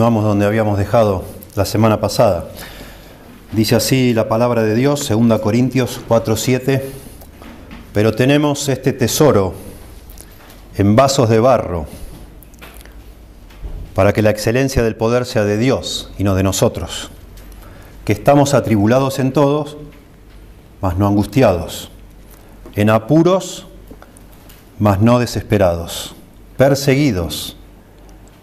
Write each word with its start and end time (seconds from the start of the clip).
Continuamos 0.00 0.24
donde 0.24 0.46
habíamos 0.46 0.78
dejado 0.78 1.24
la 1.56 1.66
semana 1.66 2.00
pasada. 2.00 2.46
Dice 3.52 3.76
así 3.76 4.14
la 4.14 4.30
palabra 4.30 4.62
de 4.62 4.74
Dios, 4.74 5.06
2 5.06 5.40
Corintios 5.40 6.00
4:7, 6.08 6.82
pero 7.92 8.14
tenemos 8.14 8.70
este 8.70 8.94
tesoro 8.94 9.52
en 10.78 10.96
vasos 10.96 11.28
de 11.28 11.38
barro, 11.38 11.84
para 13.94 14.14
que 14.14 14.22
la 14.22 14.30
excelencia 14.30 14.82
del 14.82 14.96
poder 14.96 15.26
sea 15.26 15.44
de 15.44 15.58
Dios 15.58 16.10
y 16.16 16.24
no 16.24 16.34
de 16.34 16.44
nosotros, 16.44 17.10
que 18.06 18.14
estamos 18.14 18.54
atribulados 18.54 19.18
en 19.18 19.34
todos, 19.34 19.76
mas 20.80 20.96
no 20.96 21.06
angustiados, 21.06 21.90
en 22.74 22.88
apuros, 22.88 23.66
mas 24.78 25.02
no 25.02 25.18
desesperados, 25.18 26.14
perseguidos, 26.56 27.58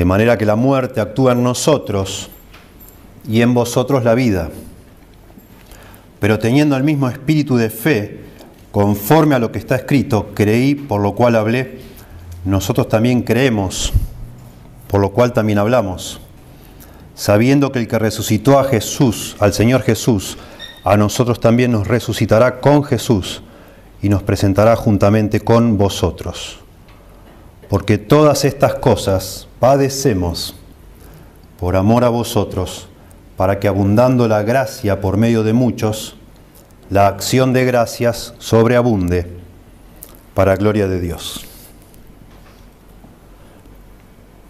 de 0.00 0.06
manera 0.06 0.38
que 0.38 0.46
la 0.46 0.56
muerte 0.56 0.98
actúa 0.98 1.32
en 1.32 1.42
nosotros 1.42 2.30
y 3.28 3.42
en 3.42 3.52
vosotros 3.52 4.02
la 4.02 4.14
vida. 4.14 4.48
Pero 6.18 6.38
teniendo 6.38 6.74
el 6.74 6.84
mismo 6.84 7.10
espíritu 7.10 7.58
de 7.58 7.68
fe, 7.68 8.20
conforme 8.70 9.34
a 9.34 9.38
lo 9.38 9.52
que 9.52 9.58
está 9.58 9.76
escrito, 9.76 10.30
creí, 10.34 10.74
por 10.74 11.02
lo 11.02 11.14
cual 11.14 11.36
hablé, 11.36 11.80
nosotros 12.46 12.88
también 12.88 13.20
creemos, 13.20 13.92
por 14.88 15.02
lo 15.02 15.10
cual 15.10 15.34
también 15.34 15.58
hablamos, 15.58 16.18
sabiendo 17.14 17.70
que 17.70 17.80
el 17.80 17.86
que 17.86 17.98
resucitó 17.98 18.58
a 18.58 18.64
Jesús, 18.64 19.36
al 19.38 19.52
Señor 19.52 19.82
Jesús, 19.82 20.38
a 20.82 20.96
nosotros 20.96 21.40
también 21.40 21.72
nos 21.72 21.86
resucitará 21.86 22.60
con 22.60 22.84
Jesús 22.84 23.42
y 24.00 24.08
nos 24.08 24.22
presentará 24.22 24.76
juntamente 24.76 25.40
con 25.40 25.76
vosotros. 25.76 26.59
Porque 27.70 27.96
todas 27.98 28.44
estas 28.44 28.74
cosas 28.74 29.46
padecemos 29.60 30.56
por 31.56 31.76
amor 31.76 32.02
a 32.02 32.08
vosotros, 32.08 32.88
para 33.36 33.60
que 33.60 33.68
abundando 33.68 34.26
la 34.26 34.42
gracia 34.42 35.00
por 35.00 35.16
medio 35.16 35.44
de 35.44 35.52
muchos, 35.52 36.16
la 36.90 37.06
acción 37.06 37.52
de 37.52 37.64
gracias 37.64 38.34
sobreabunde 38.38 39.28
para 40.34 40.56
gloria 40.56 40.88
de 40.88 41.00
Dios. 41.00 41.46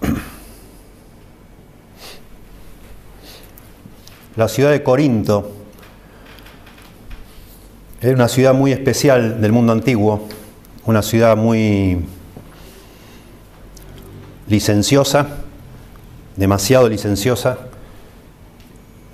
La 4.37 4.49
ciudad 4.49 4.71
de 4.71 4.83
Corinto 4.83 5.53
era 8.01 8.15
una 8.15 8.29
ciudad 8.29 8.55
muy 8.55 8.73
especial 8.73 9.43
del 9.43 9.53
mundo 9.53 9.75
antiguo, 9.75 10.27
una 10.87 11.03
ciudad 11.03 11.37
muy 11.37 12.03
licenciosa, 14.50 15.28
demasiado 16.37 16.88
licenciosa, 16.88 17.56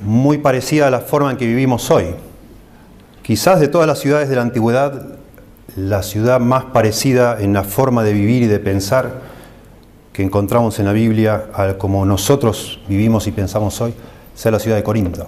muy 0.00 0.38
parecida 0.38 0.88
a 0.88 0.91
la 0.91 1.00
forma 1.00 1.30
en 1.30 1.36
que 1.36 1.47
vivimos 1.47 1.91
hoy. 1.91 2.06
Quizás 3.22 3.60
de 3.60 3.69
todas 3.69 3.86
las 3.86 3.98
ciudades 3.98 4.30
de 4.30 4.36
la 4.36 4.42
antigüedad, 4.42 5.19
la 5.76 6.02
ciudad 6.02 6.41
más 6.41 6.64
parecida 6.64 7.36
en 7.38 7.52
la 7.52 7.64
forma 7.64 8.02
de 8.02 8.14
vivir 8.14 8.44
y 8.44 8.47
de 8.47 8.58
pensar 8.58 9.20
que 10.14 10.22
encontramos 10.22 10.78
en 10.78 10.86
la 10.86 10.92
Biblia, 10.92 11.48
como 11.76 12.06
nosotros 12.06 12.80
vivimos 12.88 13.26
y 13.26 13.32
pensamos 13.32 13.78
hoy, 13.82 13.92
sea 14.34 14.50
la 14.53 14.58
ciudad 14.58 14.76
de 14.76 14.82
Corinto. 14.82 15.26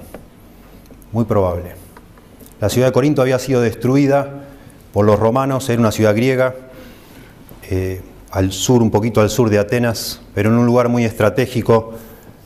Muy 1.13 1.27
probable. 1.27 1.75
La 2.61 2.71
ciudad 2.71 2.89
de 2.89 2.93
Corinto 2.93 3.21
había 3.21 3.39
sido 3.39 3.61
destruida 3.61 4.27
por 4.95 5.05
los 5.05 5.19
romanos, 5.19 5.69
era 5.69 5.81
una 5.81 5.93
ciudad 5.93 6.15
griega. 6.15 6.55
Eh, 7.71 8.01
al 8.31 8.53
sur, 8.53 8.83
un 8.83 8.91
poquito 8.91 9.21
al 9.21 9.31
sur 9.31 9.51
de 9.51 9.59
Atenas, 9.59 10.21
pero 10.35 10.51
en 10.51 10.57
un 10.57 10.67
lugar 10.67 10.89
muy 10.89 11.05
estratégico, 11.05 11.95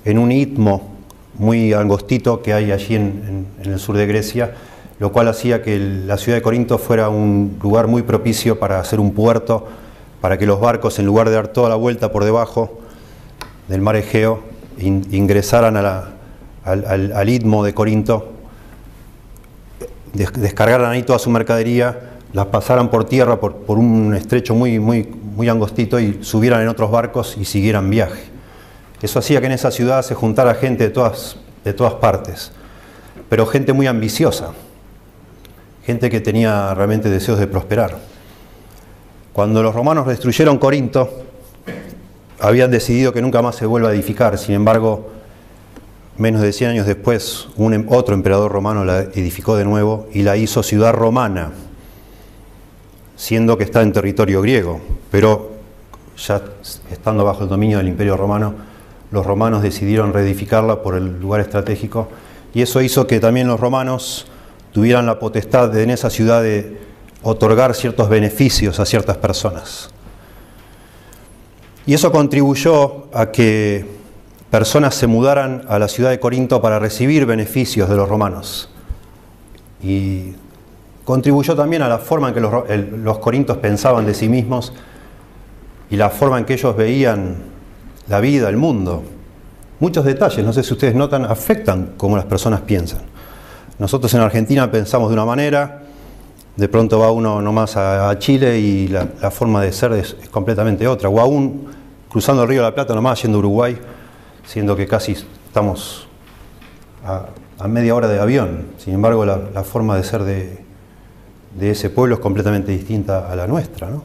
en 0.04 0.18
un 0.18 0.32
istmo 0.32 0.92
muy 1.34 1.72
angostito 1.72 2.42
que 2.42 2.52
hay 2.52 2.72
allí 2.72 2.94
en, 2.94 3.46
el 3.62 3.78
sur 3.78 3.96
de 3.96 4.06
Grecia, 4.06 4.54
lo 4.98 5.12
cual 5.12 5.28
hacía 5.28 5.62
que 5.62 5.78
la 5.78 6.16
ciudad 6.16 6.38
de 6.38 6.42
Corinto 6.42 6.78
fuera 6.78 7.08
un 7.08 7.58
lugar 7.62 7.88
muy 7.88 8.02
propicio 8.02 8.58
para 8.58 8.78
hacer 8.78 9.00
un 9.00 9.12
puerto, 9.12 9.66
para 10.20 10.38
que 10.38 10.46
los 10.46 10.60
barcos, 10.60 10.98
en 10.98 11.06
lugar 11.06 11.28
de 11.28 11.34
dar 11.34 11.48
toda 11.48 11.68
la 11.68 11.74
vuelta 11.74 12.12
por 12.12 12.24
debajo 12.24 12.78
del 13.68 13.80
mar 13.80 13.96
Egeo, 13.96 14.40
ingresaran 14.78 15.76
al, 15.76 16.14
al, 16.64 17.28
istmo 17.28 17.64
de 17.64 17.74
Corinto, 17.74 18.32
descargaran 20.12 20.92
ahí 20.92 21.02
toda 21.02 21.18
su 21.18 21.30
mercadería, 21.30 22.12
las 22.32 22.46
pasaran 22.46 22.90
por 22.90 23.04
tierra 23.04 23.40
por, 23.40 23.56
por 23.56 23.78
un 23.78 24.14
estrecho 24.14 24.54
muy, 24.54 24.78
muy, 24.78 25.08
muy 25.34 25.48
angostito 25.48 25.98
y 25.98 26.22
subieran 26.22 26.62
en 26.62 26.68
otros 26.68 26.90
barcos 26.90 27.36
y 27.38 27.44
siguieran 27.44 27.90
viaje. 27.90 28.22
Eso 29.00 29.18
hacía 29.18 29.40
que 29.40 29.46
en 29.46 29.52
esa 29.52 29.70
ciudad 29.70 30.02
se 30.02 30.14
juntara 30.14 30.54
gente 30.54 30.84
de 30.84 30.90
todas, 30.90 31.36
de 31.64 31.72
todas 31.72 31.94
partes, 31.94 32.52
pero 33.28 33.46
gente 33.46 33.72
muy 33.72 33.86
ambiciosa, 33.86 34.52
gente 35.84 36.10
que 36.10 36.20
tenía 36.20 36.72
realmente 36.74 37.10
deseos 37.10 37.38
de 37.38 37.46
prosperar. 37.46 37.98
Cuando 39.32 39.62
los 39.62 39.74
romanos 39.74 40.06
destruyeron 40.06 40.58
Corinto, 40.58 41.24
habían 42.38 42.70
decidido 42.70 43.12
que 43.12 43.22
nunca 43.22 43.42
más 43.42 43.56
se 43.56 43.66
vuelva 43.66 43.88
a 43.88 43.92
edificar, 43.92 44.38
sin 44.38 44.54
embargo, 44.54 45.10
menos 46.18 46.42
de 46.42 46.52
100 46.52 46.70
años 46.70 46.86
después, 46.86 47.48
un, 47.56 47.74
em, 47.74 47.86
otro 47.88 48.14
emperador 48.14 48.52
romano 48.52 48.84
la 48.84 49.00
edificó 49.00 49.56
de 49.56 49.64
nuevo 49.64 50.06
y 50.12 50.22
la 50.22 50.36
hizo 50.36 50.62
ciudad 50.62 50.92
romana 50.92 51.52
siendo 53.22 53.56
que 53.56 53.62
está 53.62 53.82
en 53.82 53.92
territorio 53.92 54.42
griego, 54.42 54.80
pero 55.12 55.52
ya 56.18 56.42
estando 56.90 57.24
bajo 57.24 57.44
el 57.44 57.48
dominio 57.48 57.78
del 57.78 57.86
Imperio 57.86 58.16
Romano, 58.16 58.52
los 59.12 59.24
romanos 59.24 59.62
decidieron 59.62 60.12
reedificarla 60.12 60.82
por 60.82 60.96
el 60.96 61.20
lugar 61.20 61.40
estratégico 61.40 62.08
y 62.52 62.62
eso 62.62 62.80
hizo 62.80 63.06
que 63.06 63.20
también 63.20 63.46
los 63.46 63.60
romanos 63.60 64.26
tuvieran 64.72 65.06
la 65.06 65.20
potestad 65.20 65.68
de, 65.68 65.84
en 65.84 65.90
esa 65.90 66.10
ciudad 66.10 66.42
de 66.42 66.80
otorgar 67.22 67.76
ciertos 67.76 68.08
beneficios 68.08 68.80
a 68.80 68.86
ciertas 68.86 69.18
personas. 69.18 69.90
Y 71.86 71.94
eso 71.94 72.10
contribuyó 72.10 73.06
a 73.14 73.30
que 73.30 73.86
personas 74.50 74.96
se 74.96 75.06
mudaran 75.06 75.62
a 75.68 75.78
la 75.78 75.86
ciudad 75.86 76.10
de 76.10 76.18
Corinto 76.18 76.60
para 76.60 76.80
recibir 76.80 77.24
beneficios 77.24 77.88
de 77.88 77.94
los 77.94 78.08
romanos. 78.08 78.68
Y 79.80 80.34
contribuyó 81.04 81.56
también 81.56 81.82
a 81.82 81.88
la 81.88 81.98
forma 81.98 82.28
en 82.28 82.34
que 82.34 82.40
los, 82.40 83.18
corintos 83.18 83.56
pensaban 83.58 84.06
de 84.06 84.14
sí 84.14 84.28
mismos 84.28 84.72
y 85.90 85.96
la 85.96 86.10
forma 86.10 86.38
en 86.38 86.44
que 86.44 86.54
ellos 86.54 86.76
veían 86.76 87.36
la 88.08 88.20
vida, 88.20 88.48
el 88.48 88.56
mundo. 88.56 89.02
Muchos 89.80 90.04
detalles, 90.04 90.44
no 90.44 90.52
sé 90.52 90.62
si 90.62 90.72
ustedes 90.72 90.94
notan, 90.94 91.24
afectan 91.24 91.94
cómo 91.96 92.16
las 92.16 92.26
personas 92.26 92.60
piensan. 92.60 93.00
Nosotros 93.78 94.12
en 94.14 94.20
Argentina 94.20 94.70
pensamos 94.70 95.08
de 95.08 95.14
una 95.14 95.24
manera, 95.24 95.82
de 96.56 96.68
pronto 96.68 97.00
va 97.00 97.10
uno 97.10 97.42
nomás 97.42 97.76
a, 97.76 98.16
Chile 98.18 98.60
y 98.60 98.88
la, 98.88 99.06
forma 99.30 99.60
de 99.62 99.72
ser 99.72 99.92
es, 99.94 100.16
completamente 100.30 100.86
otra. 100.86 101.08
O 101.08 101.18
aún 101.18 101.66
cruzando 102.08 102.42
el 102.42 102.48
río 102.48 102.60
de 102.62 102.68
la 102.68 102.74
Plata 102.74 102.94
nomás 102.94 103.20
yendo 103.22 103.38
a 103.38 103.40
Uruguay, 103.40 103.76
siendo 104.46 104.76
que 104.76 104.86
casi 104.86 105.12
estamos 105.12 106.06
a, 107.04 107.26
media 107.66 107.94
hora 107.94 108.06
de 108.06 108.20
avión. 108.20 108.66
Sin 108.78 108.94
embargo, 108.94 109.24
la 109.24 109.64
forma 109.64 109.96
de 109.96 110.04
ser 110.04 110.24
de, 110.24 110.62
de 111.58 111.70
ese 111.70 111.90
pueblo 111.90 112.16
es 112.16 112.20
completamente 112.20 112.72
distinta 112.72 113.30
a 113.30 113.36
la 113.36 113.46
nuestra, 113.46 113.90
¿no? 113.90 114.04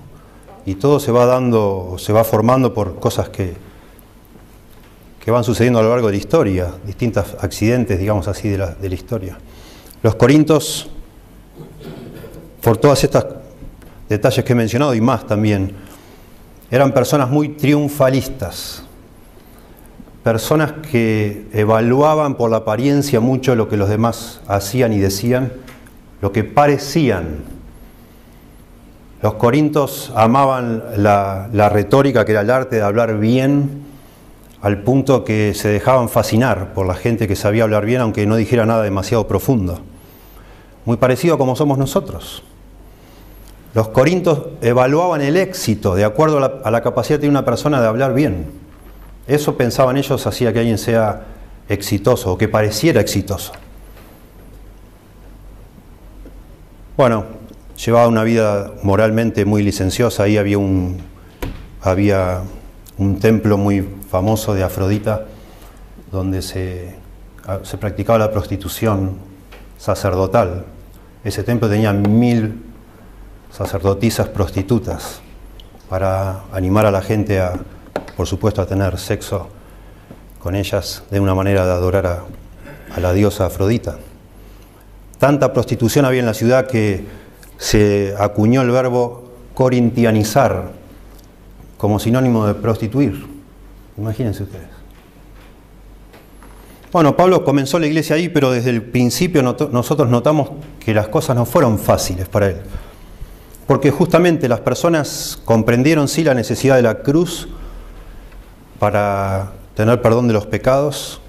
Y 0.66 0.76
todo 0.76 1.00
se 1.00 1.12
va 1.12 1.26
dando, 1.26 1.96
se 1.98 2.12
va 2.12 2.24
formando 2.24 2.74
por 2.74 3.00
cosas 3.00 3.30
que, 3.30 3.56
que 5.24 5.32
van 5.32 5.44
sucediendo 5.44 5.80
a 5.80 5.82
lo 5.82 5.90
largo 5.90 6.08
de 6.08 6.14
la 6.14 6.18
historia, 6.18 6.74
distintos 6.86 7.38
accidentes, 7.40 8.00
digamos 8.00 8.28
así, 8.28 8.50
de 8.50 8.58
la, 8.58 8.76
de 8.76 8.90
la 8.90 8.96
historia. 8.96 9.38
Los 10.04 10.16
corintos, 10.16 10.90
por 12.62 12.78
todos 12.78 13.02
estos 13.04 13.26
detalles 14.10 14.44
que 14.44 14.54
he 14.54 14.56
mencionado 14.56 14.94
y 14.94 15.00
más 15.02 15.26
también, 15.26 15.74
eran 16.70 16.92
personas 16.92 17.30
muy 17.30 17.50
triunfalistas, 17.50 18.84
personas 20.22 20.74
que 20.92 21.48
evaluaban 21.54 22.36
por 22.36 22.52
la 22.52 22.58
apariencia 22.58 23.22
mucho 23.22 23.56
lo 23.56 23.70
que 23.70 23.78
los 23.78 23.88
demás 23.88 24.42
hacían 24.48 24.92
y 24.92 25.00
decían, 25.00 25.54
lo 26.22 26.32
que 26.32 26.44
parecían. 26.44 27.58
Los 29.22 29.36
corintos 29.36 30.12
amaban 30.16 30.84
la, 30.98 31.70
retórica, 31.70 32.26
que 32.26 32.34
era 32.34 32.42
el 32.42 32.52
arte 32.52 32.78
de 32.78 32.82
hablar 32.84 33.18
bien 33.20 33.86
al 34.62 34.82
punto 34.82 35.24
que 35.24 35.54
se 35.54 35.70
dejaban 35.70 36.10
fascinar 36.10 36.74
por 36.74 36.88
la 36.88 36.96
gente 36.96 37.28
que 37.28 37.36
sabía 37.36 37.64
hablar 37.64 37.86
bien, 37.86 38.02
aunque 38.02 38.26
no 38.26 38.36
dijera 38.36 38.66
nada 38.66 38.84
demasiado 38.84 39.28
profundo. 39.28 39.80
Muy 40.86 40.98
parecido 40.98 41.36
a 41.36 41.38
como 41.38 41.56
somos 41.56 41.78
nosotros. 41.78 42.44
Los 43.74 43.90
corintos 43.90 44.48
evaluaban 44.62 45.22
el 45.22 45.38
éxito 45.38 45.94
de 45.94 46.06
acuerdo 46.06 46.38
a 46.38 46.42
la, 46.42 46.54
a 46.64 46.72
la 46.72 46.82
capacidad 46.82 47.20
de 47.20 47.30
una 47.30 47.46
persona 47.46 47.82
de 47.82 47.88
hablar 47.88 48.14
bien. 48.14 48.48
Eso 49.28 49.58
pensaban 49.58 49.98
ellos 49.98 50.26
hacía 50.26 50.54
que 50.54 50.60
alguien 50.60 50.78
sea 50.78 51.26
exitoso 51.70 52.34
o 52.34 52.38
que 52.38 52.48
pareciera 52.48 53.02
exitoso. 53.02 53.52
Bueno, 56.98 57.26
llevaba 57.86 58.08
una 58.08 58.24
vida 58.24 58.72
moralmente 58.82 59.46
muy 59.46 59.62
licenciosa, 59.62 60.24
ahí 60.24 60.36
había 60.36 60.58
un, 60.58 60.98
había 61.80 62.42
un 62.98 63.20
templo 63.20 63.56
muy 63.56 63.88
famoso 64.10 64.56
de 64.56 64.64
Afrodita 64.64 65.26
donde 66.12 66.42
se, 66.42 66.96
se 67.62 67.78
practicaba 67.78 68.18
la 68.18 68.32
prostitución 68.32 69.18
sacerdotal. 69.78 70.66
Ese 71.24 71.44
templo 71.44 71.70
tenía 71.70 71.94
mil 71.94 72.64
sacerdotisas 73.52 74.30
prostitutas 74.30 75.22
para 75.90 76.46
animar 76.52 76.88
a 76.88 76.92
la 76.92 77.04
gente 77.04 77.40
a, 77.40 77.54
por 78.16 78.26
supuesto, 78.26 78.60
a 78.60 78.66
tener 78.66 78.98
sexo 78.98 79.50
con 80.40 80.56
ellas 80.56 81.04
de 81.12 81.20
una 81.20 81.36
manera 81.36 81.64
de 81.64 81.74
adorar 81.74 82.08
a, 82.08 82.24
a 82.96 83.00
la 83.00 83.14
diosa 83.14 83.46
Afrodita. 83.46 84.00
Tanta 85.20 85.52
prostitución 85.54 86.06
había 86.06 86.20
en 86.20 86.26
la 86.26 86.34
ciudad 86.34 86.68
que 86.68 87.06
se 87.58 88.14
acuñó 88.20 88.62
el 88.62 88.70
verbo 88.70 89.32
corintianizar 89.54 90.72
como 91.78 92.00
sinónimo 92.00 92.46
de 92.46 92.54
prostituir. 92.54 93.26
Imagínense 93.98 94.44
ustedes. 94.44 94.68
Bueno, 96.92 97.18
Pablo 97.18 97.44
comenzó 97.44 97.80
la 97.80 97.88
iglesia 97.88 98.16
ahí, 98.16 98.30
pero 98.30 98.52
desde 98.52 98.70
el 98.70 98.82
principio 98.82 99.42
nosotros 99.42 100.10
notamos 100.10 100.50
que 100.80 100.94
las 100.94 101.08
cosas 101.08 101.36
no 101.36 101.46
fueron 101.46 101.80
fáciles 101.80 102.30
para 102.30 102.48
él. 102.48 102.58
Porque 103.66 103.92
justamente 103.92 104.48
las 104.48 104.62
personas 104.62 105.40
comprendieron 105.44 106.08
sí 106.08 106.24
la 106.24 106.34
necesidad 106.34 106.76
de 106.76 106.84
la 106.84 107.00
cruz 107.00 107.50
para 108.80 109.52
tener 109.76 110.02
perdón 110.02 110.28
de 110.28 110.34
los 110.34 110.46
pecados, 110.46 111.20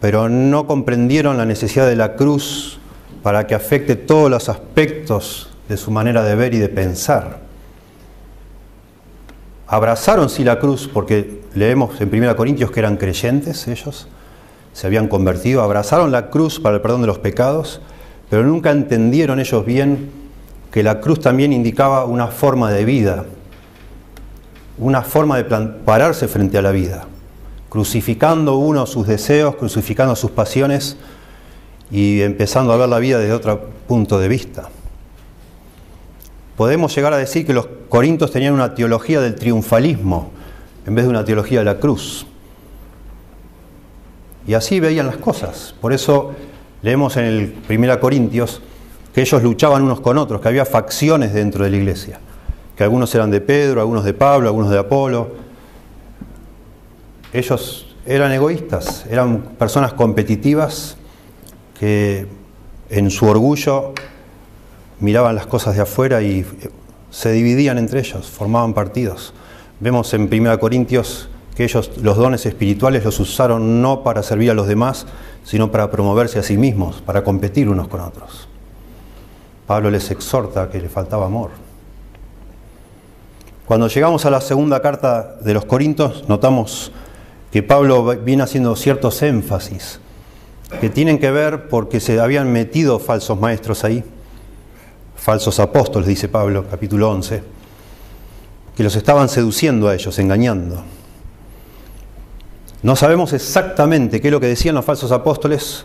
pero 0.00 0.28
no 0.28 0.66
comprendieron 0.66 1.36
la 1.36 1.44
necesidad 1.44 1.86
de 1.86 1.96
la 1.96 2.16
cruz 2.16 2.77
para 3.22 3.46
que 3.46 3.54
afecte 3.54 3.96
todos 3.96 4.30
los 4.30 4.48
aspectos 4.48 5.50
de 5.68 5.76
su 5.76 5.90
manera 5.90 6.22
de 6.22 6.34
ver 6.34 6.54
y 6.54 6.58
de 6.58 6.68
pensar. 6.68 7.40
Abrazaron 9.66 10.30
sí 10.30 10.44
la 10.44 10.58
cruz, 10.58 10.88
porque 10.92 11.42
leemos 11.54 12.00
en 12.00 12.08
1 12.12 12.36
Corintios 12.36 12.70
que 12.70 12.80
eran 12.80 12.96
creyentes 12.96 13.68
ellos, 13.68 14.08
se 14.72 14.86
habían 14.86 15.08
convertido, 15.08 15.62
abrazaron 15.62 16.12
la 16.12 16.30
cruz 16.30 16.60
para 16.60 16.76
el 16.76 16.80
perdón 16.80 17.02
de 17.02 17.06
los 17.06 17.18
pecados, 17.18 17.80
pero 18.30 18.44
nunca 18.44 18.70
entendieron 18.70 19.40
ellos 19.40 19.64
bien 19.66 20.10
que 20.70 20.82
la 20.82 21.00
cruz 21.00 21.20
también 21.20 21.52
indicaba 21.52 22.04
una 22.04 22.28
forma 22.28 22.70
de 22.70 22.84
vida, 22.84 23.24
una 24.78 25.02
forma 25.02 25.36
de 25.36 25.44
pararse 25.44 26.28
frente 26.28 26.56
a 26.56 26.62
la 26.62 26.70
vida, 26.70 27.06
crucificando 27.68 28.56
uno 28.56 28.86
sus 28.86 29.06
deseos, 29.06 29.56
crucificando 29.56 30.14
sus 30.14 30.30
pasiones 30.30 30.96
y 31.90 32.20
empezando 32.22 32.72
a 32.72 32.76
ver 32.76 32.88
la 32.88 32.98
vida 32.98 33.18
desde 33.18 33.32
otro 33.32 33.70
punto 33.86 34.18
de 34.18 34.28
vista 34.28 34.68
podemos 36.58 36.92
llegar 36.92 37.12
a 37.12 37.18
decir 37.18 37.46
que 37.46 37.52
los 37.52 37.68
corintos 37.88 38.32
tenían 38.32 38.52
una 38.52 38.74
teología 38.74 39.20
del 39.20 39.36
triunfalismo 39.36 40.32
en 40.84 40.94
vez 40.96 41.04
de 41.04 41.10
una 41.10 41.24
teología 41.24 41.60
de 41.60 41.64
la 41.64 41.78
cruz. 41.78 42.26
Y 44.44 44.54
así 44.54 44.80
veían 44.80 45.06
las 45.06 45.18
cosas. 45.18 45.72
Por 45.80 45.92
eso 45.92 46.32
leemos 46.82 47.16
en 47.16 47.24
el 47.26 47.54
1 47.70 48.00
Corintios 48.00 48.60
que 49.14 49.20
ellos 49.20 49.40
luchaban 49.40 49.82
unos 49.84 50.00
con 50.00 50.18
otros, 50.18 50.40
que 50.40 50.48
había 50.48 50.64
facciones 50.64 51.32
dentro 51.32 51.62
de 51.62 51.70
la 51.70 51.76
iglesia, 51.76 52.18
que 52.76 52.82
algunos 52.82 53.14
eran 53.14 53.30
de 53.30 53.40
Pedro, 53.40 53.80
algunos 53.80 54.02
de 54.02 54.14
Pablo, 54.14 54.48
algunos 54.48 54.72
de 54.72 54.78
Apolo. 54.78 55.28
Ellos 57.32 57.94
eran 58.04 58.32
egoístas, 58.32 59.06
eran 59.08 59.42
personas 59.56 59.92
competitivas 59.92 60.96
que 61.78 62.26
en 62.90 63.10
su 63.10 63.26
orgullo 63.26 63.92
miraban 65.00 65.34
las 65.34 65.46
cosas 65.46 65.76
de 65.76 65.82
afuera 65.82 66.22
y 66.22 66.44
se 67.10 67.32
dividían 67.32 67.78
entre 67.78 68.00
ellos, 68.00 68.28
formaban 68.28 68.74
partidos. 68.74 69.32
Vemos 69.80 70.12
en 70.14 70.28
1 70.32 70.58
Corintios 70.58 71.28
que 71.54 71.64
ellos 71.64 71.90
los 72.02 72.16
dones 72.16 72.46
espirituales 72.46 73.04
los 73.04 73.18
usaron 73.20 73.82
no 73.82 74.02
para 74.02 74.22
servir 74.22 74.50
a 74.50 74.54
los 74.54 74.68
demás, 74.68 75.06
sino 75.44 75.70
para 75.70 75.90
promoverse 75.90 76.38
a 76.38 76.42
sí 76.42 76.56
mismos, 76.56 77.00
para 77.02 77.24
competir 77.24 77.68
unos 77.68 77.88
con 77.88 78.00
otros. 78.00 78.48
Pablo 79.66 79.90
les 79.90 80.10
exhorta 80.10 80.70
que 80.70 80.80
le 80.80 80.88
faltaba 80.88 81.26
amor. 81.26 81.50
Cuando 83.66 83.88
llegamos 83.88 84.24
a 84.24 84.30
la 84.30 84.40
segunda 84.40 84.80
carta 84.80 85.36
de 85.40 85.52
los 85.52 85.64
Corintios, 85.64 86.24
notamos 86.28 86.90
que 87.50 87.62
Pablo 87.62 88.16
viene 88.16 88.42
haciendo 88.42 88.74
ciertos 88.76 89.22
énfasis 89.22 90.00
que 90.80 90.90
tienen 90.90 91.18
que 91.18 91.30
ver 91.30 91.68
porque 91.68 92.00
se 92.00 92.20
habían 92.20 92.52
metido 92.52 92.98
falsos 92.98 93.40
maestros 93.40 93.84
ahí 93.84 94.04
falsos 95.18 95.58
apóstoles, 95.60 96.08
dice 96.08 96.28
Pablo, 96.28 96.64
capítulo 96.70 97.10
11, 97.10 97.42
que 98.74 98.82
los 98.82 98.96
estaban 98.96 99.28
seduciendo 99.28 99.88
a 99.88 99.94
ellos, 99.94 100.18
engañando. 100.18 100.82
No 102.82 102.96
sabemos 102.96 103.32
exactamente 103.32 104.20
qué 104.20 104.28
es 104.28 104.32
lo 104.32 104.40
que 104.40 104.46
decían 104.46 104.76
los 104.76 104.84
falsos 104.84 105.12
apóstoles, 105.12 105.84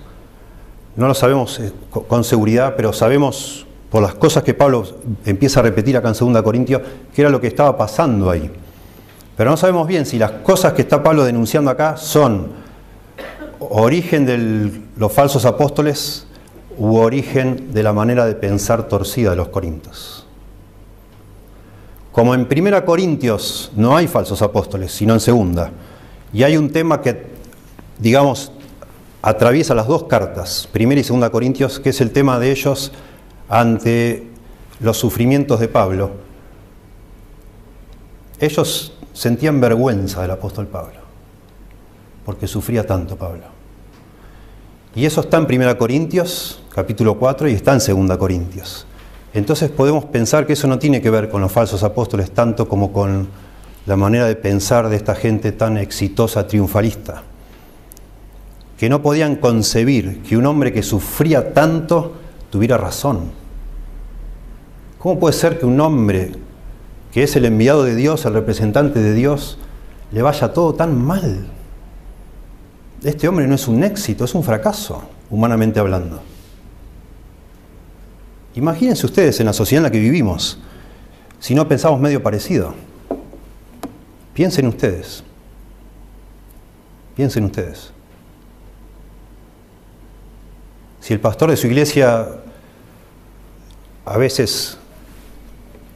no 0.96 1.08
lo 1.08 1.14
sabemos 1.14 1.60
eh, 1.60 1.74
con 1.90 2.24
seguridad, 2.24 2.76
pero 2.78 2.94
sabemos 2.94 3.66
por 3.90 4.04
las 4.04 4.14
cosas 4.14 4.44
que 4.44 4.54
Pablo 4.54 4.86
empieza 5.26 5.60
a 5.60 5.64
repetir 5.64 5.98
acá 5.98 6.08
en 6.10 6.34
2 6.34 6.42
Corintios, 6.42 6.82
qué 7.14 7.24
era 7.24 7.30
lo 7.30 7.42
que 7.42 7.48
estaba 7.48 7.76
pasando 7.76 8.30
ahí. 8.30 8.50
Pero 9.36 9.50
no 9.50 9.58
sabemos 9.58 9.88
bien 9.88 10.06
si 10.06 10.20
las 10.20 10.32
cosas 10.32 10.74
que 10.74 10.84
está 10.84 11.02
Pablo 11.02 11.26
denunciando 11.26 11.72
acá 11.72 11.98
son 11.98 12.63
origen 13.70 14.26
de 14.26 14.72
los 14.98 15.12
falsos 15.12 15.46
apóstoles 15.46 16.28
u 16.78 16.96
origen 16.98 17.74
de 17.74 17.84
la 17.84 17.94
manera 17.94 18.26
de 18.26 18.36
pensar 18.36 18.88
torcida 18.88 19.32
de 19.32 19.36
los 19.36 19.50
corintios. 19.50 20.26
Como 22.12 22.36
en 22.36 22.48
Primera 22.48 22.86
Corintios 22.86 23.72
no 23.76 23.98
hay 23.98 24.08
falsos 24.08 24.42
apóstoles, 24.42 24.92
sino 24.92 25.14
en 25.14 25.20
Segunda, 25.20 25.72
y 26.32 26.44
hay 26.44 26.58
un 26.58 26.72
tema 26.72 27.02
que, 27.02 27.26
digamos, 27.98 28.52
atraviesa 29.22 29.74
las 29.74 29.88
dos 29.88 30.04
cartas, 30.04 30.68
Primera 30.72 31.02
y 31.02 31.04
Segunda 31.04 31.32
Corintios, 31.32 31.80
que 31.80 31.90
es 31.90 32.02
el 32.02 32.12
tema 32.12 32.40
de 32.40 32.52
ellos 32.52 32.92
ante 33.50 34.28
los 34.80 34.98
sufrimientos 34.98 35.60
de 35.60 35.68
Pablo. 35.68 36.12
Ellos 38.40 38.94
sentían 39.14 39.62
vergüenza 39.62 40.22
del 40.22 40.32
apóstol 40.32 40.68
Pablo, 40.68 41.00
porque 42.26 42.48
sufría 42.48 42.86
tanto 42.86 43.16
Pablo. 43.16 43.46
Y 44.96 45.06
eso 45.06 45.22
está 45.22 45.38
en 45.38 45.46
1 45.46 45.78
Corintios, 45.78 46.62
capítulo 46.74 47.18
4, 47.18 47.50
y 47.50 47.54
está 47.54 47.74
en 47.74 48.08
2 48.08 48.18
Corintios. 48.18 48.86
Entonces 49.34 49.72
podemos 49.72 50.06
pensar 50.06 50.46
que 50.46 50.54
eso 50.54 50.68
no 50.68 50.78
tiene 50.78 51.02
que 51.02 51.10
ver 51.10 51.30
con 51.30 51.42
los 51.42 51.52
falsos 51.52 51.82
apóstoles 51.82 52.30
tanto 52.32 52.68
como 52.70 52.94
con 52.94 53.28
la 53.88 53.96
manera 53.96 54.28
de 54.28 54.36
pensar 54.36 54.90
de 54.90 54.96
esta 54.96 55.16
gente 55.16 55.52
tan 55.52 55.78
exitosa, 55.78 56.46
triunfalista, 56.46 57.24
que 58.78 58.88
no 58.88 59.02
podían 59.02 59.38
concebir 59.38 60.22
que 60.22 60.38
un 60.38 60.46
hombre 60.46 60.72
que 60.72 60.84
sufría 60.84 61.54
tanto 61.54 62.14
tuviera 62.52 62.78
razón. 62.78 63.32
¿Cómo 65.00 65.20
puede 65.20 65.34
ser 65.34 65.58
que 65.58 65.66
un 65.66 65.82
hombre 65.82 66.34
que 67.12 67.24
es 67.24 67.36
el 67.36 67.46
enviado 67.46 67.84
de 67.84 67.96
Dios, 67.96 68.26
el 68.26 68.34
representante 68.34 69.00
de 69.00 69.14
Dios, 69.14 69.58
le 70.12 70.22
vaya 70.22 70.54
todo 70.54 70.76
tan 70.76 71.04
mal? 71.04 71.48
Este 73.04 73.28
hombre 73.28 73.48
no 73.48 73.56
es 73.56 73.68
un 73.68 73.84
éxito, 73.84 74.26
es 74.26 74.34
un 74.34 74.44
fracaso, 74.44 75.04
humanamente 75.30 75.80
hablando. 75.80 76.22
Imagínense 78.56 79.06
ustedes 79.06 79.40
en 79.40 79.48
la 79.48 79.54
sociedad 79.54 79.80
en 79.80 79.84
la 79.84 79.92
que 79.92 80.00
vivimos, 80.00 80.60
si 81.40 81.56
no 81.56 81.68
pensamos 81.68 82.00
medio 82.00 82.24
parecido. 82.24 82.74
Piensen 84.34 84.68
ustedes. 84.68 85.24
Piensen 87.16 87.44
ustedes. 87.46 87.92
Si 91.00 91.14
el 91.14 91.20
pastor 91.20 91.50
de 91.50 91.58
su 91.58 91.68
iglesia 91.68 92.28
a 94.06 94.18
veces 94.18 94.78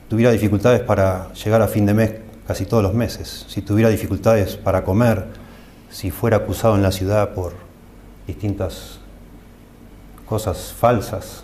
tuviera 0.10 0.32
dificultades 0.32 0.82
para 0.82 1.34
llegar 1.34 1.62
a 1.62 1.68
fin 1.68 1.86
de 1.86 1.94
mes 1.94 2.12
casi 2.46 2.66
todos 2.66 2.84
los 2.84 2.94
meses, 2.94 3.46
si 3.48 3.62
tuviera 3.62 3.90
dificultades 3.90 4.58
para 4.58 4.84
comer, 4.84 5.28
si 5.89 6.12
fuera 6.12 6.38
acusado 6.38 6.75
en 6.75 6.84
la 6.84 6.91
ciudad 6.91 7.34
por 7.34 7.53
distintas 8.25 9.00
cosas 10.25 10.74
falsas, 10.77 11.44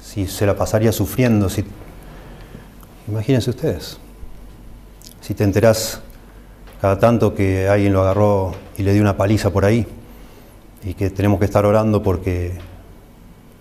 si 0.00 0.26
se 0.26 0.46
la 0.46 0.56
pasaría 0.56 0.92
sufriendo, 0.92 1.48
si... 1.48 1.64
imagínense 3.08 3.50
ustedes, 3.50 3.98
si 5.20 5.34
te 5.34 5.44
enterás 5.44 6.00
cada 6.80 6.98
tanto 6.98 7.34
que 7.34 7.68
alguien 7.68 7.92
lo 7.92 8.02
agarró 8.02 8.52
y 8.76 8.82
le 8.82 8.92
dio 8.92 9.02
una 9.02 9.16
paliza 9.16 9.50
por 9.50 9.64
ahí 9.64 9.86
y 10.84 10.94
que 10.94 11.10
tenemos 11.10 11.38
que 11.38 11.46
estar 11.46 11.64
orando 11.64 12.02
porque, 12.02 12.52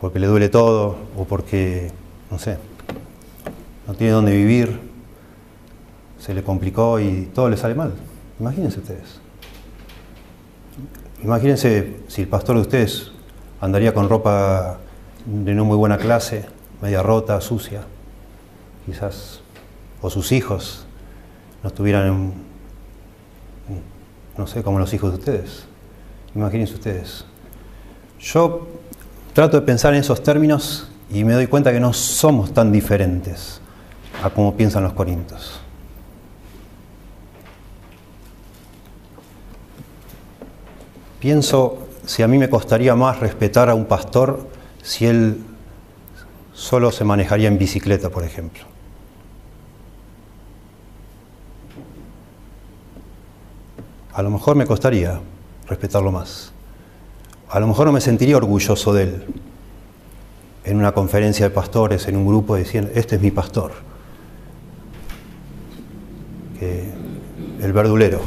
porque 0.01 0.19
le 0.19 0.27
duele 0.27 0.50
todo 0.50 0.97
o 1.17 1.25
porque, 1.25 1.91
no 2.29 2.38
sé, 2.38 2.57
no 3.88 3.93
tiene 3.93 4.13
dónde 4.13 4.35
vivir, 4.35 4.79
se 6.19 6.33
le 6.33 6.43
complicó 6.43 7.00
y 7.00 7.29
todo 7.33 7.50
le 7.50 7.57
sale 7.57 7.75
mal. 7.75 7.93
Imagínense 8.39 8.79
ustedes. 8.79 9.22
Imagínense 11.23 12.01
si 12.09 12.23
el 12.23 12.27
pastor 12.27 12.57
de 12.57 12.61
ustedes 12.63 13.11
andaría 13.61 13.93
con 13.93 14.09
ropa 14.09 14.79
de 15.25 15.55
no 15.55 15.63
muy 15.63 15.77
buena 15.77 15.97
clase, 15.97 16.45
media 16.81 17.01
rota, 17.01 17.39
sucia, 17.39 17.83
quizás, 18.85 19.39
o 20.01 20.09
sus 20.09 20.33
hijos 20.33 20.85
no 21.63 21.69
estuvieran, 21.69 22.33
no 24.37 24.47
sé, 24.47 24.63
como 24.63 24.79
los 24.79 24.93
hijos 24.93 25.13
de 25.13 25.19
ustedes. 25.19 25.63
Imagínense 26.35 26.73
ustedes. 26.73 27.23
Yo 28.19 28.67
trato 29.31 29.57
de 29.57 29.65
pensar 29.65 29.93
en 29.93 30.01
esos 30.01 30.21
términos 30.23 30.89
y 31.09 31.23
me 31.23 31.33
doy 31.33 31.47
cuenta 31.47 31.71
que 31.71 31.79
no 31.79 31.93
somos 31.93 32.53
tan 32.53 32.73
diferentes 32.73 33.61
a 34.21 34.29
como 34.29 34.55
piensan 34.57 34.83
los 34.83 34.91
corintios. 34.91 35.62
Pienso 41.23 41.87
si 42.05 42.21
a 42.21 42.27
mí 42.27 42.37
me 42.37 42.49
costaría 42.49 42.97
más 42.97 43.21
respetar 43.21 43.69
a 43.69 43.75
un 43.75 43.85
pastor 43.85 44.45
si 44.81 45.05
él 45.05 45.37
solo 46.51 46.91
se 46.91 47.05
manejaría 47.05 47.47
en 47.47 47.57
bicicleta, 47.57 48.09
por 48.09 48.25
ejemplo. 48.25 48.63
A 54.11 54.21
lo 54.21 54.31
mejor 54.31 54.57
me 54.57 54.65
costaría 54.65 55.21
respetarlo 55.65 56.11
más. 56.11 56.51
A 57.47 57.57
lo 57.61 57.67
mejor 57.67 57.85
no 57.85 57.93
me 57.93 58.01
sentiría 58.01 58.35
orgulloso 58.35 58.91
de 58.91 59.03
él 59.03 59.25
en 60.65 60.75
una 60.75 60.91
conferencia 60.91 61.47
de 61.47 61.55
pastores, 61.55 62.05
en 62.09 62.17
un 62.17 62.27
grupo, 62.27 62.57
diciendo, 62.57 62.91
este 62.95 63.15
es 63.15 63.21
mi 63.21 63.31
pastor. 63.31 63.71
el 66.59 67.71
verdulero 67.71 68.19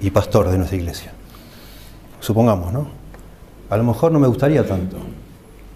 y 0.00 0.10
pastor 0.10 0.50
de 0.50 0.58
nuestra 0.58 0.76
iglesia 0.76 1.15
supongamos, 2.26 2.72
¿no? 2.72 2.88
A 3.70 3.76
lo 3.76 3.84
mejor 3.84 4.10
no 4.10 4.18
me 4.18 4.26
gustaría 4.26 4.66
tanto. 4.66 4.96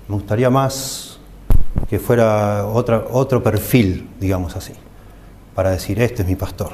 Me 0.08 0.14
gustaría 0.16 0.50
más 0.50 1.18
que 1.88 2.00
fuera 2.00 2.66
otro 2.66 3.42
perfil, 3.42 4.10
digamos 4.18 4.56
así, 4.56 4.72
para 5.54 5.70
decir, 5.70 6.00
este 6.02 6.22
es 6.22 6.28
mi 6.28 6.34
pastor. 6.34 6.72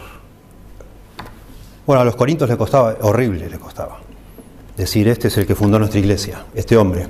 Bueno, 1.87 2.01
a 2.01 2.05
los 2.05 2.17
corintios 2.17 2.49
le 2.49 2.57
costaba, 2.57 2.97
horrible 3.03 3.49
le 3.49 3.59
costaba, 3.59 3.99
decir, 4.77 5.09
este 5.09 5.29
es 5.29 5.37
el 5.37 5.47
que 5.47 5.55
fundó 5.55 5.79
nuestra 5.79 6.01
iglesia, 6.01 6.45
este 6.55 6.77
hombre, 6.77 7.07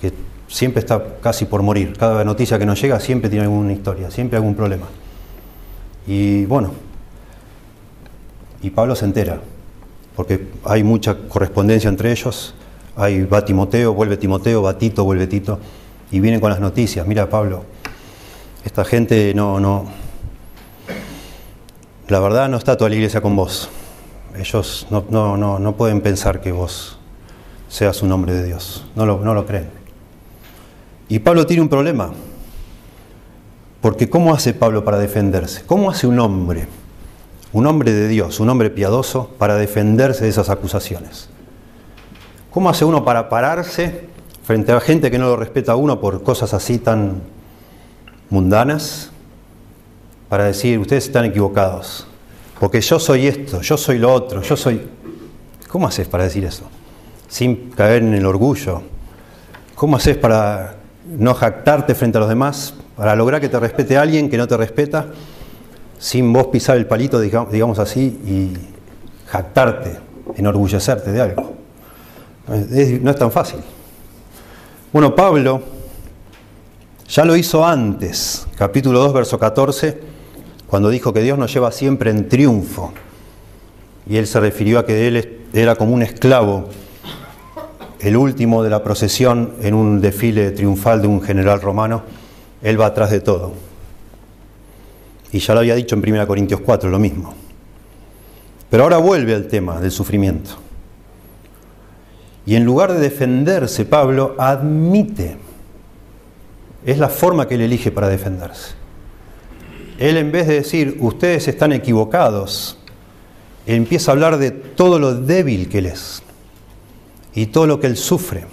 que 0.00 0.12
siempre 0.48 0.80
está 0.80 1.18
casi 1.20 1.44
por 1.44 1.62
morir. 1.62 1.96
Cada 1.96 2.24
noticia 2.24 2.58
que 2.58 2.66
nos 2.66 2.80
llega 2.80 2.98
siempre 2.98 3.28
tiene 3.28 3.44
alguna 3.44 3.72
historia, 3.72 4.10
siempre 4.10 4.38
algún 4.38 4.54
problema. 4.54 4.86
Y 6.06 6.46
bueno, 6.46 6.72
y 8.62 8.70
Pablo 8.70 8.96
se 8.96 9.04
entera, 9.04 9.40
porque 10.20 10.48
hay 10.66 10.84
mucha 10.84 11.16
correspondencia 11.16 11.88
entre 11.88 12.10
ellos. 12.10 12.52
Hay 12.94 13.24
va 13.24 13.42
Timoteo, 13.42 13.94
vuelve 13.94 14.18
Timoteo, 14.18 14.60
va 14.60 14.76
Tito, 14.76 15.02
vuelve 15.02 15.26
Tito, 15.26 15.58
y 16.10 16.20
vienen 16.20 16.40
con 16.40 16.50
las 16.50 16.60
noticias. 16.60 17.06
Mira, 17.06 17.30
Pablo, 17.30 17.64
esta 18.62 18.84
gente 18.84 19.32
no, 19.32 19.58
no, 19.58 19.86
la 22.08 22.20
verdad 22.20 22.50
no 22.50 22.58
está 22.58 22.76
toda 22.76 22.90
la 22.90 22.96
iglesia 22.96 23.22
con 23.22 23.34
vos. 23.34 23.70
Ellos 24.36 24.86
no, 24.90 25.06
no, 25.08 25.38
no, 25.38 25.58
no 25.58 25.76
pueden 25.76 26.02
pensar 26.02 26.42
que 26.42 26.52
vos 26.52 26.98
seas 27.70 28.02
un 28.02 28.12
hombre 28.12 28.34
de 28.34 28.44
Dios. 28.44 28.84
No 28.96 29.06
lo, 29.06 29.20
no 29.20 29.32
lo 29.32 29.46
creen. 29.46 29.70
Y 31.08 31.20
Pablo 31.20 31.46
tiene 31.46 31.62
un 31.62 31.70
problema. 31.70 32.10
Porque 33.80 34.10
¿cómo 34.10 34.34
hace 34.34 34.52
Pablo 34.52 34.84
para 34.84 34.98
defenderse? 34.98 35.62
¿Cómo 35.64 35.90
hace 35.90 36.06
un 36.06 36.20
hombre? 36.20 36.66
Un 37.52 37.66
hombre 37.66 37.92
de 37.92 38.08
Dios, 38.08 38.40
un 38.40 38.48
hombre 38.48 38.70
piadoso, 38.70 39.30
para 39.38 39.56
defenderse 39.56 40.24
de 40.24 40.30
esas 40.30 40.50
acusaciones. 40.50 41.28
¿Cómo 42.50 42.70
hace 42.70 42.84
uno 42.84 43.04
para 43.04 43.28
pararse 43.28 44.08
frente 44.44 44.72
a 44.72 44.80
gente 44.80 45.10
que 45.10 45.18
no 45.18 45.26
lo 45.26 45.36
respeta 45.36 45.72
a 45.72 45.76
uno 45.76 46.00
por 46.00 46.22
cosas 46.22 46.54
así 46.54 46.78
tan 46.78 47.22
mundanas? 48.28 49.10
Para 50.28 50.44
decir, 50.44 50.78
ustedes 50.78 51.06
están 51.06 51.24
equivocados, 51.24 52.06
porque 52.60 52.80
yo 52.80 52.98
soy 52.98 53.26
esto, 53.26 53.60
yo 53.60 53.76
soy 53.76 53.98
lo 53.98 54.12
otro, 54.12 54.42
yo 54.42 54.56
soy... 54.56 54.88
¿Cómo 55.68 55.86
haces 55.86 56.08
para 56.08 56.24
decir 56.24 56.44
eso? 56.44 56.64
Sin 57.28 57.70
caer 57.70 58.02
en 58.02 58.14
el 58.14 58.26
orgullo. 58.26 58.82
¿Cómo 59.76 59.96
haces 59.96 60.16
para 60.16 60.76
no 61.06 61.34
jactarte 61.34 61.94
frente 61.94 62.18
a 62.18 62.20
los 62.20 62.28
demás? 62.28 62.74
Para 62.96 63.14
lograr 63.14 63.40
que 63.40 63.48
te 63.48 63.58
respete 63.58 63.96
alguien 63.96 64.28
que 64.28 64.36
no 64.36 64.46
te 64.46 64.56
respeta 64.56 65.06
sin 66.00 66.32
vos 66.32 66.46
pisar 66.46 66.78
el 66.78 66.86
palito, 66.86 67.20
digamos 67.20 67.78
así, 67.78 68.18
y 68.24 68.52
jactarte, 69.26 69.98
enorgullecerte 70.34 71.12
de 71.12 71.20
algo. 71.20 71.52
no 72.48 73.10
es 73.10 73.16
tan 73.16 73.30
fácil. 73.30 73.60
Bueno, 74.92 75.14
Pablo 75.14 75.62
ya 77.06 77.24
lo 77.26 77.36
hizo 77.36 77.64
antes, 77.66 78.46
capítulo 78.56 78.98
2, 79.00 79.12
verso 79.12 79.38
14, 79.38 80.00
cuando 80.66 80.88
dijo 80.88 81.12
que 81.12 81.20
Dios 81.20 81.38
nos 81.38 81.52
lleva 81.52 81.70
siempre 81.70 82.10
en 82.10 82.28
triunfo. 82.28 82.92
Y 84.08 84.16
él 84.16 84.26
se 84.26 84.40
refirió 84.40 84.78
a 84.78 84.86
que 84.86 85.06
él 85.06 85.42
era 85.52 85.76
como 85.76 85.92
un 85.92 86.02
esclavo, 86.02 86.70
el 88.00 88.16
último 88.16 88.62
de 88.62 88.70
la 88.70 88.82
procesión 88.82 89.52
en 89.60 89.74
un 89.74 90.00
desfile 90.00 90.50
triunfal 90.52 91.02
de 91.02 91.08
un 91.08 91.20
general 91.20 91.60
romano. 91.60 92.02
Él 92.62 92.80
va 92.80 92.86
atrás 92.86 93.10
de 93.10 93.20
todo. 93.20 93.69
Y 95.32 95.38
ya 95.38 95.54
lo 95.54 95.60
había 95.60 95.74
dicho 95.74 95.94
en 95.94 96.02
1 96.08 96.26
Corintios 96.26 96.60
4, 96.60 96.90
lo 96.90 96.98
mismo. 96.98 97.34
Pero 98.68 98.84
ahora 98.84 98.98
vuelve 98.98 99.34
al 99.34 99.46
tema 99.46 99.80
del 99.80 99.90
sufrimiento. 99.90 100.50
Y 102.46 102.54
en 102.56 102.64
lugar 102.64 102.92
de 102.92 103.00
defenderse, 103.00 103.84
Pablo 103.84 104.34
admite. 104.38 105.36
Es 106.84 106.98
la 106.98 107.08
forma 107.08 107.46
que 107.46 107.54
él 107.54 107.60
elige 107.60 107.90
para 107.90 108.08
defenderse. 108.08 108.74
Él 109.98 110.16
en 110.16 110.32
vez 110.32 110.48
de 110.48 110.54
decir, 110.54 110.96
ustedes 111.00 111.46
están 111.46 111.72
equivocados, 111.72 112.78
empieza 113.66 114.10
a 114.10 114.14
hablar 114.14 114.38
de 114.38 114.50
todo 114.50 114.98
lo 114.98 115.14
débil 115.14 115.68
que 115.68 115.78
él 115.78 115.86
es 115.86 116.22
y 117.34 117.46
todo 117.46 117.66
lo 117.66 117.78
que 117.78 117.86
él 117.86 117.96
sufre. 117.96 118.46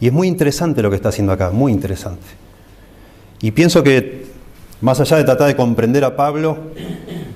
Y 0.00 0.08
es 0.08 0.12
muy 0.12 0.28
interesante 0.28 0.82
lo 0.82 0.90
que 0.90 0.96
está 0.96 1.08
haciendo 1.08 1.32
acá, 1.32 1.50
muy 1.50 1.72
interesante. 1.72 2.26
Y 3.40 3.52
pienso 3.52 3.82
que 3.82 4.26
más 4.80 5.00
allá 5.00 5.16
de 5.16 5.24
tratar 5.24 5.48
de 5.48 5.56
comprender 5.56 6.04
a 6.04 6.16
Pablo, 6.16 6.58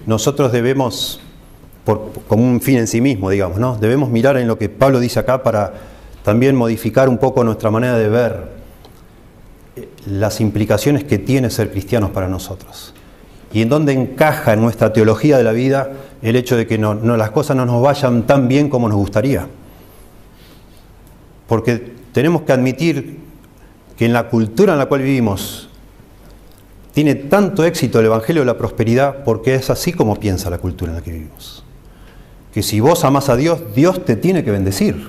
nosotros 0.06 0.52
debemos, 0.52 1.20
como 2.28 2.44
un 2.44 2.61
fin 2.61 2.78
en 2.78 2.87
sí 2.87 3.00
mismo, 3.00 3.30
digamos, 3.30 3.59
¿no? 3.59 3.76
debemos 3.76 4.11
mirar 4.11 4.37
en 4.37 4.47
lo 4.47 4.59
que 4.59 4.68
Pablo 4.68 5.00
dice 5.00 5.20
acá 5.20 5.42
para 5.42 5.73
también 6.23 6.54
modificar 6.54 7.09
un 7.09 7.18
poco 7.18 7.44
nuestra 7.44 7.70
manera 7.70 7.97
de 7.97 8.09
ver 8.09 8.49
eh, 9.76 9.88
las 10.06 10.40
implicaciones 10.40 11.04
que 11.04 11.18
tiene 11.18 11.50
ser 11.50 11.70
cristianos 11.70 12.11
para 12.11 12.28
nosotros. 12.28 12.94
Y 13.52 13.62
en 13.62 13.68
dónde 13.68 13.92
encaja 13.92 14.52
en 14.52 14.61
nuestra 14.61 14.92
teología 14.92 15.37
de 15.37 15.44
la 15.44 15.52
vida 15.52 15.90
el 16.23 16.37
hecho 16.37 16.56
de 16.56 16.66
que 16.66 16.78
no, 16.78 16.94
las 16.94 17.30
cosas 17.30 17.56
no 17.56 17.66
nos 17.66 17.82
vayan 17.82 18.26
tan 18.26 18.47
bien 18.47 18.68
como 18.68 18.88
nos 18.88 18.99
gustaría. 18.99 19.49
Porque 21.49 21.94
tenemos 22.12 22.42
que 22.42 22.52
admitir 22.52 23.18
que 23.97 24.06
en 24.06 24.12
la 24.12 24.28
cultura 24.28 24.75
en 24.75 24.78
la 24.78 24.87
cual 24.87 25.02
vivimos, 25.02 25.69
tiene 27.02 27.14
tanto 27.14 27.64
éxito 27.64 27.99
el 27.99 28.04
Evangelio 28.04 28.42
de 28.42 28.47
la 28.47 28.59
Prosperidad 28.59 29.25
porque 29.25 29.54
es 29.54 29.71
así 29.71 29.90
como 29.90 30.16
piensa 30.16 30.50
la 30.50 30.59
cultura 30.59 30.90
en 30.90 30.97
la 30.97 31.02
que 31.02 31.12
vivimos. 31.12 31.64
Que 32.52 32.62
si 32.62 32.78
vos 32.78 33.07
amas 33.07 33.30
a 33.30 33.37
Dios, 33.37 33.75
Dios 33.75 34.04
te 34.04 34.16
tiene 34.16 34.45
que 34.45 34.50
bendecir. 34.50 35.09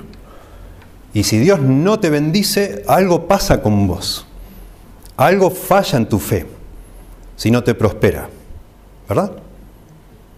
Y 1.13 1.23
si 1.23 1.37
Dios 1.37 1.59
no 1.59 1.99
te 1.99 2.09
bendice, 2.09 2.85
algo 2.87 3.27
pasa 3.27 3.61
con 3.61 3.89
vos. 3.89 4.25
Algo 5.17 5.49
falla 5.49 5.97
en 5.97 6.05
tu 6.07 6.17
fe 6.17 6.45
si 7.35 7.51
no 7.51 7.61
te 7.61 7.73
prospera. 7.73 8.29
¿Verdad? 9.09 9.33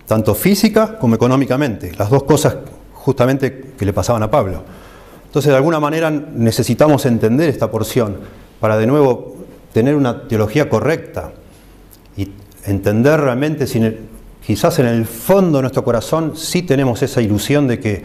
Tanto 0.07 0.33
física 0.33 0.97
como 0.97 1.13
económicamente. 1.13 1.91
Las 1.99 2.09
dos 2.09 2.23
cosas 2.23 2.55
justamente 2.95 3.75
que 3.77 3.85
le 3.85 3.93
pasaban 3.93 4.23
a 4.23 4.31
Pablo. 4.31 4.63
Entonces, 5.27 5.51
de 5.51 5.57
alguna 5.57 5.79
manera 5.79 6.09
necesitamos 6.09 7.05
entender 7.05 7.47
esta 7.47 7.69
porción 7.69 8.17
para 8.59 8.75
de 8.75 8.87
nuevo 8.87 9.35
tener 9.71 9.93
una 9.93 10.27
teología 10.27 10.67
correcta 10.67 11.33
entender 12.65 13.19
realmente, 13.19 13.67
si 13.67 13.81
quizás 14.45 14.79
en 14.79 14.87
el 14.87 15.05
fondo 15.05 15.57
de 15.57 15.63
nuestro 15.63 15.83
corazón 15.83 16.35
sí 16.35 16.61
tenemos 16.61 17.01
esa 17.01 17.21
ilusión 17.21 17.67
de 17.67 17.79
que 17.79 18.03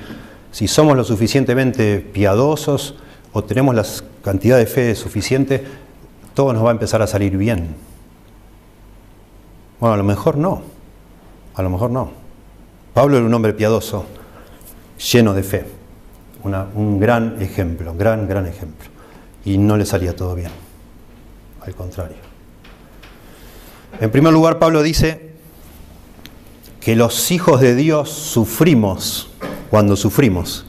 si 0.50 0.68
somos 0.68 0.96
lo 0.96 1.04
suficientemente 1.04 2.00
piadosos 2.00 2.94
o 3.32 3.44
tenemos 3.44 3.74
la 3.74 3.84
cantidad 4.22 4.56
de 4.56 4.66
fe 4.66 4.94
suficiente, 4.94 5.64
todo 6.34 6.52
nos 6.52 6.64
va 6.64 6.68
a 6.68 6.72
empezar 6.72 7.02
a 7.02 7.06
salir 7.06 7.36
bien. 7.36 7.74
Bueno, 9.80 9.94
a 9.94 9.96
lo 9.96 10.04
mejor 10.04 10.36
no, 10.36 10.62
a 11.54 11.62
lo 11.62 11.70
mejor 11.70 11.90
no. 11.90 12.10
Pablo 12.94 13.16
era 13.16 13.26
un 13.26 13.34
hombre 13.34 13.52
piadoso, 13.52 14.06
lleno 15.12 15.34
de 15.34 15.42
fe, 15.42 15.64
un 16.42 16.98
gran 16.98 17.40
ejemplo, 17.40 17.94
gran, 17.94 18.26
gran 18.26 18.46
ejemplo. 18.46 18.88
Y 19.44 19.58
no 19.58 19.76
le 19.76 19.86
salía 19.86 20.16
todo 20.16 20.34
bien, 20.34 20.50
al 21.64 21.74
contrario. 21.74 22.27
En 24.00 24.10
primer 24.10 24.32
lugar, 24.32 24.58
Pablo 24.58 24.82
dice 24.82 25.32
que 26.80 26.94
los 26.94 27.30
hijos 27.30 27.60
de 27.60 27.74
Dios 27.74 28.10
sufrimos 28.10 29.30
cuando 29.70 29.96
sufrimos, 29.96 30.64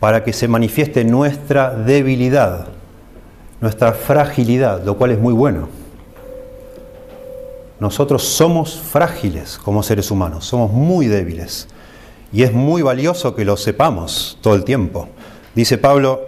para 0.00 0.24
que 0.24 0.32
se 0.32 0.48
manifieste 0.48 1.04
nuestra 1.04 1.70
debilidad, 1.70 2.68
nuestra 3.60 3.92
fragilidad, 3.92 4.84
lo 4.84 4.96
cual 4.96 5.12
es 5.12 5.18
muy 5.18 5.32
bueno. 5.32 5.68
Nosotros 7.80 8.22
somos 8.24 8.78
frágiles 8.78 9.58
como 9.58 9.82
seres 9.82 10.10
humanos, 10.10 10.44
somos 10.44 10.72
muy 10.72 11.06
débiles. 11.06 11.68
Y 12.32 12.42
es 12.42 12.52
muy 12.52 12.82
valioso 12.82 13.34
que 13.34 13.44
lo 13.44 13.56
sepamos 13.56 14.38
todo 14.40 14.54
el 14.54 14.64
tiempo. 14.64 15.08
Dice 15.54 15.78
Pablo, 15.78 16.26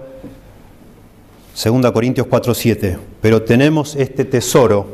2 1.63 1.91
Corintios 1.91 2.27
4:7, 2.29 2.99
pero 3.21 3.43
tenemos 3.43 3.97
este 3.97 4.25
tesoro 4.25 4.87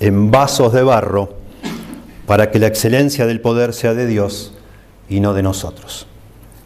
en 0.00 0.30
vasos 0.30 0.72
de 0.72 0.82
barro 0.82 1.34
para 2.26 2.50
que 2.50 2.58
la 2.58 2.66
excelencia 2.66 3.26
del 3.26 3.40
poder 3.40 3.72
sea 3.72 3.94
de 3.94 4.06
Dios 4.06 4.54
y 5.08 5.20
no 5.20 5.34
de 5.34 5.42
nosotros. 5.42 6.06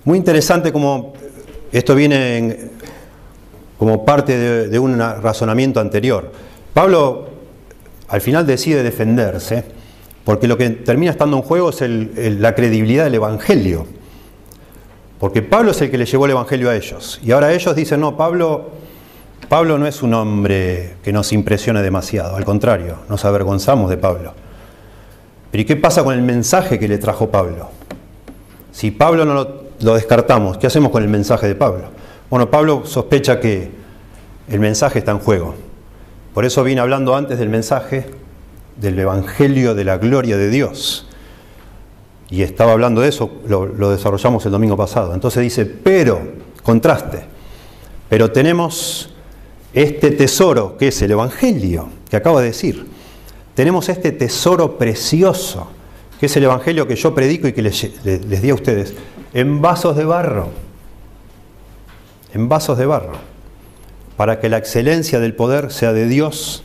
Muy 0.05 0.19
interesante 0.19 0.73
como 0.73 1.13
esto 1.73 1.95
viene 1.95 2.71
como 3.79 4.05
parte 4.05 4.69
de, 4.69 4.79
un 4.79 4.99
razonamiento 4.99 5.81
anterior. 5.81 6.33
Pablo 6.75 7.29
al 8.09 8.21
final 8.21 8.47
decide 8.47 8.83
defenderse, 8.83 9.65
porque 10.25 10.47
lo 10.47 10.59
que 10.59 10.69
termina 10.71 11.13
estando 11.13 11.37
en 11.37 11.43
juego 11.43 11.71
es 11.71 11.81
la 12.39 12.55
credibilidad 12.55 13.05
del 13.05 13.15
Evangelio. 13.15 13.87
Porque 15.19 15.43
Pablo 15.43 15.71
es 15.71 15.81
el 15.81 15.91
que 15.91 15.99
le 15.99 16.07
llevó 16.07 16.27
el 16.27 16.33
Evangelio 16.33 16.71
a 16.71 16.77
ellos. 16.77 17.21
Y 17.23 17.31
ahora 17.31 17.53
ellos 17.53 17.75
dicen, 17.77 18.01
no, 18.01 18.17
Pablo, 18.17 18.71
Pablo 19.51 19.79
no 19.79 19.89
es 19.89 20.01
un 20.01 20.15
hombre 20.15 20.95
que 21.03 21.13
nos 21.13 21.33
impresione 21.33 21.83
demasiado, 21.83 22.37
al 22.37 22.45
contrario, 22.45 22.99
nos 23.09 23.25
avergonzamos 23.25 23.91
de 23.91 23.97
Pablo. 23.97 24.33
Pero 25.51 25.63
¿y 25.63 25.65
qué 25.65 25.75
pasa 25.75 26.05
con 26.05 26.15
el 26.15 26.23
mensaje 26.23 26.79
que 26.79 26.87
le 26.87 26.99
trajo 26.99 27.33
Pablo? 27.33 27.69
Si 28.71 28.93
Pablo 28.93 29.25
no 29.25 29.35
lo, 29.35 29.63
lo 29.81 29.95
descartamos, 29.97 30.57
¿qué 30.57 30.69
hacemos 30.69 30.93
con 30.93 31.03
el 31.03 31.09
mensaje 31.09 31.49
de 31.49 31.57
Pablo? 31.57 31.89
Bueno, 32.31 32.49
Pablo 32.49 32.83
sospecha 32.87 33.41
que 33.41 33.73
el 34.49 34.61
mensaje 34.61 35.01
está 35.01 35.11
en 35.11 35.19
juego. 35.19 35.57
Por 36.33 36.45
eso 36.45 36.63
vine 36.63 36.81
hablando 36.81 37.17
antes 37.17 37.41
del 37.41 37.49
mensaje 37.49 38.07
del 38.77 38.97
Evangelio 39.01 39.75
de 39.75 39.83
la 39.83 39.99
gloria 39.99 40.37
de 40.37 40.49
Dios. 40.49 41.09
Y 42.31 42.43
estaba 42.43 42.71
hablando 42.71 43.01
de 43.01 43.09
eso, 43.09 43.33
lo, 43.49 43.91
desarrollamos 43.91 44.47
el 44.47 44.53
domingo 44.53 44.77
pasado. 44.77 45.13
Entonces 45.13 45.43
dice, 45.43 45.67
pero, 45.67 46.21
contraste, 46.63 47.25
pero 48.09 48.31
tenemos 48.31 49.11
este 49.73 50.11
tesoro 50.11 50.77
que 50.77 50.89
es 50.89 51.03
el 51.03 51.13
Evangelio, 51.13 51.89
que 52.09 52.17
acabo 52.17 52.41
de 52.41 52.47
decir. 52.47 52.87
Tenemos 53.55 53.89
este 53.89 54.13
tesoro 54.13 54.79
precioso, 54.79 55.69
que 56.19 56.27
es 56.27 56.37
el 56.37 56.45
Evangelio 56.45 56.87
que 56.87 56.97
yo 56.97 57.15
predico 57.15 57.49
y 57.49 57.53
que 57.53 57.63
les, 57.63 58.05
les 58.05 58.43
di 58.43 58.51
a 58.51 58.55
ustedes, 58.55 58.95
en 59.35 59.61
vasos 59.61 59.97
de 59.97 60.05
barro. 60.05 60.49
En 62.33 62.49
vasos 62.49 62.79
de 62.79 62.87
barro 62.87 63.31
para 64.21 64.39
que 64.39 64.51
la 64.51 64.59
excelencia 64.59 65.19
del 65.19 65.35
poder 65.35 65.73
sea 65.73 65.95
de 65.95 66.07
Dios 66.07 66.63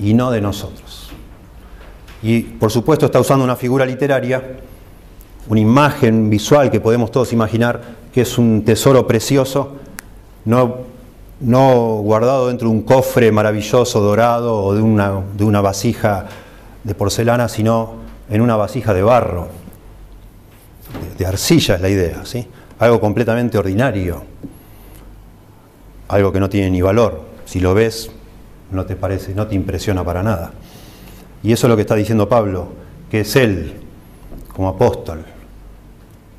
y 0.00 0.12
no 0.12 0.32
de 0.32 0.40
nosotros. 0.40 1.10
Y 2.20 2.40
por 2.40 2.72
supuesto 2.72 3.06
está 3.06 3.20
usando 3.20 3.44
una 3.44 3.54
figura 3.54 3.86
literaria, 3.86 4.42
una 5.48 5.60
imagen 5.60 6.28
visual 6.28 6.72
que 6.72 6.80
podemos 6.80 7.12
todos 7.12 7.32
imaginar 7.32 7.80
que 8.12 8.22
es 8.22 8.38
un 8.38 8.64
tesoro 8.64 9.06
precioso, 9.06 9.76
no, 10.46 10.78
no 11.40 11.98
guardado 12.02 12.48
dentro 12.48 12.68
de 12.68 12.74
un 12.74 12.82
cofre 12.82 13.30
maravilloso 13.30 14.00
dorado 14.00 14.56
o 14.62 14.74
de 14.74 14.82
una, 14.82 15.22
de 15.36 15.44
una 15.44 15.60
vasija 15.60 16.26
de 16.82 16.94
porcelana, 16.94 17.48
sino 17.48 17.94
en 18.30 18.40
una 18.40 18.56
vasija 18.56 18.94
de 18.94 19.02
barro, 19.02 19.48
de, 21.18 21.26
arcilla 21.26 21.74
es 21.74 21.80
la 21.80 21.88
idea, 21.88 22.24
¿sí? 22.24 22.46
algo 22.78 23.00
completamente 23.00 23.58
ordinario 23.58 24.36
algo 26.08 26.32
que 26.32 26.40
no 26.40 26.48
tiene 26.48 26.70
ni 26.70 26.80
valor. 26.82 27.22
Si 27.44 27.60
lo 27.60 27.74
ves, 27.74 28.10
no 28.70 28.84
te 28.86 28.96
parece, 28.96 29.34
no 29.34 29.46
te 29.46 29.54
impresiona 29.54 30.04
para 30.04 30.22
nada. 30.22 30.52
Y 31.42 31.52
eso 31.52 31.66
es 31.66 31.70
lo 31.70 31.76
que 31.76 31.82
está 31.82 31.94
diciendo 31.94 32.28
Pablo, 32.28 32.68
que 33.10 33.20
es 33.20 33.36
él, 33.36 33.74
como 34.54 34.68
apóstol. 34.68 35.24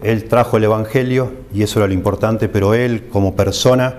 Él 0.01 0.25
trajo 0.25 0.57
el 0.57 0.65
Evangelio 0.65 1.31
y 1.53 1.63
eso 1.63 1.79
era 1.79 1.87
lo 1.87 1.93
importante, 1.93 2.49
pero 2.49 2.73
él 2.73 3.07
como 3.09 3.35
persona 3.35 3.95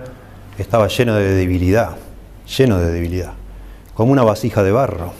estaba 0.58 0.88
lleno 0.88 1.14
de 1.14 1.34
debilidad, 1.34 1.96
lleno 2.56 2.78
de 2.78 2.92
debilidad, 2.92 3.32
como 3.94 4.12
una 4.12 4.24
vasija 4.24 4.62
de 4.62 4.72
barro. 4.72 5.12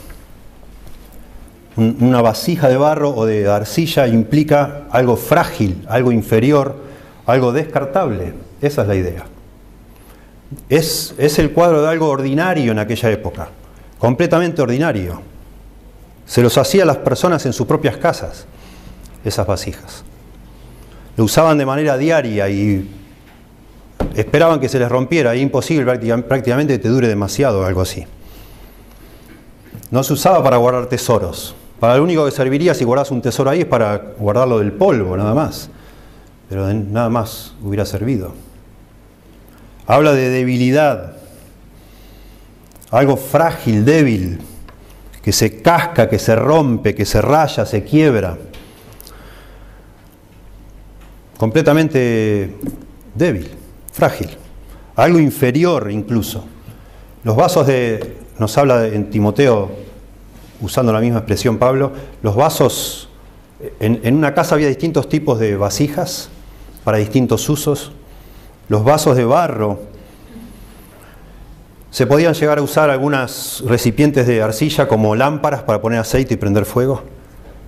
Una 1.75 2.21
vasija 2.21 2.67
de 2.67 2.75
barro 2.75 3.11
o 3.15 3.25
de 3.25 3.49
arcilla 3.49 4.05
implica 4.07 4.83
algo 4.91 5.15
frágil, 5.15 5.85
algo 5.87 6.11
inferior, 6.11 6.75
algo 7.25 7.53
descartable. 7.53 8.33
Esa 8.61 8.81
es 8.81 8.87
la 8.87 8.95
idea. 8.95 9.25
Es, 10.67 11.13
el 11.39 11.51
cuadro 11.51 11.81
de 11.81 11.87
algo 11.87 12.09
ordinario 12.09 12.71
en 12.71 12.79
aquella 12.79 13.11
época, 13.11 13.49
completamente 13.97 14.61
ordinario. 14.61 15.21
Se 16.25 16.41
los 16.41 16.57
hacía 16.57 16.83
a 16.83 16.85
las 16.85 16.97
personas 16.97 17.45
en 17.45 17.53
sus 17.53 17.67
propias 17.67 17.97
casas, 17.97 18.45
esas 19.23 19.45
vasijas. 19.45 20.03
Lo 21.17 21.23
usaban 21.23 21.57
de 21.57 21.65
manera 21.65 21.97
diaria 21.97 22.49
y 22.49 22.89
esperaban 24.15 24.59
que 24.59 24.69
se 24.69 24.79
les 24.79 24.89
rompiera, 24.89 25.35
imposible 25.35 25.85
prácticamente 26.23 26.77
te 26.79 26.89
dure 26.89 27.07
demasiado 27.07 27.65
algo 27.65 27.81
así. 27.81 28.05
No 29.91 30.03
se 30.03 30.13
usaba 30.13 30.43
para 30.43 30.57
guardar 30.57 30.87
tesoros. 30.87 31.55
Para 31.79 31.97
lo 31.97 32.03
único 32.03 32.25
que 32.25 32.31
serviría 32.31 32.73
si 32.73 32.83
guardas 32.83 33.09
un 33.11 33.21
tesoro 33.21 33.49
ahí 33.49 33.61
es 33.61 33.65
para 33.65 33.97
guardarlo 34.17 34.59
del 34.59 34.73
polvo, 34.73 35.15
nada 35.15 35.33
más. 35.33 35.69
Pero 36.49 36.71
nada 36.73 37.09
más 37.09 37.53
hubiera 37.63 37.85
servido. 37.85 38.33
Habla 39.87 40.13
de 40.13 40.29
debilidad, 40.29 41.13
algo 42.91 43.17
frágil, 43.17 43.85
débil, 43.85 44.39
que 45.23 45.31
se 45.31 45.61
casca, 45.61 46.09
que 46.09 46.19
se 46.19 46.35
rompe, 46.35 46.93
que 46.93 47.05
se 47.05 47.21
raya, 47.21 47.65
se 47.65 47.83
quiebra. 47.83 48.37
Completamente 51.37 52.55
débil, 53.15 53.49
frágil, 53.91 54.29
algo 54.95 55.19
inferior 55.19 55.89
incluso. 55.91 56.45
Los 57.23 57.35
vasos 57.35 57.67
de, 57.67 58.17
nos 58.37 58.57
habla 58.57 58.87
en 58.87 59.09
Timoteo, 59.09 59.69
usando 60.61 60.91
la 60.91 60.99
misma 60.99 61.19
expresión 61.19 61.57
Pablo, 61.57 61.91
los 62.21 62.35
vasos, 62.35 63.09
en, 63.79 63.99
en 64.03 64.15
una 64.15 64.33
casa 64.33 64.55
había 64.55 64.67
distintos 64.67 65.09
tipos 65.09 65.39
de 65.39 65.55
vasijas 65.57 66.29
para 66.83 66.97
distintos 66.97 67.47
usos 67.49 67.91
los 68.69 68.83
vasos 68.83 69.17
de 69.17 69.25
barro. 69.25 69.79
Se 71.89 72.05
podían 72.05 72.35
llegar 72.35 72.59
a 72.59 72.61
usar 72.61 72.91
algunas 72.91 73.63
recipientes 73.65 74.27
de 74.27 74.43
arcilla 74.43 74.87
como 74.87 75.15
lámparas 75.15 75.63
para 75.63 75.81
poner 75.81 75.99
aceite 75.99 76.35
y 76.35 76.37
prender 76.37 76.65
fuego, 76.65 77.01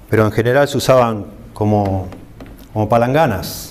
pero 0.10 0.26
en 0.26 0.32
general 0.32 0.68
se 0.68 0.78
usaban 0.78 1.26
como, 1.54 2.08
como 2.72 2.88
palanganas. 2.88 3.71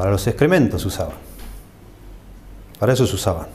Para 0.00 0.12
los 0.12 0.26
excrementos 0.26 0.82
usaban. 0.86 1.12
Para 2.78 2.94
eso 2.94 3.06
se 3.06 3.14
usaban. 3.14 3.48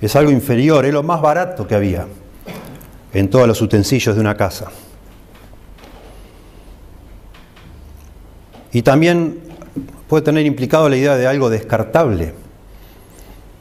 Es 0.00 0.16
algo 0.16 0.32
inferior, 0.32 0.84
es 0.84 0.92
lo 0.92 1.04
más 1.04 1.22
barato 1.22 1.68
que 1.68 1.76
había 1.76 2.04
en 3.12 3.30
todos 3.30 3.46
los 3.46 3.62
utensilios 3.62 4.16
de 4.16 4.20
una 4.20 4.36
casa. 4.36 4.72
Y 8.72 8.82
también 8.82 9.38
puede 10.08 10.24
tener 10.24 10.46
implicado 10.46 10.88
la 10.88 10.96
idea 10.96 11.16
de 11.16 11.28
algo 11.28 11.48
descartable, 11.48 12.34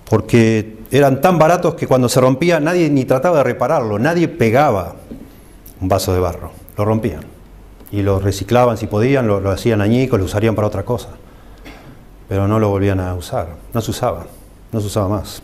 porque 0.10 0.80
eran 0.90 1.22
tan 1.22 1.38
baratos 1.38 1.76
que 1.76 1.86
cuando 1.86 2.10
se 2.10 2.20
rompía 2.20 2.60
nadie 2.60 2.90
ni 2.90 3.06
trataba 3.06 3.38
de 3.38 3.44
repararlo, 3.44 4.00
nadie 4.00 4.28
pegaba 4.28 4.96
un 5.80 5.88
vaso 5.88 6.16
de 6.16 6.20
barro, 6.20 6.52
lo 6.80 6.84
rompían 6.84 7.22
y 7.92 8.02
lo 8.02 8.20
reciclaban 8.20 8.78
si 8.78 8.88
podían, 8.88 9.28
lo, 9.28 9.48
hacían 9.52 9.82
añicos, 9.82 10.18
lo 10.18 10.26
usarían 10.26 10.56
para 10.56 10.68
otra 10.68 10.82
cosa, 10.82 11.10
pero 12.32 12.48
no 12.48 12.60
lo 12.60 12.70
volvían 12.70 13.02
a 13.02 13.14
usar, 13.14 13.58
no 13.74 13.82
se 13.82 13.92
usaba, 13.92 14.26
no 14.72 14.80
se 14.80 14.88
usaba 14.88 15.10
más. 15.10 15.42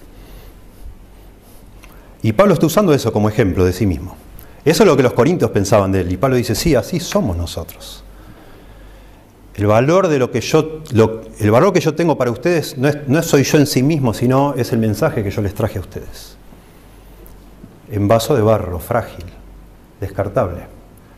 Y 2.21 2.31
Pablo 2.31 2.53
está 2.53 2.65
usando 2.65 2.93
eso 2.93 3.11
como 3.11 3.27
ejemplo 3.27 3.65
de 3.65 3.73
sí 3.73 3.85
mismo. 3.85 4.15
Eso 4.63 4.83
es 4.83 4.87
lo 4.87 4.95
que 4.95 5.03
los 5.03 5.11
corintios 5.11 5.51
pensaban 5.51 5.91
de 5.91 5.99
él. 5.99 6.13
Y 6.13 6.15
Pablo 6.15 6.37
dice, 6.37 6.55
sí, 6.55 6.75
así 6.75 7.01
somos 7.01 7.35
nosotros. 7.35 8.05
El 9.55 9.67
valor 9.67 10.07
de 10.07 10.17
lo 10.17 10.31
que 10.31 10.39
yo, 10.39 10.81
el 11.37 11.51
valor 11.51 11.73
que 11.73 11.81
yo 11.81 11.93
tengo 11.93 12.17
para 12.17 12.31
ustedes 12.31 12.77
no, 12.77 12.87
es, 12.87 13.25
soy 13.25 13.43
yo 13.43 13.57
en 13.57 13.67
sí 13.67 13.83
mismo, 13.83 14.13
sino 14.13 14.53
es 14.53 14.71
el 14.71 14.79
mensaje 14.79 15.25
que 15.25 15.29
yo 15.29 15.41
les 15.41 15.53
traje 15.53 15.79
a 15.79 15.81
ustedes. 15.81 16.37
En 17.91 18.07
vaso 18.07 18.33
de 18.33 18.41
barro, 18.41 18.79
frágil, 18.79 19.25
descartable, 19.99 20.61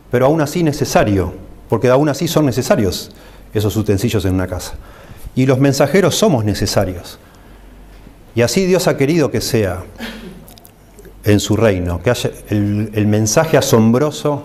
pero 0.09 0.25
aún 0.25 0.41
así 0.41 0.63
necesario 0.63 1.31
porque 1.69 1.89
aún 1.89 2.09
así 2.09 2.27
son 2.27 2.47
necesarios 2.47 3.11
esos 3.53 3.77
utensilios 3.77 4.25
en 4.25 4.33
una 4.33 4.47
casa. 4.47 4.73
Y 5.35 5.45
los 5.45 5.59
mensajeros 5.59 6.15
somos 6.15 6.45
necesarios. 6.45 7.19
Y 8.35 8.41
así 8.41 8.65
Dios 8.65 8.87
ha 8.87 8.97
querido 8.97 9.31
que 9.31 9.41
sea 9.41 9.83
en 11.23 11.39
su 11.39 11.55
reino, 11.55 12.01
que 12.01 12.09
haya 12.09 12.31
el, 12.49 12.91
el 12.93 13.07
mensaje 13.07 13.57
asombroso 13.57 14.43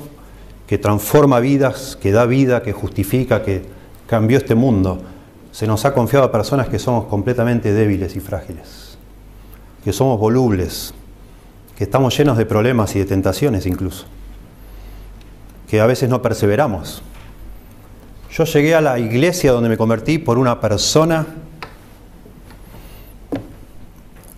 que 0.67 0.79
transforma 0.79 1.41
vidas, 1.41 1.97
que 2.01 2.13
da 2.13 2.27
vida, 2.27 2.63
que 2.63 2.73
justifica, 2.73 3.43
que 3.43 3.63
cambió 4.07 4.39
este 4.39 4.55
mundo, 4.55 5.03
se 5.53 5.67
nos 5.67 5.85
ha 5.85 5.95
confiado 5.95 6.25
a 6.25 6.33
personas 6.33 6.69
que 6.69 6.79
somos 6.79 7.05
completamente 7.05 7.73
débiles 7.73 8.17
y 8.17 8.21
frágiles, 8.21 8.99
que 9.85 9.93
somos 9.93 10.19
volubles, 10.19 10.95
que 11.77 11.85
estamos 11.85 12.17
llenos 12.17 12.39
de 12.39 12.47
problemas 12.47 12.97
y 12.97 13.01
de 13.01 13.05
tentaciones 13.05 13.67
incluso, 13.67 14.07
que 15.69 15.81
a 15.81 15.87
veces 15.87 16.09
no 16.09 16.23
perseveramos. 16.23 17.03
Yo 18.37 18.43
llegué 18.43 18.75
a 18.75 18.81
la 18.81 18.99
iglesia 18.99 19.53
donde 19.53 19.69
me 19.69 19.77
convertí 19.77 20.19
por 20.19 20.39
una 20.39 20.61
persona 20.61 21.25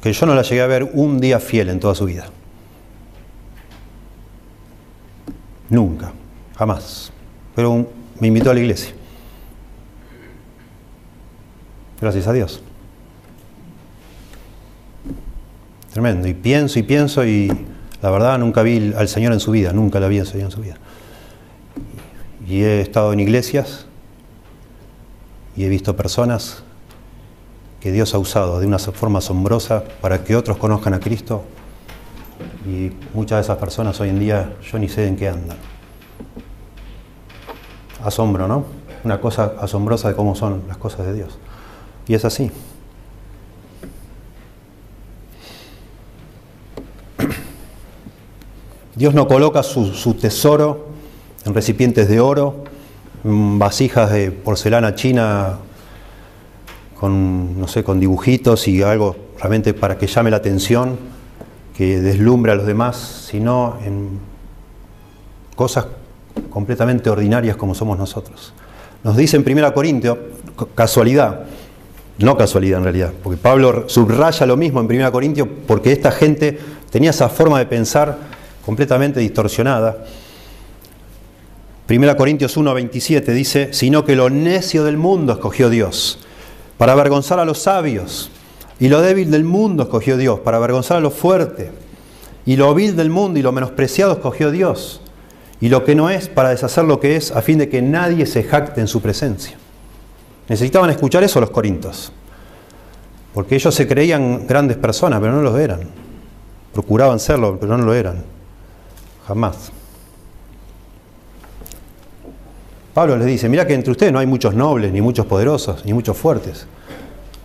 que 0.03 0.13
yo 0.13 0.27
no 0.27 0.35
la 0.35 0.43
llegué 0.43 0.61
a 0.61 0.67
ver 0.67 0.91
un 0.93 1.19
día 1.19 1.41
fiel 1.41 1.71
en 1.71 1.81
toda 1.81 1.95
su 1.95 2.05
vida. 2.05 2.27
Nunca, 5.71 6.13
jamás. 6.59 7.11
Pero 7.55 7.89
me 8.21 8.27
invitó 8.29 8.51
a 8.51 8.55
la 8.55 8.61
iglesia. 8.61 8.95
Gracias 11.99 12.27
a 12.27 12.35
Dios. 12.35 12.61
Tremendo. 15.95 16.29
Y 16.29 16.35
pienso 16.35 16.79
y 16.79 16.83
pienso 16.83 17.25
y 17.25 17.51
la 18.03 18.11
verdad 18.11 18.39
nunca 18.39 18.63
vi 18.63 18.93
al 18.95 19.09
Señor 19.09 19.33
en 19.33 19.41
su 19.41 19.53
vida, 19.53 19.73
nunca 19.73 20.01
la 20.01 20.09
vi 20.09 20.19
al 20.19 20.27
Señor 20.27 20.49
en 20.49 20.53
su 20.53 20.61
vida. 20.61 20.77
Y 22.47 22.63
he 22.63 22.83
estado 22.83 23.15
en 23.15 23.21
iglesias 23.21 23.86
y 25.57 25.65
he 25.65 25.69
visto 25.69 25.97
personas 25.97 26.63
que 27.81 27.93
Dios 27.93 28.15
ha 28.15 28.19
usado 28.19 28.61
de 28.61 28.67
una 28.67 28.79
forma 28.79 29.21
asombrosa 29.21 29.85
para 30.01 30.25
que 30.25 30.37
otros 30.37 30.57
conozcan 30.57 30.95
a 30.95 31.01
Cristo. 31.01 31.45
Y 32.67 32.91
muchas 33.15 33.39
de 33.39 33.43
esas 33.43 33.59
personas 33.59 34.01
hoy 34.01 34.09
en 34.11 34.19
día 34.19 34.57
yo 34.71 34.79
ni 34.79 34.89
sé 34.89 35.07
en 35.07 35.17
qué 35.17 35.29
andan. 35.29 35.57
Asombro, 38.05 38.49
¿no? 38.49 38.65
Una 39.05 39.21
cosa 39.21 39.55
asombrosa 39.61 40.09
de 40.09 40.15
cómo 40.15 40.35
son 40.35 40.65
las 40.69 40.77
cosas 40.77 41.07
de 41.07 41.15
Dios. 41.15 41.39
Y 42.09 42.15
es 42.15 42.25
así. 42.25 42.51
Dios 48.97 49.13
no 49.13 49.29
coloca 49.29 49.63
su, 49.63 50.15
tesoro 50.15 50.87
en 51.45 51.55
recipientes 51.55 52.09
de 52.09 52.19
oro, 52.19 52.65
vasijas 53.27 54.13
de 54.13 54.31
porcelana 54.31 54.95
china 54.95 55.59
con, 56.99 57.61
no 57.61 57.67
sé, 57.69 57.83
con 57.83 57.99
dibujitos 57.99 58.69
y 58.69 58.83
algo 58.83 59.17
realmente 59.39 59.75
para 59.75 59.99
que 59.99 60.07
llame 60.07 60.31
la 60.31 60.39
atención, 60.39 60.97
que 61.77 62.01
deslumbre 62.01 62.53
a 62.53 62.55
los 62.55 62.67
demás, 62.67 63.27
sino 63.29 63.79
en 63.85 64.19
cosas 65.55 65.87
completamente 66.51 67.11
ordinarias 67.11 67.57
como 67.57 67.75
somos 67.75 67.99
nosotros. 67.99 68.53
Nos 69.03 69.17
dice 69.17 69.37
en 69.37 69.45
1 69.47 69.75
Corintios, 69.75 70.17
casualidad, 70.75 71.45
no 72.19 72.37
casualidad 72.37 72.79
en 72.79 72.85
realidad, 72.85 73.13
porque 73.23 73.37
Pablo 73.37 73.89
subraya 73.89 74.47
lo 74.47 74.57
mismo 74.57 74.81
en 74.81 74.87
1 74.87 75.13
Corintios 75.13 75.49
porque 75.67 75.93
esta 75.93 76.11
gente 76.13 76.59
tenía 76.91 77.11
esa 77.11 77.29
forma 77.29 77.59
de 77.59 77.67
pensar 77.67 78.17
completamente 78.65 79.21
distorsionada. 79.21 80.05
1 81.89 82.17
Corintios 82.17 82.57
1, 82.57 82.75
27 82.75 83.33
dice, 83.33 83.69
sino 83.73 84.05
que 84.05 84.17
lo 84.17 84.29
necio 84.29 84.83
del 84.83 84.97
mundo 84.97 85.33
escogió 85.33 85.71
Dios, 85.71 86.19
para 86.79 86.93
avergonzar 86.93 87.39
a 87.39 87.45
los 87.45 87.59
sabios, 87.59 88.29
y 88.81 88.89
lo 88.89 89.03
débil 89.03 89.31
del 89.31 89.45
mundo 89.45 89.85
escogió 89.85 90.17
Dios, 90.17 90.41
para 90.41 90.57
avergonzar 90.57 90.97
a 90.97 91.01
lo 91.01 91.13
fuerte, 91.13 91.71
y 92.45 92.57
lo 92.57 92.75
vil 92.75 92.97
del 92.97 93.11
mundo 93.11 93.39
y 93.39 93.43
lo 93.43 93.53
menospreciado 93.53 94.15
escogió 94.15 94.51
Dios, 94.51 95.01
y 95.61 95.69
lo 95.69 95.85
que 95.85 95.95
no 95.95 96.11
es, 96.11 96.29
para 96.29 96.51
deshacer 96.51 96.85
lo 96.85 96.99
que 96.99 97.15
es, 97.15 97.31
a 97.31 97.41
fin 97.41 97.59
de 97.59 97.69
que 97.69 97.81
nadie 97.83 98.27
se 98.27 98.43
jacte 98.43 98.81
en 98.81 98.89
su 98.89 99.01
presencia. 99.01 99.57
Necesitaban 100.49 100.91
escuchar 100.91 101.23
eso 101.23 101.41
los 101.41 101.51
corintos, 101.51 102.13
porque 103.33 103.55
ellos 103.55 103.73
se 103.73 103.87
creían 103.87 104.49
grandes 104.49 104.77
personas, 104.77 105.21
pero 105.21 105.33
no 105.33 105.43
lo 105.43 105.57
eran. 105.57 105.83
Procuraban 106.73 107.21
serlo, 107.21 107.59
pero 107.61 107.77
no 107.79 107.85
lo 107.85 107.95
eran. 107.95 108.25
Jamás. 109.29 109.73
Pablo 112.97 113.19
les 113.19 113.27
dice, 113.27 113.51
mira 113.51 113.67
que 113.67 113.75
entre 113.75 113.91
ustedes 113.91 114.11
no 114.11 114.21
hay 114.21 114.27
muchos 114.27 114.55
nobles, 114.55 114.91
ni 114.91 115.03
muchos 115.03 115.27
poderosos, 115.27 115.85
ni 115.85 115.93
muchos 115.93 116.17
fuertes. 116.17 116.67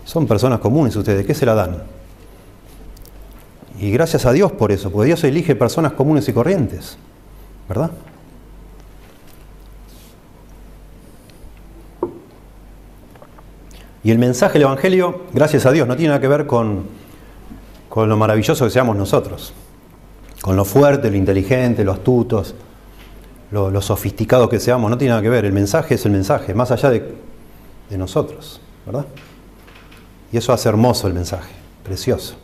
Son 0.06 0.26
personas 0.26 0.62
comunes 0.62 0.96
ustedes, 0.96 1.26
¿qué 1.26 1.34
se 1.34 1.46
la 1.46 1.54
dan? 1.54 1.84
Y 3.78 3.92
gracias 3.92 4.26
a 4.26 4.32
Dios 4.32 4.54
por 4.54 4.72
eso, 4.72 4.90
porque 4.90 5.08
Dios 5.08 5.22
elige 5.26 5.54
personas 5.58 5.92
comunes 5.92 6.30
y 6.30 6.32
corrientes, 6.32 6.98
¿verdad? 7.68 7.92
Y 14.06 14.12
el 14.12 14.20
mensaje 14.20 14.54
del 14.54 14.62
Evangelio, 14.62 15.24
gracias 15.34 15.66
a 15.66 15.74
Dios, 15.74 15.86
no 15.86 15.98
tiene 15.98 16.12
nada 16.12 16.22
que 16.22 16.30
ver 16.30 16.48
con, 16.48 16.86
con 17.90 18.08
lo 18.08 18.16
maravilloso 18.16 18.64
que 18.64 18.72
seamos 18.72 18.96
nosotros, 18.96 19.52
con 20.42 20.56
lo 20.56 20.64
fuerte, 20.64 21.12
lo 21.12 21.18
inteligente, 21.18 21.84
lo 21.84 21.92
astutos, 21.92 22.56
lo, 23.52 23.82
sofisticados 23.82 24.50
que 24.50 24.60
seamos, 24.60 24.90
no 24.90 24.98
tiene 24.98 25.10
nada 25.10 25.22
que 25.22 25.30
ver. 25.30 25.46
El 25.46 25.54
mensaje 25.54 25.96
es 25.96 26.06
el 26.06 26.12
mensaje, 26.12 26.54
más 26.54 26.72
allá 26.72 26.90
de, 26.90 27.16
de 27.90 27.98
nosotros, 27.98 28.62
¿verdad? 28.86 29.06
Y 30.32 30.38
eso 30.38 30.54
hace 30.54 30.70
hermoso 30.70 31.08
el 31.08 31.14
mensaje, 31.14 31.52
precioso. 31.84 32.36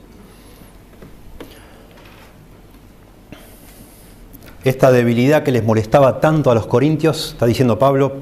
Esta 4.63 4.91
debilidad 4.91 5.43
que 5.43 5.51
les 5.53 5.63
molestaba 5.63 6.19
tanto 6.19 6.51
a 6.51 6.55
los 6.55 6.67
corintios, 6.67 7.31
está 7.31 7.45
diciendo 7.45 7.79
Pablo, 7.79 8.13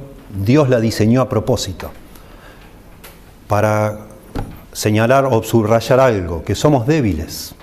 Dios 0.44 0.70
la 0.70 0.80
diseñó 0.80 1.22
a 1.22 1.30
propósito 1.30 1.90
para 3.48 4.00
señalar 4.74 5.26
o 5.26 5.42
subrayar 5.42 6.00
algo, 6.00 6.44
que 6.44 6.54
somos 6.54 6.86
débiles, 6.86 7.56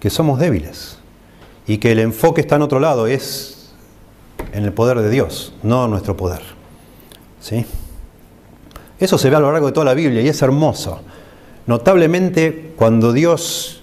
que 0.00 0.10
somos 0.10 0.38
débiles 0.38 0.98
y 1.66 1.78
que 1.78 1.92
el 1.92 2.00
enfoque 2.00 2.42
está 2.42 2.56
en 2.56 2.62
otro 2.62 2.80
lado, 2.80 3.06
es 3.06 3.53
en 4.52 4.64
el 4.64 4.72
poder 4.72 5.00
de 5.00 5.10
Dios, 5.10 5.54
no 5.62 5.88
nuestro 5.88 6.16
poder. 6.16 6.40
¿Sí? 7.40 7.66
Eso 8.98 9.18
se 9.18 9.28
ve 9.28 9.36
a 9.36 9.40
lo 9.40 9.52
largo 9.52 9.66
de 9.66 9.72
toda 9.72 9.86
la 9.86 9.94
Biblia 9.94 10.22
y 10.22 10.28
es 10.28 10.40
hermoso. 10.42 11.00
Notablemente 11.66 12.72
cuando 12.76 13.12
Dios 13.12 13.82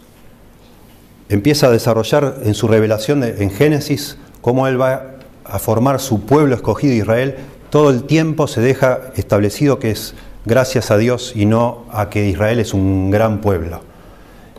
empieza 1.30 1.68
a 1.68 1.72
desarrollar 1.72 2.40
en 2.44 2.54
su 2.54 2.68
revelación 2.68 3.24
en 3.24 3.52
Génesis 3.52 4.18
cómo 4.42 4.68
Él 4.68 4.80
va 4.80 5.16
a 5.46 5.60
formar 5.60 6.00
su 6.00 6.26
pueblo 6.26 6.56
escogido 6.56 6.94
Israel, 6.94 7.36
todo 7.70 7.90
el 7.90 8.04
tiempo 8.04 8.48
se 8.48 8.62
deja 8.62 9.12
establecido 9.16 9.80
que 9.80 9.92
es 9.92 10.14
gracias 10.46 10.92
a 10.92 10.98
Dios 10.98 11.34
y 11.36 11.46
no 11.46 11.86
a 11.92 12.10
que 12.10 12.28
Israel 12.28 12.60
es 12.60 12.74
un 12.74 13.12
gran 13.12 13.42
pueblo. 13.42 13.82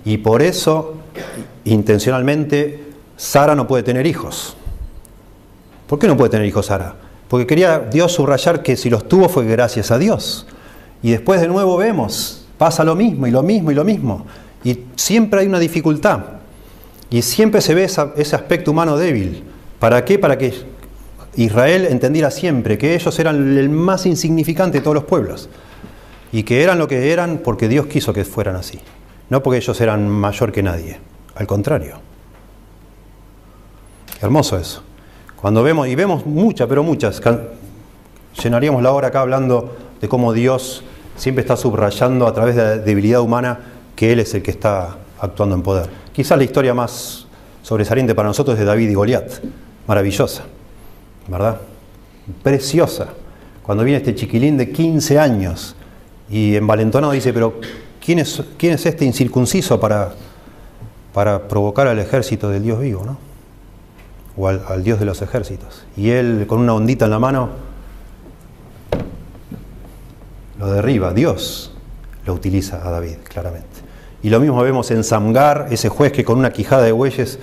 Y 0.05 0.19
por 0.19 0.43
eso, 0.43 0.95
intencionalmente, 1.65 2.85
Sara 3.17 3.55
no 3.55 3.67
puede 3.67 3.83
tener 3.83 4.07
hijos. 4.07 4.57
¿Por 5.93 5.99
qué 5.99 6.09
no 6.09 6.17
puede 6.17 6.31
tener 6.31 6.47
hijos 6.47 6.65
Sara? 6.65 6.95
Porque 7.29 7.47
quería 7.47 7.79
Dios 7.79 8.13
subrayar 8.13 8.63
que 8.63 8.79
si 8.79 8.89
los 8.89 9.07
tuvo 9.07 9.29
fue 9.29 9.45
gracias 9.45 9.91
a 9.91 9.99
Dios. 9.99 10.47
Y 11.03 11.11
después 11.11 11.39
de 11.39 11.49
nuevo 11.49 11.77
vemos, 11.77 12.47
pasa 12.57 12.83
lo 12.83 12.95
mismo 12.95 13.27
y 13.27 13.31
lo 13.31 13.43
mismo 13.43 13.73
y 13.73 13.75
lo 13.75 13.85
mismo. 13.85 14.25
Y 14.65 14.85
siempre 14.97 15.41
hay 15.41 15.49
una 15.49 15.59
dificultad. 15.59 16.21
Y 17.11 17.21
siempre 17.21 17.61
se 17.61 17.75
ve 17.75 17.85
ese 17.85 18.35
aspecto 18.35 18.71
humano 18.71 18.97
débil. 18.97 19.45
¿Para 19.79 20.03
qué? 20.03 20.19
Para 20.19 20.39
que 20.39 20.55
Israel 21.37 21.87
entendiera 21.91 22.31
siempre 22.31 22.79
que 22.79 22.95
ellos 22.95 23.19
eran 23.19 23.59
el 23.59 23.69
más 23.69 24.07
insignificante 24.07 24.79
de 24.79 24.83
todos 24.83 24.95
los 24.95 25.05
pueblos 25.05 25.51
y 26.33 26.45
que 26.45 26.63
eran 26.63 26.79
lo 26.79 26.89
que 26.89 27.13
eran 27.13 27.43
porque 27.45 27.69
Dios 27.69 27.85
quiso 27.85 28.15
que 28.15 28.25
fueran 28.25 28.57
así, 28.57 28.81
no 29.29 29.43
porque 29.43 29.59
ellos 29.59 29.79
eran 29.79 30.09
mayor 30.09 30.53
que 30.53 30.63
nadie, 30.63 31.01
al 31.35 31.47
contrario. 31.47 31.97
Hermoso 34.23 34.57
eso. 34.57 34.85
Cuando 35.43 35.65
vemos, 35.65 35.89
y 35.89 35.97
vemos 35.97 36.25
muchas, 36.25 36.69
pero 36.69 36.85
muchas, 36.85 37.21
llenaríamos 38.41 38.81
la 38.81 38.93
hora 38.93 39.09
acá 39.09 39.23
hablando 39.23 39.75
de 40.01 40.09
cómo 40.09 40.33
Dios 40.33 40.85
siempre 41.17 41.43
está 41.43 41.57
subrayando 41.57 42.29
a 42.29 42.33
través 42.33 42.55
de 42.55 42.63
la 42.63 42.79
debilidad 42.79 43.21
humana 43.21 43.59
que 43.97 44.13
Él 44.13 44.21
es 44.21 44.33
el 44.35 44.43
que 44.45 44.53
está 44.53 44.99
actuando 45.21 45.57
en 45.57 45.63
poder. 45.63 45.91
Quizás 46.13 46.39
la 46.39 46.45
historia 46.45 46.75
más 46.75 47.27
sobresaliente 47.61 48.15
para 48.15 48.29
nosotros 48.29 48.55
es 48.55 48.61
de 48.61 48.67
David 48.67 48.91
y 48.91 48.95
Goliat, 48.95 49.33
maravillosa, 49.89 50.45
¿verdad? 51.27 51.61
Preciosa. 52.45 53.09
Cuando 53.65 53.83
viene 53.83 53.99
este 53.99 54.15
chiquilín 54.15 54.57
de 54.57 54.71
15 54.71 55.19
años 55.19 55.75
y 56.31 56.55
envalentonado 56.55 57.15
dice, 57.15 57.33
pero 57.33 57.55
¿quién 58.01 58.21
es, 58.21 58.45
quién 58.57 58.75
es 58.75 58.87
este 58.87 59.05
incircunciso 59.05 59.81
para, 59.81 60.13
para 61.13 61.49
provocar 61.49 61.89
al 61.89 61.99
ejército 61.99 62.49
del 62.49 62.63
Dios 62.63 62.79
vivo? 62.79 63.05
¿no? 63.05 63.32
O 64.37 64.49
al, 64.49 64.83
Dios 64.83 64.99
de 64.99 65.07
los 65.07 65.23
ejércitos. 65.23 65.85
Y 65.97 66.11
él 66.11 66.47
con 66.47 66.61
una 66.61 66.75
ondita 66.75 67.05
en 67.07 67.11
la 67.11 67.19
mano 67.19 67.51
lo 70.59 70.73
derriba. 70.73 71.13
Dios 71.13 71.75
lo 72.25 72.35
utiliza 72.35 72.87
a 72.87 72.91
David, 72.91 73.17
claramente. 73.29 73.67
Y 74.23 74.31
lo 74.31 74.41
mismo 74.41 74.63
vemos 74.63 74.91
en 74.91 75.03
Samgar, 75.03 75.69
ese 75.71 75.89
juez 75.89 76.13
que 76.13 76.25
con 76.25 76.39
una 76.39 76.53
quijada 76.53 76.83
de 76.83 76.93
bueyes 76.93 77.39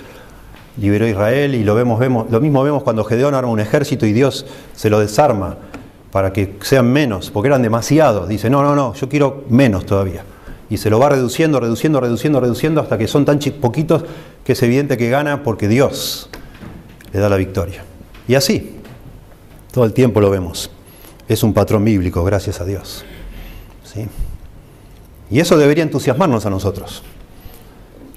liberó 0.77 1.05
a 1.05 1.09
Israel, 1.09 1.55
y 1.55 1.63
lo, 1.63 1.75
vemos, 1.75 1.99
vemos, 1.99 2.31
lo 2.31 2.39
mismo 2.39 2.63
vemos 2.63 2.83
cuando 2.83 3.03
Gedeón 3.03 3.35
arma 3.35 3.51
un 3.51 3.59
ejército 3.59 4.05
y 4.05 4.13
Dios 4.13 4.45
se 4.73 4.89
lo 4.89 4.99
desarma 4.99 5.57
para 6.11 6.31
que 6.31 6.55
sean 6.61 6.91
menos, 6.91 7.31
porque 7.31 7.47
eran 7.47 7.61
demasiados. 7.61 8.29
Dice, 8.29 8.49
no, 8.49 8.63
no, 8.63 8.75
no, 8.75 8.93
yo 8.93 9.09
quiero 9.09 9.43
menos 9.49 9.85
todavía. 9.85 10.23
Y 10.69 10.77
se 10.77 10.89
lo 10.89 10.99
va 10.99 11.09
reduciendo, 11.09 11.59
reduciendo, 11.59 11.99
reduciendo, 11.99 12.39
reduciendo, 12.39 12.81
hasta 12.81 12.97
que 12.97 13.07
son 13.07 13.25
tan 13.25 13.39
poquitos 13.59 14.05
que 14.45 14.53
es 14.53 14.63
evidente 14.63 14.97
que 14.97 15.09
gana 15.09 15.43
porque 15.43 15.67
Dios 15.67 16.29
le 17.11 17.19
da 17.19 17.29
la 17.29 17.37
victoria. 17.37 17.83
Y 18.27 18.35
así, 18.35 18.77
todo 19.71 19.85
el 19.85 19.93
tiempo 19.93 20.21
lo 20.21 20.29
vemos. 20.29 20.69
Es 21.27 21.43
un 21.43 21.53
patrón 21.53 21.85
bíblico, 21.85 22.23
gracias 22.23 22.61
a 22.61 22.65
Dios. 22.65 23.05
¿Sí? 23.83 24.07
Y 25.29 25.39
eso 25.39 25.57
debería 25.57 25.83
entusiasmarnos 25.83 26.45
a 26.45 26.49
nosotros. 26.49 27.03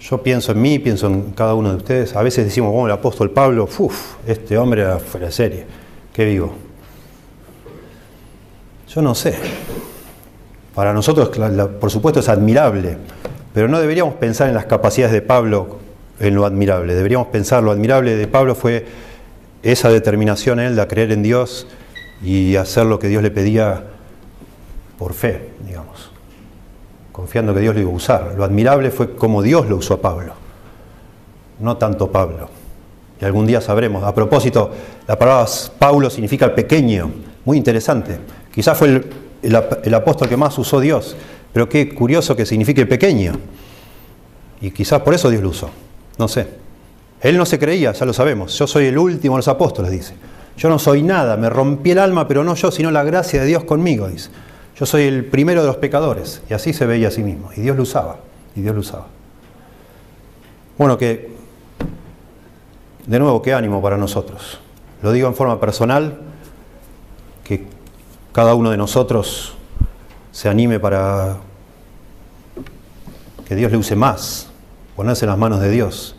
Yo 0.01 0.23
pienso 0.23 0.53
en 0.53 0.61
mí, 0.61 0.79
pienso 0.79 1.07
en 1.07 1.31
cada 1.33 1.55
uno 1.55 1.71
de 1.71 1.77
ustedes. 1.77 2.17
A 2.17 2.23
veces 2.23 2.45
decimos, 2.45 2.73
bueno, 2.73 2.87
el 2.87 2.93
apóstol 2.93 3.31
Pablo, 3.31 3.69
uff, 3.79 4.15
este 4.27 4.59
hombre 4.59 4.83
era 4.83 4.99
fuera 4.99 5.27
de 5.27 5.33
serie. 5.33 5.67
Qué 6.13 6.25
vivo. 6.25 6.53
Yo 8.89 9.01
no 9.01 9.15
sé. 9.15 9.37
Para 10.75 10.93
nosotros, 10.93 11.31
por 11.81 11.91
supuesto, 11.91 12.21
es 12.21 12.29
admirable, 12.29 12.97
pero 13.53 13.69
no 13.69 13.79
deberíamos 13.79 14.15
pensar 14.15 14.49
en 14.49 14.55
las 14.55 14.65
capacidades 14.65 15.13
de 15.13 15.21
Pablo 15.21 15.82
en 16.23 16.35
lo 16.35 16.47
admirable. 16.47 16.95
Deberíamos 16.95 17.29
pensar, 17.29 17.63
lo 17.63 17.71
admirable 17.71 18.17
de 18.17 18.27
Pablo 18.27 18.55
fue 18.55 18.87
esa 19.63 19.91
determinación 19.91 20.59
él 20.61 20.77
de 20.77 20.87
creer 20.87 21.13
en 21.13 21.23
Dios 21.23 21.67
y 22.23 22.57
hacer 22.57 22.87
lo 22.87 22.99
que 22.99 23.09
Dios 23.09 23.23
le 23.23 23.31
pedía 23.31 23.85
por 24.99 25.13
fe, 25.13 25.51
digamos 25.67 26.13
confiando 27.13 27.55
que 27.55 27.61
Dios 27.61 27.75
lo 27.75 27.81
iba 27.83 27.91
a 27.91 27.95
usar. 27.95 28.35
Lo 28.37 28.43
admirable 28.43 28.91
fue 28.91 29.15
cómo 29.15 29.43
Dios 29.43 29.69
lo 29.69 29.77
usó 29.77 29.95
a 29.95 30.01
Pablo, 30.01 30.33
no 31.61 31.77
tanto 31.77 32.11
Pablo. 32.11 32.49
Y 33.21 33.25
algún 33.25 33.47
día 33.47 33.61
sabremos. 33.61 34.03
A 34.03 34.15
propósito, 34.15 34.71
la 35.07 35.17
palabra 35.17 35.47
Pablo 35.79 36.11
significa 36.11 36.53
pequeño, 36.53 37.13
muy 37.45 37.59
interesante. 37.59 38.19
Quizás 38.53 38.77
fue 38.77 38.89
el, 39.43 39.63
el 39.85 39.95
apóstol 39.95 40.29
que 40.29 40.37
más 40.37 40.59
usó 40.59 40.81
Dios, 40.81 41.15
pero 41.53 41.69
qué 41.69 41.95
curioso 41.95 42.35
que 42.35 42.47
signifique 42.47 42.87
pequeño. 42.87 43.35
Y 44.61 44.71
quizás 44.71 45.03
por 45.03 45.15
eso 45.15 45.29
Dios 45.31 45.43
lo 45.43 45.51
usó, 45.51 45.71
no 46.19 46.29
sé. 46.29 46.47
Él 47.21 47.37
no 47.37 47.47
se 47.47 47.59
creía, 47.59 47.93
ya 47.93 48.05
lo 48.05 48.13
sabemos. 48.13 48.59
Yo 48.59 48.67
soy 48.67 48.87
el 48.87 48.99
último 48.99 49.37
de 49.37 49.39
los 49.39 49.49
apóstoles, 49.49 49.91
dice. 49.91 50.15
Yo 50.57 50.69
no 50.69 50.79
soy 50.79 51.03
nada, 51.03 51.37
me 51.37 51.49
rompí 51.49 51.93
el 51.93 51.99
alma, 51.99 52.27
pero 52.27 52.45
no 52.45 52.55
yo, 52.55 52.71
sino 52.71 52.91
la 52.91 53.05
gracia 53.05 53.41
de 53.41 53.47
Dios 53.47 53.65
conmigo, 53.65 54.09
dice. 54.09 54.31
Yo 54.77 54.87
soy 54.87 55.05
el 55.05 55.25
primero 55.25 55.61
de 55.61 55.69
los 55.69 55.77
pecadores. 55.77 56.43
Y 56.51 56.55
así 56.55 56.73
se 56.73 56.87
veía 56.87 57.09
a 57.09 57.11
sí 57.11 57.23
mismo. 57.23 57.51
Y 57.57 57.61
Dios 57.61 57.77
lo 57.77 57.85
usaba. 57.85 58.19
Y 58.57 58.63
Dios 58.63 58.75
lo 58.75 58.81
usaba. 58.81 59.07
Bueno, 60.77 60.99
que, 60.99 61.31
de 63.07 63.19
nuevo, 63.19 63.41
qué 63.43 63.55
ánimo 63.55 63.81
para 63.81 63.97
nosotros. 63.97 64.59
Lo 65.03 65.13
digo 65.13 65.29
en 65.29 65.35
forma 65.35 65.61
personal, 65.61 66.19
que 67.45 67.67
cada 68.33 68.55
uno 68.55 68.71
de 68.71 68.77
nosotros 68.77 69.55
se 70.33 70.49
anime 70.49 70.81
para 70.81 71.37
que 73.47 73.55
Dios 73.55 73.71
le 73.71 73.79
use 73.79 73.95
más, 73.95 74.49
ponerse 74.97 75.25
en 75.25 75.31
las 75.31 75.39
manos 75.39 75.61
de 75.61 75.71
Dios. 75.71 76.17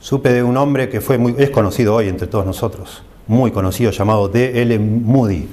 Supe 0.00 0.32
de 0.32 0.42
un 0.42 0.56
hombre 0.56 0.88
que 0.88 1.00
fue 1.00 1.18
muy, 1.18 1.34
es 1.38 1.50
conocido 1.50 1.94
hoy 1.94 2.08
entre 2.08 2.26
todos 2.26 2.44
nosotros, 2.44 3.02
muy 3.26 3.50
conocido, 3.50 3.90
llamado 3.90 4.28
D.L. 4.28 4.78
Moody. 4.78 5.48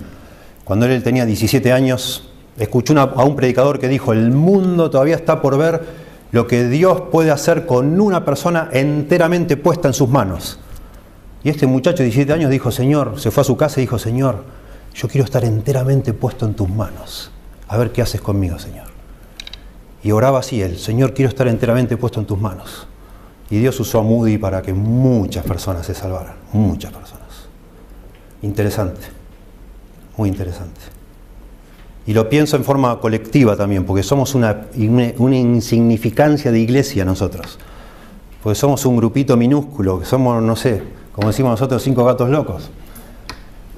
Cuando 0.64 0.86
él 0.86 1.04
tenía 1.04 1.26
17 1.26 1.72
años, 1.72 2.32
Escuché 2.58 2.94
a 2.96 3.24
un 3.24 3.36
predicador 3.36 3.80
que 3.80 3.88
dijo, 3.88 4.14
el 4.14 4.32
mundo 4.32 4.90
todavía 4.90 5.16
está 5.16 5.42
por 5.42 5.58
ver 5.58 5.84
lo 6.32 6.48
que 6.48 6.68
Dios 6.68 7.02
puede 7.12 7.32
hacer 7.32 7.66
con 7.66 8.00
una 8.00 8.26
persona 8.26 8.70
enteramente 8.72 9.58
puesta 9.58 9.88
en 9.88 9.94
sus 9.94 10.10
manos. 10.10 10.60
Y 11.44 11.50
este 11.50 11.66
muchacho 11.66 11.98
de 11.98 12.06
17 12.06 12.32
años 12.34 12.52
dijo, 12.52 12.72
Señor, 12.72 13.20
se 13.20 13.32
fue 13.32 13.42
a 13.42 13.46
su 13.46 13.58
casa 13.58 13.80
y 13.80 13.84
dijo, 13.84 13.98
Señor, 13.98 14.44
yo 14.94 15.08
quiero 15.08 15.26
estar 15.26 15.44
enteramente 15.44 16.14
puesto 16.14 16.46
en 16.46 16.54
tus 16.54 16.70
manos. 16.70 17.32
A 17.68 17.78
ver 17.78 17.92
qué 17.92 18.02
haces 18.02 18.22
conmigo, 18.22 18.60
Señor. 18.60 18.91
Y 20.04 20.12
oraba 20.12 20.40
así 20.40 20.62
él, 20.62 20.78
Señor, 20.78 21.14
quiero 21.14 21.30
estar 21.30 21.48
enteramente 21.48 21.98
puesto 21.98 22.20
en 22.20 22.26
tus 22.26 22.40
manos. 22.40 22.88
Y 23.50 23.60
Dios 23.60 23.80
usó 23.80 24.00
a 24.00 24.04
Moody 24.04 24.38
para 24.38 24.62
que 24.62 24.74
muchas 24.74 25.46
personas 25.46 25.86
se 25.86 25.94
salvaran, 25.94 26.36
muchas 26.54 26.92
personas. 26.92 27.50
Interesante, 28.42 29.02
muy 30.18 30.30
interesante. 30.30 30.80
Y 32.08 32.14
lo 32.14 32.28
pienso 32.30 32.56
en 32.56 32.64
forma 32.64 33.00
colectiva 33.00 33.56
también, 33.56 33.86
porque 33.86 34.02
somos 34.02 34.34
una, 34.34 34.68
una, 35.18 35.36
insignificancia 35.36 36.52
de 36.52 36.60
iglesia 36.60 37.06
nosotros. 37.06 37.60
Porque 38.42 38.56
somos 38.56 38.86
un 38.86 38.98
grupito 38.98 39.38
minúsculo, 39.38 40.00
que 40.00 40.06
somos, 40.06 40.42
no 40.42 40.56
sé, 40.56 40.82
como 41.12 41.28
decimos 41.28 41.52
nosotros, 41.52 41.84
cinco 41.84 42.04
gatos 42.04 42.30
locos. 42.30 42.72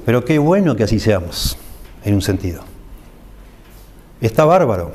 Pero 0.05 0.23
qué 0.23 0.37
bueno 0.37 0.75
que 0.75 0.83
así 0.83 0.99
seamos, 0.99 1.57
en 2.05 2.15
un 2.15 2.21
sentido. 2.21 2.61
Está 4.21 4.45
bárbaro, 4.45 4.91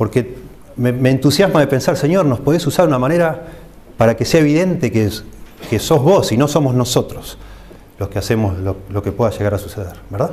porque 0.00 0.34
me, 0.76 1.10
entusiasma 1.10 1.60
de 1.60 1.66
pensar, 1.66 1.94
Señor, 1.94 2.24
nos 2.24 2.40
podés 2.40 2.66
usar 2.66 2.86
de 2.86 2.88
una 2.88 2.98
manera 2.98 3.48
para 3.98 4.16
que 4.16 4.24
sea 4.24 4.40
evidente 4.40 4.90
que, 4.90 5.10
que 5.68 5.78
sos 5.78 6.02
vos 6.02 6.32
y 6.32 6.38
no 6.38 6.48
somos 6.48 6.74
nosotros 6.74 7.36
los 7.98 8.08
que 8.08 8.18
hacemos 8.18 8.56
lo, 8.60 8.78
lo 8.88 9.02
que 9.02 9.12
pueda 9.12 9.30
llegar 9.30 9.52
a 9.52 9.58
suceder, 9.58 9.92
¿verdad? 10.08 10.30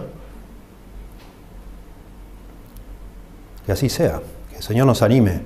Que 3.65 3.73
así 3.73 3.89
sea, 3.89 4.21
que 4.49 4.55
el 4.55 4.63
Señor 4.63 4.87
nos 4.87 5.01
anime 5.01 5.41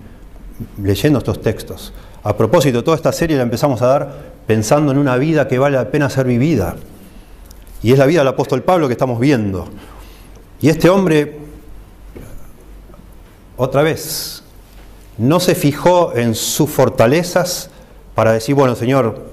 leyendo 0.79 1.17
estos 1.17 1.41
textos. 1.41 1.91
A 2.21 2.37
propósito, 2.37 2.83
toda 2.83 2.97
esta 2.97 3.11
serie 3.11 3.37
la 3.37 3.41
empezamos 3.41 3.81
a 3.81 3.87
dar 3.87 4.17
pensando 4.45 4.91
en 4.91 4.99
una 4.99 5.15
vida 5.17 5.47
que 5.47 5.57
vale 5.57 5.77
la 5.77 5.89
pena 5.89 6.11
ser 6.11 6.27
vivida. 6.27 6.75
Y 7.81 7.91
es 7.91 7.97
la 7.97 8.05
vida 8.05 8.19
del 8.19 8.27
apóstol 8.27 8.61
Pablo 8.61 8.85
que 8.85 8.93
estamos 8.93 9.19
viendo. 9.19 9.67
Y 10.61 10.69
este 10.69 10.91
hombre, 10.91 11.40
otra 13.61 13.83
vez, 13.83 14.41
no 15.19 15.39
se 15.39 15.53
fijó 15.53 16.15
en 16.15 16.33
sus 16.33 16.67
fortalezas 16.67 17.69
para 18.15 18.33
decir, 18.33 18.55
bueno, 18.55 18.75
Señor, 18.75 19.23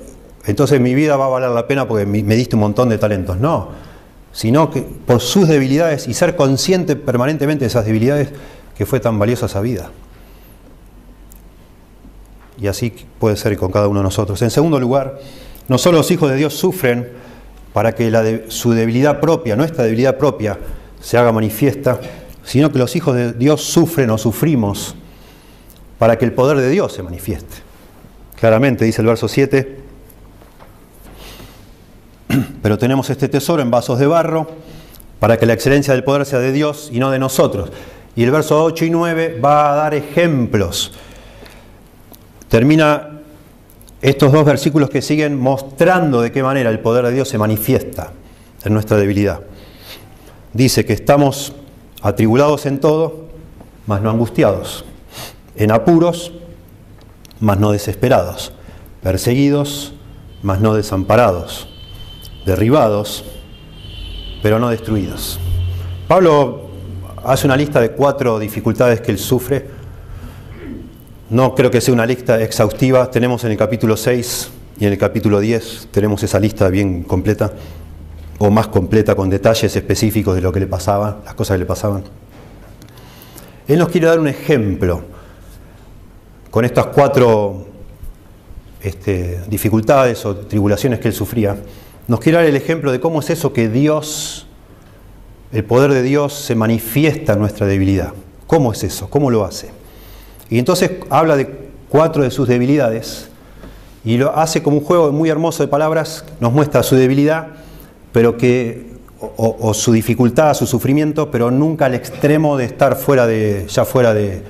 entonces 0.45 0.81
mi 0.83 0.95
vida 0.95 1.17
va 1.17 1.25
a 1.25 1.29
valer 1.29 1.49
la 1.49 1.67
pena 1.67 1.88
porque 1.88 2.05
me 2.05 2.37
diste 2.37 2.55
un 2.55 2.61
montón 2.61 2.91
de 2.91 2.99
talentos. 2.99 3.38
No, 3.38 3.71
sino 4.33 4.71
que 4.71 4.83
por 4.83 5.21
sus 5.21 5.49
debilidades 5.49 6.09
y 6.09 6.12
ser 6.12 6.37
consciente 6.37 6.95
permanentemente 6.95 7.64
de 7.64 7.69
esas 7.69 7.87
debilidades, 7.87 8.29
que 8.77 8.85
fue 8.85 9.01
tan 9.01 9.19
valiosa 9.19 9.47
esa 9.47 9.62
vida. 9.62 9.91
Y 12.61 12.67
así 12.67 12.93
puede 13.19 13.37
ser 13.37 13.57
con 13.57 13.73
cada 13.73 13.88
uno 13.88 14.01
de 14.01 14.05
nosotros. 14.05 14.43
En 14.43 14.51
segundo 14.51 14.79
lugar, 14.79 15.19
no 15.69 15.79
solo 15.79 15.99
los 15.99 16.11
hijos 16.11 16.31
de 16.31 16.37
Dios 16.37 16.53
sufren 16.53 17.09
para 17.73 17.95
que 17.95 18.45
su 18.49 18.73
debilidad 18.73 19.21
propia, 19.21 19.57
nuestra 19.57 19.85
debilidad 19.85 20.19
propia, 20.19 20.59
se 21.01 21.17
haga 21.17 21.33
manifiesta, 21.33 21.99
sino 22.49 22.73
que 22.73 22.79
los 22.79 22.97
hijos 22.97 23.15
de 23.15 23.35
Dios 23.35 23.63
sufren 23.63 24.09
o 24.09 24.17
sufrimos 24.17 24.95
para 25.99 26.17
que 26.17 26.25
el 26.25 26.33
poder 26.33 26.57
de 26.57 26.71
Dios 26.71 26.95
se 26.95 27.03
manifieste. 27.03 27.57
Claramente 28.41 28.87
dice 28.87 29.03
el 29.03 29.07
verso 29.07 29.29
7, 29.29 29.81
pero 32.63 32.79
tenemos 32.79 33.11
este 33.11 33.29
tesoro 33.29 33.61
en 33.61 33.71
vasos 33.71 33.99
de 33.99 34.07
barro 34.07 34.49
para 35.21 35.37
que 35.37 35.45
la 35.45 35.53
excelencia 35.53 35.93
del 35.93 36.05
poder 36.05 36.25
sea 36.25 36.39
de 36.39 36.53
Dios 36.53 36.89
y 36.91 37.01
no 37.01 37.11
de 37.11 37.19
nosotros. 37.19 37.71
Y 38.17 38.25
el 38.25 38.31
verso 38.31 38.65
8 38.65 38.87
y 38.87 38.91
9 38.91 39.41
va 39.45 39.75
a 39.75 39.77
dar 39.77 39.95
ejemplos. 39.95 40.93
Termina 42.49 43.21
estos 44.01 44.33
dos 44.33 44.47
versículos 44.47 44.89
que 44.89 45.03
siguen 45.03 45.39
mostrando 45.39 46.23
de 46.23 46.33
qué 46.33 46.43
manera 46.43 46.71
el 46.71 46.81
poder 46.81 47.05
de 47.05 47.13
Dios 47.13 47.29
se 47.29 47.37
manifiesta 47.37 48.13
en 48.65 48.73
nuestra 48.73 48.97
debilidad. 48.97 49.41
Dice 50.55 50.87
que 50.87 50.95
estamos 50.95 51.53
atribulados 52.03 52.67
en 52.67 52.81
todo, 52.81 53.27
mas 53.87 54.03
no 54.03 54.11
angustiados, 54.11 54.85
en 55.57 55.71
apuros, 55.71 56.33
mas 57.41 57.59
no 57.59 57.73
desesperados, 57.73 58.53
perseguidos, 59.03 59.95
mas 60.43 60.61
no 60.61 60.75
desamparados, 60.75 61.69
derribados, 62.45 63.25
pero 64.43 64.59
no 64.59 64.71
destruidos. 64.71 65.39
Pablo 66.07 66.69
hace 67.25 67.47
una 67.47 67.57
lista 67.57 67.81
de 67.81 67.93
cuatro 67.93 68.39
dificultades 68.39 69.01
que 69.01 69.11
él 69.11 69.19
sufre. 69.19 69.67
No 71.31 71.55
creo 71.55 71.71
que 71.71 71.81
sea 71.81 71.93
una 71.93 72.07
lista 72.07 72.41
exhaustiva. 72.41 73.11
Tenemos 73.11 73.45
en 73.45 73.51
el 73.51 73.59
capítulo 73.59 73.97
6 73.97 74.51
y 74.81 74.87
en 74.87 74.93
el 74.93 74.99
capítulo 74.99 75.41
10, 75.41 75.89
tenemos 75.91 76.23
esa 76.23 76.39
lista 76.39 76.69
bien 76.69 77.03
completa, 77.03 77.53
o 78.38 78.51
más 78.51 78.68
completa, 78.68 79.14
con 79.14 79.29
detalles 79.29 79.74
específicos 79.74 80.35
de 80.35 80.40
lo 80.40 80.53
que 80.53 80.61
le 80.61 80.66
pasaba, 80.66 81.20
las 81.24 81.35
cosas 81.35 81.57
que 81.57 81.59
le 81.59 81.66
pasaban. 81.66 82.05
Él 83.66 83.79
nos 83.79 83.88
quiere 83.88 84.07
dar 84.07 84.18
un 84.18 84.29
ejemplo 84.29 85.03
con 86.51 86.64
estas 86.64 86.87
cuatro 86.87 87.66
este, 88.81 89.40
dificultades 89.48 90.24
o 90.24 90.37
tribulaciones 90.37 91.01
que 91.01 91.09
él 91.09 91.14
sufría, 91.14 91.57
nos 92.07 92.20
quiere 92.20 92.38
dar 92.38 92.46
el 92.46 92.57
ejemplo 92.57 92.90
de 92.92 93.01
cómo 93.01 93.20
es 93.20 93.29
eso 93.31 93.53
que 93.53 93.68
Dios, 93.68 94.46
el 95.53 95.64
poder 95.64 95.92
de 95.92 96.03
Dios 96.03 96.33
se 96.33 96.55
manifiesta 96.55 97.35
en 97.35 97.40
nuestra 97.40 97.66
debilidad. 97.66 98.12
¿Cómo 98.46 98.72
es 98.72 98.83
eso? 98.85 99.11
¿Cómo 99.11 99.31
lo 99.31 99.44
hace? 99.44 99.70
Y 100.48 100.59
entonces 100.59 100.92
habla 101.11 101.37
de 101.37 101.68
cuatro 101.88 102.22
de 102.22 102.31
sus 102.31 102.48
debilidades 102.48 103.29
y 104.05 104.16
lo 104.16 104.35
hace 104.35 104.62
como 104.62 104.79
un 104.79 104.85
juego 104.85 105.12
muy 105.12 105.29
hermoso 105.29 105.62
de 105.62 105.68
palabras, 105.68 106.24
nos 106.40 106.53
muestra 106.53 106.83
su 106.83 106.96
debilidad, 106.96 107.48
pero 108.12 108.37
que 108.37 108.88
o, 109.21 109.75
su 109.75 109.92
dificultad, 109.92 110.55
su 110.55 110.66
sufrimiento, 110.66 111.31
pero 111.31 111.51
nunca 111.51 111.87
al 111.87 111.94
extremo 111.94 112.57
de 112.57 112.66
estar 112.66 112.97
fuera 112.97 113.27
de, 113.27 113.66
ya 113.68 113.85
fuera 113.85 114.14
de, 114.14 114.44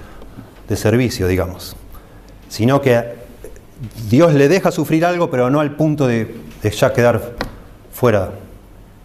servicio, 0.75 1.27
digamos. 1.27 1.75
Sino 2.49 2.83
que 2.83 3.03
Dios 4.11 4.35
le 4.35 4.49
deja 4.49 4.71
sufrir 4.71 5.05
algo, 5.05 5.31
pero 5.31 5.49
no 5.49 5.61
al 5.61 5.75
punto 5.77 6.07
de, 6.07 6.37
de 6.62 6.71
ya 6.71 6.92
quedar 6.92 7.37
fuera 7.92 8.33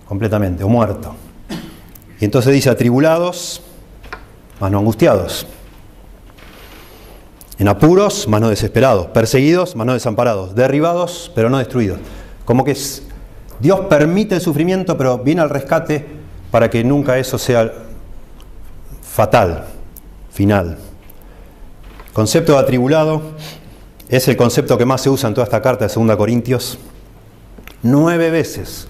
completamente 0.05 0.63
o 0.63 0.69
muerto. 0.69 1.15
Y 2.19 2.25
entonces 2.25 2.53
dice 2.53 2.69
atribulados, 2.69 3.61
mas 4.59 4.71
no 4.71 4.79
angustiados. 4.79 5.47
En 7.57 7.67
apuros, 7.67 8.27
mas 8.27 8.41
no 8.41 8.49
desesperados. 8.49 9.07
Perseguidos, 9.07 9.75
mas 9.75 9.87
no 9.87 9.93
desamparados. 9.93 10.55
Derribados, 10.55 11.31
pero 11.35 11.49
no 11.49 11.59
destruidos. 11.59 11.99
Como 12.45 12.65
que 12.65 12.75
Dios 13.63 13.79
permite 13.89 14.35
el 14.35 14.41
sufrimiento, 14.41 14.97
pero 14.97 15.19
viene 15.19 15.41
al 15.41 15.49
rescate 15.49 16.05
para 16.51 16.69
que 16.69 16.83
nunca 16.83 17.17
eso 17.17 17.37
sea 17.37 17.71
fatal, 19.01 19.63
final. 20.29 20.77
concepto 22.11 22.51
de 22.51 22.59
atribulado 22.59 23.21
es 24.09 24.27
el 24.27 24.35
concepto 24.35 24.77
que 24.77 24.85
más 24.85 24.99
se 24.99 25.09
usa 25.09 25.29
en 25.29 25.33
toda 25.33 25.45
esta 25.45 25.61
carta 25.61 25.87
de 25.87 25.93
2 25.93 26.13
Corintios. 26.17 26.77
Nueve 27.83 28.31
veces 28.31 28.89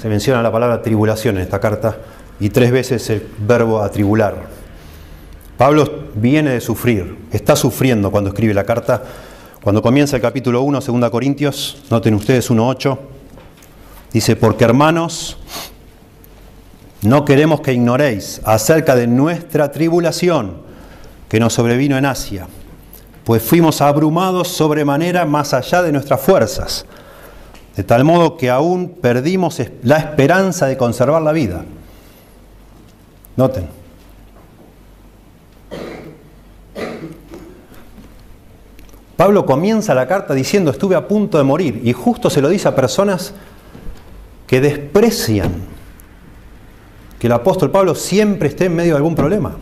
se 0.00 0.08
menciona 0.08 0.40
la 0.40 0.50
palabra 0.50 0.80
tribulación 0.80 1.36
en 1.36 1.42
esta 1.42 1.60
carta 1.60 1.98
y 2.40 2.48
tres 2.48 2.72
veces 2.72 3.10
el 3.10 3.28
verbo 3.36 3.82
atribular. 3.82 4.46
Pablo 5.58 6.04
viene 6.14 6.52
de 6.52 6.62
sufrir, 6.62 7.18
está 7.32 7.54
sufriendo 7.54 8.10
cuando 8.10 8.30
escribe 8.30 8.54
la 8.54 8.64
carta. 8.64 9.02
Cuando 9.62 9.82
comienza 9.82 10.16
el 10.16 10.22
capítulo 10.22 10.62
1, 10.62 10.80
2 10.80 11.10
Corintios, 11.10 11.82
noten 11.90 12.14
ustedes 12.14 12.50
1.8, 12.50 12.98
dice, 14.12 14.36
porque 14.36 14.64
hermanos, 14.64 15.38
no 17.02 17.24
queremos 17.24 17.60
que 17.60 17.72
ignoréis 17.72 18.40
acerca 18.44 18.94
de 18.96 19.06
nuestra 19.06 19.70
tribulación 19.70 20.58
que 21.28 21.40
nos 21.40 21.52
sobrevino 21.52 21.96
en 21.96 22.06
Asia, 22.06 22.46
pues 23.24 23.42
fuimos 23.42 23.80
abrumados 23.80 24.48
sobremanera 24.48 25.26
más 25.26 25.52
allá 25.52 25.82
de 25.82 25.92
nuestras 25.92 26.20
fuerzas, 26.20 26.86
de 27.76 27.84
tal 27.84 28.04
modo 28.04 28.36
que 28.36 28.50
aún 28.50 28.88
perdimos 29.00 29.60
la 29.82 29.98
esperanza 29.98 30.66
de 30.66 30.76
conservar 30.76 31.22
la 31.22 31.32
vida. 31.32 31.64
Noten, 33.36 33.68
Pablo 39.16 39.46
comienza 39.46 39.94
la 39.94 40.06
carta 40.06 40.34
diciendo 40.34 40.70
estuve 40.70 40.94
a 40.94 41.08
punto 41.08 41.38
de 41.38 41.44
morir 41.44 41.80
y 41.84 41.92
justo 41.92 42.28
se 42.28 42.42
lo 42.42 42.48
dice 42.48 42.68
a 42.68 42.74
personas 42.76 43.32
que 44.46 44.60
desprecian 44.60 45.52
que 47.18 47.26
el 47.26 47.32
apóstol 47.32 47.70
Pablo 47.70 47.94
siempre 47.94 48.48
esté 48.48 48.66
en 48.66 48.76
medio 48.76 48.92
de 48.92 48.96
algún 48.96 49.14
problema. 49.14 49.56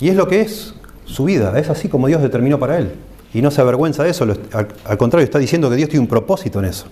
Y 0.00 0.08
es 0.08 0.16
lo 0.16 0.26
que 0.26 0.40
es 0.40 0.74
su 1.04 1.24
vida, 1.24 1.56
es 1.58 1.70
así 1.70 1.88
como 1.88 2.08
Dios 2.08 2.20
determinó 2.20 2.58
para 2.58 2.78
él. 2.78 2.94
Y 3.32 3.40
no 3.40 3.50
se 3.50 3.60
avergüenza 3.60 4.02
de 4.02 4.10
eso, 4.10 4.24
al, 4.24 4.98
contrario 4.98 5.24
está 5.24 5.38
diciendo 5.38 5.70
que 5.70 5.76
Dios 5.76 5.88
tiene 5.88 6.00
un 6.00 6.08
propósito 6.08 6.58
en 6.58 6.66
eso. 6.66 6.86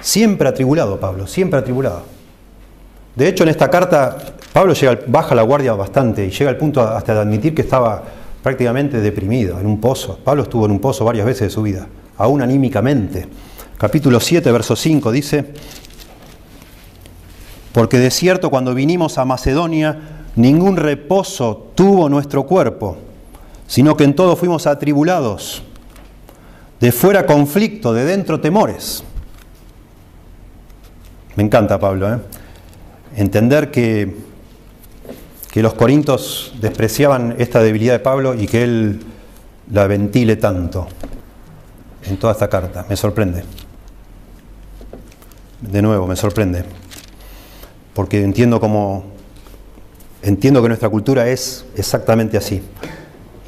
Siempre 0.00 0.48
atribulado 0.48 0.98
Pablo, 0.98 1.26
siempre 1.26 1.60
atribulado. 1.60 2.02
De 3.14 3.28
hecho, 3.28 3.44
en 3.44 3.50
esta 3.50 3.70
carta, 3.70 4.18
Pablo 4.52 4.74
baja 5.06 5.34
la 5.34 5.42
guardia 5.42 5.72
bastante 5.72 6.26
y 6.26 6.30
llega 6.30 6.50
al 6.50 6.58
punto 6.58 6.82
hasta 6.82 7.14
de 7.14 7.20
admitir 7.20 7.54
que 7.54 7.62
estaba 7.62 8.02
prácticamente 8.42 9.00
deprimido, 9.00 9.58
en 9.58 9.66
un 9.66 9.80
pozo. 9.80 10.18
Pablo 10.22 10.42
estuvo 10.42 10.66
en 10.66 10.72
un 10.72 10.80
pozo 10.80 11.04
varias 11.04 11.24
veces 11.24 11.48
de 11.48 11.50
su 11.50 11.62
vida, 11.62 11.86
aún 12.18 12.42
anímicamente. 12.42 13.26
Capítulo 13.78 14.20
7, 14.20 14.52
verso 14.52 14.76
5 14.76 15.10
dice, 15.10 15.46
porque 17.72 17.98
de 17.98 18.10
cierto 18.10 18.50
cuando 18.50 18.74
vinimos 18.74 19.16
a 19.16 19.24
Macedonia, 19.24 20.24
ningún 20.36 20.76
reposo 20.76 21.70
tuvo 21.74 22.08
nuestro 22.08 22.44
cuerpo, 22.44 22.98
sino 23.66 23.96
que 23.96 24.04
en 24.04 24.14
todo 24.14 24.36
fuimos 24.36 24.66
atribulados, 24.66 25.62
de 26.78 26.92
fuera 26.92 27.24
conflicto, 27.24 27.94
de 27.94 28.04
dentro 28.04 28.40
temores. 28.40 29.02
Me 31.36 31.42
encanta 31.42 31.80
Pablo, 31.80 32.12
¿eh? 32.12 32.18
entender 33.16 33.70
que, 33.70 34.31
que 35.52 35.62
los 35.62 35.74
corintos 35.74 36.52
despreciaban 36.60 37.36
esta 37.38 37.62
debilidad 37.62 37.92
de 37.92 37.98
Pablo 38.00 38.34
y 38.34 38.48
que 38.48 38.64
él 38.64 39.00
la 39.70 39.86
ventile 39.86 40.34
tanto 40.34 40.88
en 42.04 42.16
toda 42.16 42.32
esta 42.32 42.48
carta. 42.48 42.84
Me 42.88 42.96
sorprende. 42.96 43.44
De 45.60 45.80
nuevo, 45.80 46.08
me 46.08 46.16
sorprende. 46.16 46.64
Porque 47.94 48.20
entiendo 48.22 48.58
como 48.58 49.04
entiendo 50.22 50.60
que 50.62 50.68
nuestra 50.68 50.88
cultura 50.88 51.28
es 51.28 51.64
exactamente 51.76 52.36
así 52.36 52.62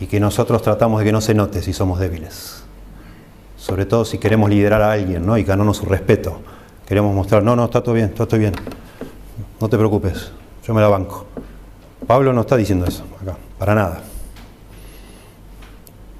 y 0.00 0.06
que 0.06 0.20
nosotros 0.20 0.60
tratamos 0.62 1.00
de 1.00 1.06
que 1.06 1.12
no 1.12 1.20
se 1.20 1.34
note 1.34 1.62
si 1.62 1.72
somos 1.72 1.98
débiles. 1.98 2.62
Sobre 3.56 3.86
todo 3.86 4.04
si 4.04 4.18
queremos 4.18 4.50
liderar 4.50 4.82
a 4.82 4.92
alguien 4.92 5.24
¿no? 5.24 5.38
y 5.38 5.42
ganarnos 5.42 5.78
su 5.78 5.86
respeto. 5.86 6.40
Queremos 6.86 7.14
mostrar, 7.14 7.42
no, 7.42 7.56
no, 7.56 7.64
está 7.64 7.82
todo 7.82 7.94
bien, 7.94 8.12
todo 8.12 8.24
estoy 8.24 8.40
bien 8.40 8.52
no 9.60 9.68
te 9.68 9.78
preocupes, 9.78 10.30
yo 10.66 10.74
me 10.74 10.80
la 10.80 10.88
banco. 10.88 11.24
Pablo 12.06 12.32
no 12.32 12.42
está 12.42 12.56
diciendo 12.56 12.86
eso 12.86 13.04
acá, 13.20 13.36
para 13.58 13.74
nada. 13.74 14.02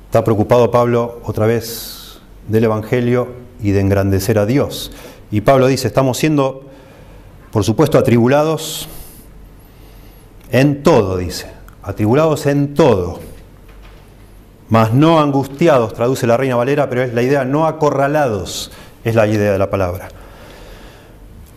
Está 0.06 0.24
preocupado 0.24 0.70
Pablo 0.70 1.20
otra 1.24 1.46
vez 1.46 2.20
del 2.48 2.64
Evangelio 2.64 3.28
y 3.60 3.72
de 3.72 3.80
engrandecer 3.80 4.38
a 4.38 4.46
Dios. 4.46 4.92
Y 5.30 5.40
Pablo 5.40 5.66
dice, 5.66 5.88
estamos 5.88 6.18
siendo, 6.18 6.64
por 7.50 7.64
supuesto, 7.64 7.98
atribulados 7.98 8.88
en 10.50 10.82
todo, 10.82 11.16
dice, 11.16 11.50
atribulados 11.82 12.46
en 12.46 12.74
todo, 12.74 13.18
mas 14.68 14.92
no 14.92 15.20
angustiados, 15.20 15.94
traduce 15.94 16.26
la 16.26 16.36
Reina 16.36 16.56
Valera, 16.56 16.88
pero 16.88 17.02
es 17.02 17.12
la 17.12 17.22
idea, 17.22 17.44
no 17.44 17.66
acorralados, 17.66 18.70
es 19.02 19.14
la 19.14 19.26
idea 19.26 19.52
de 19.52 19.58
la 19.58 19.70
palabra. 19.70 20.08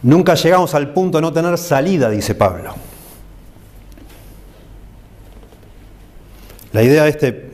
Nunca 0.02 0.36
llegamos 0.36 0.74
al 0.74 0.94
punto 0.94 1.20
de 1.20 1.22
no 1.22 1.34
tener 1.34 1.58
salida, 1.58 2.10
dice 2.10 2.36
Pablo. 2.36 2.87
La 6.74 6.84
idea 6.84 7.04
de, 7.04 7.10
este, 7.10 7.50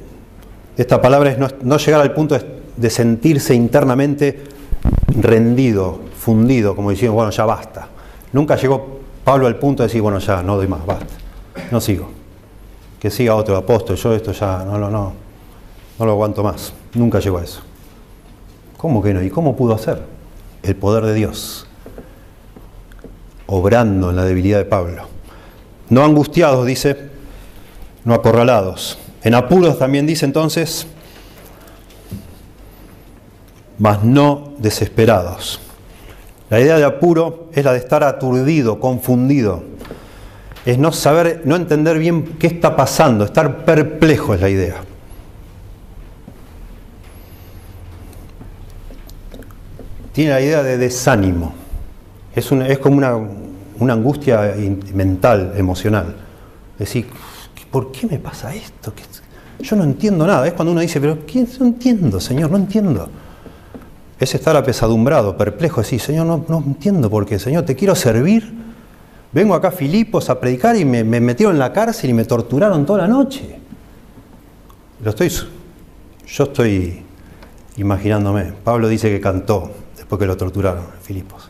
esta 0.78 1.02
palabra 1.02 1.32
es 1.32 1.38
no, 1.38 1.78
llegar 1.78 2.02
al 2.02 2.14
punto 2.14 2.38
de, 2.76 2.90
sentirse 2.90 3.54
internamente 3.54 4.44
rendido, 5.16 6.00
fundido, 6.18 6.76
como 6.76 6.92
diciendo, 6.92 7.14
bueno, 7.14 7.32
ya 7.32 7.46
basta. 7.46 7.88
Nunca 8.32 8.56
llegó 8.56 9.00
Pablo 9.24 9.48
al 9.48 9.58
punto 9.58 9.84
de 9.84 9.88
decir, 9.88 10.02
bueno, 10.02 10.20
ya 10.20 10.42
no 10.42 10.56
doy 10.56 10.68
más, 10.68 10.86
basta. 10.86 11.14
No 11.72 11.80
sigo. 11.80 12.10
Que 13.00 13.12
siga 13.12 13.36
otro 13.36 13.56
apóstol, 13.58 13.96
yo 13.96 14.14
esto 14.14 14.32
ya 14.32 14.64
no, 14.64 14.78
no, 14.78 14.90
no, 14.90 15.14
no 16.00 16.06
lo 16.06 16.12
aguanto 16.12 16.44
más. 16.44 16.74
Nunca 16.94 17.20
llegó 17.20 17.38
a 17.38 17.44
eso. 17.44 17.62
¿Cómo 18.78 19.02
que 19.02 19.14
no? 19.14 19.22
¿Y 19.22 19.30
cómo 19.30 19.56
pudo 19.56 19.76
hacer? 19.76 20.02
El 20.64 20.76
poder 20.76 21.06
de 21.06 21.14
Dios 21.14 21.68
obrando 23.48 24.10
en 24.10 24.16
la 24.16 24.26
debilidad 24.26 24.58
de 24.58 24.66
Pablo. 24.66 25.04
No 25.90 26.04
angustiados, 26.04 26.66
dice, 26.66 27.10
no 28.04 28.14
acorralados. 28.14 28.98
En 29.24 29.36
apuros 29.36 29.80
también 29.80 30.06
dice 30.06 30.26
entonces, 30.26 30.86
mas 33.80 34.04
no 34.04 34.54
desesperados. 34.58 35.60
La 36.50 36.60
idea 36.60 36.78
de 36.78 36.84
apuro 36.84 37.50
es 37.54 37.64
la 37.64 37.72
de 37.72 37.80
estar 37.80 38.04
aturdido, 38.04 38.80
confundido. 38.80 39.64
Es 40.66 40.78
no 40.78 40.92
saber, 40.92 41.42
no 41.46 41.56
entender 41.56 41.98
bien 41.98 42.36
qué 42.40 42.48
está 42.48 42.76
pasando, 42.76 43.26
estar 43.26 43.66
perplejo 43.66 44.34
es 44.34 44.42
la 44.42 44.50
idea. 44.50 44.76
Tiene 50.12 50.32
la 50.32 50.42
idea 50.42 50.64
de 50.64 50.78
desánimo. 50.78 51.56
Es, 52.36 52.52
es 52.52 52.80
como 52.80 52.98
una, 52.98 53.16
una, 53.80 53.94
angustia 53.94 54.54
mental, 54.94 55.54
emocional. 55.56 56.16
Es 56.74 56.80
decir, 56.80 57.08
¿por 57.74 57.92
qué 57.92 58.06
me 58.06 58.20
pasa 58.20 58.54
esto? 58.54 58.94
Yo 59.60 59.76
no 59.76 59.84
entiendo 59.84 60.28
nada. 60.28 60.48
Es 60.48 60.54
cuando 60.54 60.72
uno 60.72 60.82
dice, 60.82 61.02
pero 61.02 61.18
¿quién? 61.26 61.50
no 61.60 61.66
entiendo, 61.66 62.22
Señor, 62.22 62.52
no 62.52 62.58
entiendo. 62.58 63.10
Es 64.20 64.36
estar 64.36 64.56
apesadumbrado, 64.56 65.36
perplejo, 65.36 65.82
decir, 65.82 66.00
Señor, 66.00 66.28
no, 66.28 66.46
no 66.48 66.64
entiendo 66.66 67.10
por 67.10 67.26
qué. 67.26 67.40
Señor, 67.40 67.66
te 67.66 67.76
quiero 67.76 67.96
servir, 67.96 68.64
Vengo 69.34 69.56
acá 69.56 69.70
a 69.70 69.72
Filipos 69.72 70.30
a 70.30 70.40
predicar 70.40 70.76
y 70.76 70.86
me, 70.86 71.04
me 71.04 71.20
metieron 71.20 71.56
en 71.56 71.60
la 71.60 71.74
cárcel 71.74 72.12
y 72.12 72.14
me 72.14 72.24
torturaron 72.24 72.86
toda 72.86 73.00
la 73.00 73.08
noche. 73.08 73.60
Lo 75.04 75.10
estoy, 75.10 75.32
yo 76.28 76.44
estoy 76.44 77.02
imaginándome. 77.78 78.54
Pablo 78.64 78.88
dice 78.88 79.10
que 79.10 79.20
cantó 79.20 79.72
después 79.98 80.20
que 80.20 80.28
lo 80.28 80.38
torturaron 80.38 80.86
Filipos. 81.02 81.50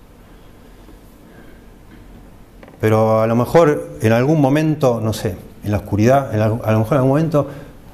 Pero 2.79 3.21
a 3.21 3.27
lo 3.27 3.35
mejor 3.35 3.97
en 4.01 4.13
algún 4.13 4.39
momento, 4.39 5.01
no 5.01 5.11
sé, 5.11 5.35
en 5.63 5.71
la 5.71 5.77
oscuridad, 5.77 6.33
a 6.33 6.71
lo 6.71 6.79
mejor 6.79 6.93
en 6.93 6.97
algún 6.97 7.09
momento 7.09 7.47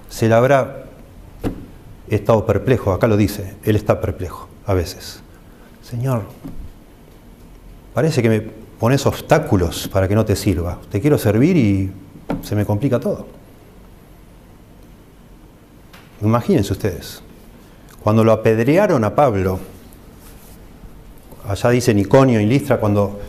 se 0.10 0.28
le 0.28 0.36
habrá 0.36 0.86
estado 2.10 2.46
perplejo, 2.46 2.92
acá 2.92 3.08
lo 3.08 3.18
dice, 3.18 3.56
él 3.64 3.76
está 3.76 4.02
perplejo 4.02 4.48
a 4.66 4.74
veces. 4.74 5.22
Señor, 5.84 6.24
parece 7.94 8.22
que 8.22 8.30
me 8.30 8.42
pones 8.80 9.06
obstáculos 9.06 9.88
para 9.88 10.08
que 10.08 10.16
no 10.16 10.26
te 10.26 10.36
sirva. 10.36 10.80
Te 10.90 11.02
quiero 11.02 11.18
servir 11.18 11.58
y 11.58 11.92
se 12.44 12.56
me 12.56 12.66
complica 12.66 13.00
todo. 13.00 13.28
Imagínense 16.22 16.74
ustedes, 16.74 17.22
cuando 18.02 18.24
lo 18.24 18.32
apedrearon 18.32 19.04
a 19.04 19.16
Pablo, 19.16 19.60
allá 21.48 21.70
dice 21.70 21.94
Niconio 21.94 22.40
y 22.42 22.46
Listra, 22.46 22.80
cuando 22.80 23.20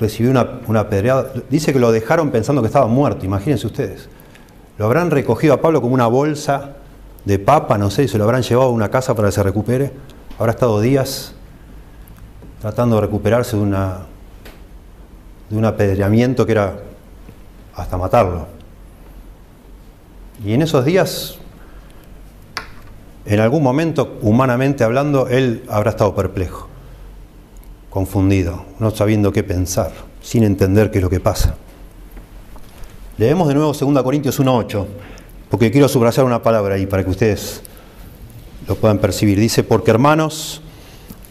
recibió 0.00 0.30
una, 0.30 0.60
una 0.66 0.80
apedreada, 0.80 1.30
dice 1.48 1.72
que 1.72 1.78
lo 1.78 1.92
dejaron 1.92 2.30
pensando 2.30 2.62
que 2.62 2.66
estaba 2.66 2.86
muerto, 2.86 3.24
imagínense 3.24 3.66
ustedes. 3.66 4.08
Lo 4.78 4.86
habrán 4.86 5.10
recogido 5.10 5.52
a 5.54 5.60
Pablo 5.60 5.82
como 5.82 5.94
una 5.94 6.06
bolsa 6.06 6.76
de 7.24 7.38
papa, 7.38 7.76
no 7.76 7.90
sé, 7.90 8.04
y 8.04 8.08
se 8.08 8.16
lo 8.16 8.24
habrán 8.24 8.42
llevado 8.42 8.70
a 8.70 8.72
una 8.72 8.90
casa 8.90 9.14
para 9.14 9.28
que 9.28 9.32
se 9.32 9.42
recupere. 9.42 9.92
Habrá 10.38 10.52
estado 10.52 10.80
días 10.80 11.34
tratando 12.62 12.96
de 12.96 13.02
recuperarse 13.02 13.56
de, 13.56 13.62
una, 13.62 13.98
de 15.50 15.56
un 15.56 15.64
apedreamiento 15.66 16.46
que 16.46 16.52
era 16.52 16.78
hasta 17.74 17.98
matarlo. 17.98 18.46
Y 20.42 20.54
en 20.54 20.62
esos 20.62 20.84
días, 20.86 21.36
en 23.26 23.40
algún 23.40 23.62
momento, 23.62 24.18
humanamente 24.22 24.82
hablando, 24.82 25.28
él 25.28 25.62
habrá 25.68 25.90
estado 25.90 26.14
perplejo, 26.14 26.68
confundido, 27.90 28.64
no 28.78 28.92
sabiendo 28.92 29.32
qué 29.32 29.42
pensar, 29.42 29.90
sin 30.22 30.44
entender 30.44 30.90
qué 30.90 30.98
es 30.98 31.04
lo 31.04 31.10
que 31.10 31.20
pasa. 31.20 31.56
Leemos 33.18 33.48
de 33.48 33.54
nuevo 33.54 33.72
2 33.72 34.02
Corintios 34.02 34.40
1.8, 34.40 34.86
porque 35.50 35.70
quiero 35.70 35.88
subrayar 35.88 36.24
una 36.24 36.42
palabra 36.42 36.76
ahí 36.76 36.86
para 36.86 37.04
que 37.04 37.10
ustedes 37.10 37.62
lo 38.66 38.76
puedan 38.76 38.98
percibir. 38.98 39.38
Dice, 39.38 39.64
porque 39.64 39.90
hermanos, 39.90 40.62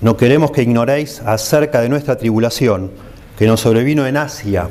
no 0.01 0.17
queremos 0.17 0.51
que 0.51 0.61
ignoréis 0.61 1.21
acerca 1.21 1.81
de 1.81 1.89
nuestra 1.89 2.17
tribulación 2.17 2.91
que 3.37 3.47
nos 3.47 3.61
sobrevino 3.61 4.05
en 4.05 4.17
Asia, 4.17 4.67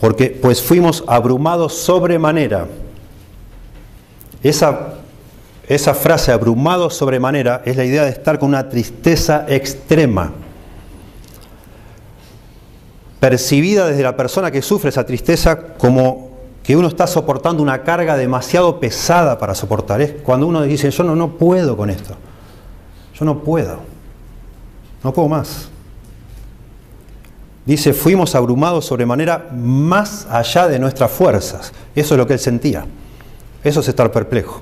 porque 0.00 0.30
pues 0.40 0.62
fuimos 0.62 1.04
abrumados 1.06 1.74
sobremanera. 1.74 2.66
Esa, 4.42 4.94
esa 5.68 5.94
frase, 5.94 6.32
abrumados 6.32 6.94
sobremanera, 6.94 7.62
es 7.66 7.76
la 7.76 7.84
idea 7.84 8.04
de 8.04 8.10
estar 8.10 8.38
con 8.38 8.48
una 8.48 8.68
tristeza 8.68 9.44
extrema 9.48 10.32
percibida 13.20 13.86
desde 13.86 14.02
la 14.02 14.16
persona 14.16 14.50
que 14.50 14.62
sufre 14.62 14.90
esa 14.90 15.06
tristeza 15.06 15.74
como 15.78 16.30
que 16.62 16.76
uno 16.76 16.88
está 16.88 17.06
soportando 17.06 17.62
una 17.62 17.82
carga 17.82 18.16
demasiado 18.16 18.80
pesada 18.80 19.38
para 19.38 19.54
soportar. 19.54 20.00
Es 20.00 20.14
cuando 20.22 20.46
uno 20.46 20.62
dice, 20.62 20.90
yo 20.90 21.04
no, 21.04 21.14
no 21.14 21.36
puedo 21.38 21.76
con 21.76 21.90
esto. 21.90 22.14
Yo 23.14 23.24
no 23.24 23.38
puedo. 23.42 23.78
No 25.04 25.12
puedo 25.12 25.28
más. 25.28 25.68
Dice, 27.64 27.92
fuimos 27.92 28.34
abrumados 28.34 28.86
sobremanera 28.86 29.48
más 29.52 30.26
allá 30.30 30.68
de 30.68 30.78
nuestras 30.78 31.10
fuerzas. 31.10 31.72
Eso 31.94 32.14
es 32.14 32.18
lo 32.18 32.26
que 32.26 32.34
él 32.34 32.38
sentía. 32.38 32.84
Eso 33.62 33.80
es 33.80 33.88
estar 33.88 34.10
perplejo. 34.12 34.60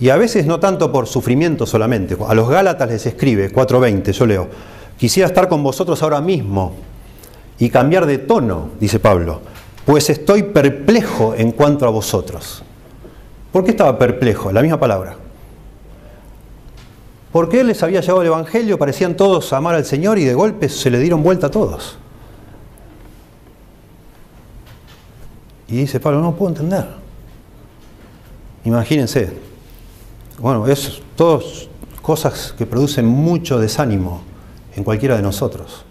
Y 0.00 0.10
a 0.10 0.16
veces 0.16 0.46
no 0.46 0.60
tanto 0.60 0.92
por 0.92 1.06
sufrimiento 1.06 1.66
solamente. 1.66 2.16
A 2.26 2.34
los 2.34 2.48
Gálatas 2.48 2.88
les 2.88 3.06
escribe 3.06 3.52
4.20, 3.52 4.12
yo 4.12 4.26
leo, 4.26 4.48
quisiera 4.96 5.26
estar 5.26 5.48
con 5.48 5.62
vosotros 5.62 6.02
ahora 6.02 6.20
mismo 6.20 6.74
y 7.58 7.68
cambiar 7.70 8.06
de 8.06 8.18
tono, 8.18 8.70
dice 8.78 9.00
Pablo, 9.00 9.40
pues 9.84 10.10
estoy 10.10 10.44
perplejo 10.44 11.34
en 11.34 11.50
cuanto 11.52 11.86
a 11.86 11.90
vosotros. 11.90 12.62
¿Por 13.50 13.64
qué 13.64 13.70
estaba 13.70 13.98
perplejo? 13.98 14.52
La 14.52 14.62
misma 14.62 14.78
palabra. 14.78 15.16
Porque 17.32 17.60
él 17.60 17.66
les 17.66 17.82
había 17.82 18.00
llevado 18.00 18.22
el 18.22 18.28
Evangelio, 18.28 18.78
parecían 18.78 19.16
todos 19.16 19.52
amar 19.52 19.74
al 19.74 19.84
Señor 19.84 20.18
y 20.18 20.24
de 20.24 20.34
golpe 20.34 20.68
se 20.68 20.90
le 20.90 20.98
dieron 21.00 21.22
vuelta 21.22 21.48
a 21.48 21.50
todos. 21.50 21.98
Y 25.68 25.76
dice 25.76 26.00
Pablo, 26.00 26.20
no 26.20 26.34
puedo 26.34 26.50
entender. 26.50 26.86
Imagínense, 28.64 29.47
bueno, 30.38 30.66
es 30.66 31.02
todas 31.16 31.68
cosas 32.02 32.54
que 32.56 32.66
producen 32.66 33.06
mucho 33.06 33.58
desánimo 33.58 34.22
en 34.74 34.84
cualquiera 34.84 35.16
de 35.16 35.22
nosotros. 35.22 35.84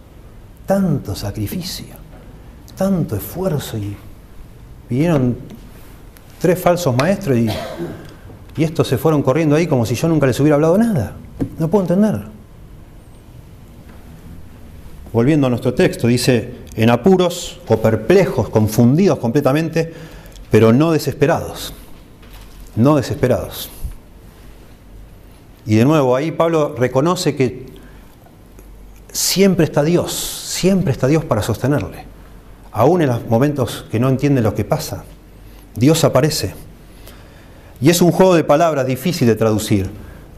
Tanto 0.66 1.16
sacrificio, 1.16 1.96
tanto 2.76 3.16
esfuerzo 3.16 3.78
y 3.78 3.96
vinieron 4.90 5.38
tres 6.40 6.60
falsos 6.60 6.96
maestros 6.96 7.38
y, 7.38 7.50
y 8.56 8.64
estos 8.64 8.88
se 8.88 8.98
fueron 8.98 9.22
corriendo 9.22 9.56
ahí 9.56 9.68
como 9.68 9.86
si 9.86 9.96
yo 9.96 10.08
nunca 10.08 10.28
les 10.28 10.40
hubiera 10.40 10.56
hablado 10.56 10.78
nada. 10.78 11.14
No 11.60 11.68
puedo 11.68 11.84
entender. 11.84 12.22
Volviendo 15.14 15.48
a 15.48 15.50
nuestro 15.50 15.74
texto, 15.74 16.08
dice, 16.08 16.56
en 16.76 16.90
apuros 16.90 17.60
o 17.68 17.78
perplejos, 17.78 18.50
confundidos 18.50 19.20
completamente, 19.20 19.94
pero 20.52 20.72
no 20.72 20.92
desesperados. 20.92 21.74
No 22.76 22.96
desesperados. 22.96 23.70
Y 25.68 25.76
de 25.76 25.84
nuevo, 25.84 26.16
ahí 26.16 26.32
Pablo 26.32 26.76
reconoce 26.78 27.36
que 27.36 27.66
siempre 29.12 29.66
está 29.66 29.84
Dios, 29.84 30.14
siempre 30.14 30.94
está 30.94 31.08
Dios 31.08 31.26
para 31.26 31.42
sostenerle. 31.42 32.06
Aún 32.72 33.02
en 33.02 33.10
los 33.10 33.28
momentos 33.28 33.86
que 33.92 34.00
no 34.00 34.08
entiende 34.08 34.42
lo 34.42 34.56
que 34.56 34.64
pasa, 34.64 35.04
Dios 35.76 36.06
aparece. 36.06 36.56
Y 37.82 37.90
es 37.90 38.02
un 38.02 38.14
juego 38.14 38.34
de 38.34 38.46
palabras 38.46 38.88
difícil 38.88 39.28
de 39.28 39.36
traducir, 39.36 39.90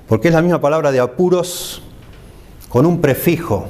porque 0.07 0.30
es 0.30 0.34
la 0.34 0.41
misma 0.41 0.59
palabra 0.61 0.91
de 0.91 0.99
apuros 0.99 1.84
con 2.67 2.88
un 2.88 2.99
prefijo 2.99 3.67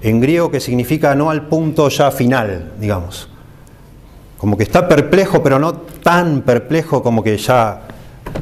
en 0.00 0.20
griego 0.22 0.50
que 0.50 0.60
significa 0.60 1.14
no 1.14 1.28
al 1.28 1.48
punto 1.48 1.90
ya 1.90 2.10
final, 2.10 2.72
digamos. 2.80 3.28
Como 4.38 4.56
que 4.56 4.62
está 4.62 4.88
perplejo, 4.88 5.42
pero 5.42 5.58
no 5.58 5.74
tan 5.74 6.40
perplejo 6.40 7.02
como 7.02 7.22
que 7.22 7.36
ya 7.36 7.82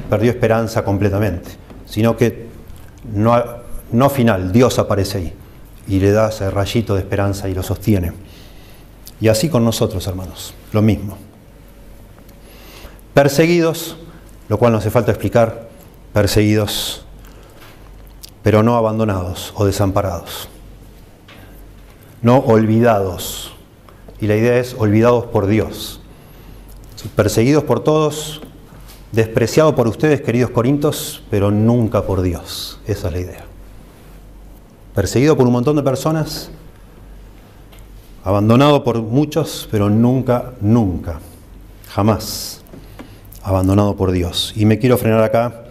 perdió 0.08 0.30
esperanza 0.30 0.84
completamente 0.84 1.63
sino 1.86 2.16
que 2.16 2.48
no, 3.12 3.42
no 3.92 4.10
final, 4.10 4.52
Dios 4.52 4.78
aparece 4.78 5.18
ahí 5.18 5.32
y 5.86 6.00
le 6.00 6.12
da 6.12 6.28
ese 6.28 6.50
rayito 6.50 6.94
de 6.94 7.00
esperanza 7.00 7.48
y 7.48 7.54
lo 7.54 7.62
sostiene. 7.62 8.12
Y 9.20 9.28
así 9.28 9.48
con 9.48 9.64
nosotros, 9.64 10.06
hermanos, 10.06 10.54
lo 10.72 10.82
mismo. 10.82 11.16
Perseguidos, 13.12 13.96
lo 14.48 14.58
cual 14.58 14.72
no 14.72 14.78
hace 14.78 14.90
falta 14.90 15.12
explicar, 15.12 15.68
perseguidos, 16.12 17.04
pero 18.42 18.62
no 18.62 18.76
abandonados 18.76 19.52
o 19.56 19.64
desamparados. 19.64 20.48
No 22.22 22.38
olvidados. 22.38 23.52
Y 24.20 24.26
la 24.26 24.36
idea 24.36 24.58
es 24.58 24.74
olvidados 24.78 25.26
por 25.26 25.46
Dios. 25.46 26.00
Perseguidos 27.14 27.64
por 27.64 27.80
todos, 27.80 28.40
despreciado 29.14 29.74
por 29.74 29.86
ustedes, 29.86 30.20
queridos 30.20 30.50
corintos, 30.50 31.22
pero 31.30 31.50
nunca 31.50 32.02
por 32.02 32.22
Dios. 32.22 32.80
Esa 32.86 33.08
es 33.08 33.12
la 33.14 33.20
idea. 33.20 33.44
Perseguido 34.94 35.36
por 35.36 35.46
un 35.46 35.52
montón 35.52 35.76
de 35.76 35.82
personas, 35.82 36.50
abandonado 38.24 38.82
por 38.82 39.00
muchos, 39.00 39.68
pero 39.70 39.88
nunca, 39.88 40.52
nunca, 40.60 41.20
jamás 41.88 42.62
abandonado 43.44 43.94
por 43.94 44.10
Dios. 44.10 44.52
Y 44.56 44.64
me 44.64 44.78
quiero 44.78 44.96
frenar 44.96 45.22
acá, 45.22 45.64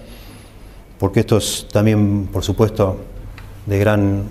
porque 1.00 1.22
esto 1.22 1.38
es 1.38 1.68
también, 1.72 2.30
por 2.32 2.44
supuesto, 2.44 2.98
de 3.66 3.80
gran 3.80 4.24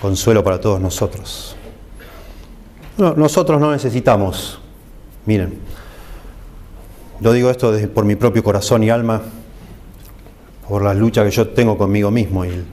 consuelo 0.00 0.44
para 0.44 0.60
todos 0.60 0.80
nosotros. 0.80 1.56
nosotros 2.98 3.58
no 3.58 3.72
necesitamos, 3.72 4.60
miren, 5.24 5.58
lo 7.20 7.32
digo 7.32 7.50
esto 7.50 7.72
por 7.94 8.04
mi 8.04 8.16
propio 8.16 8.42
corazón 8.42 8.82
y 8.82 8.90
alma, 8.90 9.20
por 10.68 10.82
la 10.82 10.94
lucha 10.94 11.24
que 11.24 11.30
yo 11.30 11.48
tengo 11.48 11.76
conmigo 11.76 12.10
mismo 12.10 12.44
y 12.44 12.64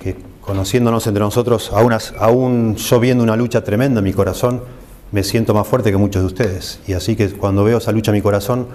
que 0.00 0.16
conociéndonos 0.40 1.06
entre 1.06 1.20
nosotros, 1.20 1.72
aún, 1.72 1.94
aún 2.18 2.76
yo 2.76 3.00
viendo 3.00 3.24
una 3.24 3.36
lucha 3.36 3.64
tremenda 3.64 3.98
en 3.98 4.04
mi 4.04 4.12
corazón, 4.12 4.62
me 5.10 5.22
siento 5.22 5.54
más 5.54 5.66
fuerte 5.66 5.90
que 5.90 5.96
muchos 5.96 6.22
de 6.22 6.26
ustedes. 6.26 6.80
Y 6.86 6.92
así 6.92 7.16
que 7.16 7.30
cuando 7.30 7.64
veo 7.64 7.78
esa 7.78 7.92
lucha 7.92 8.10
en 8.10 8.16
mi 8.16 8.22
corazón, 8.22 8.66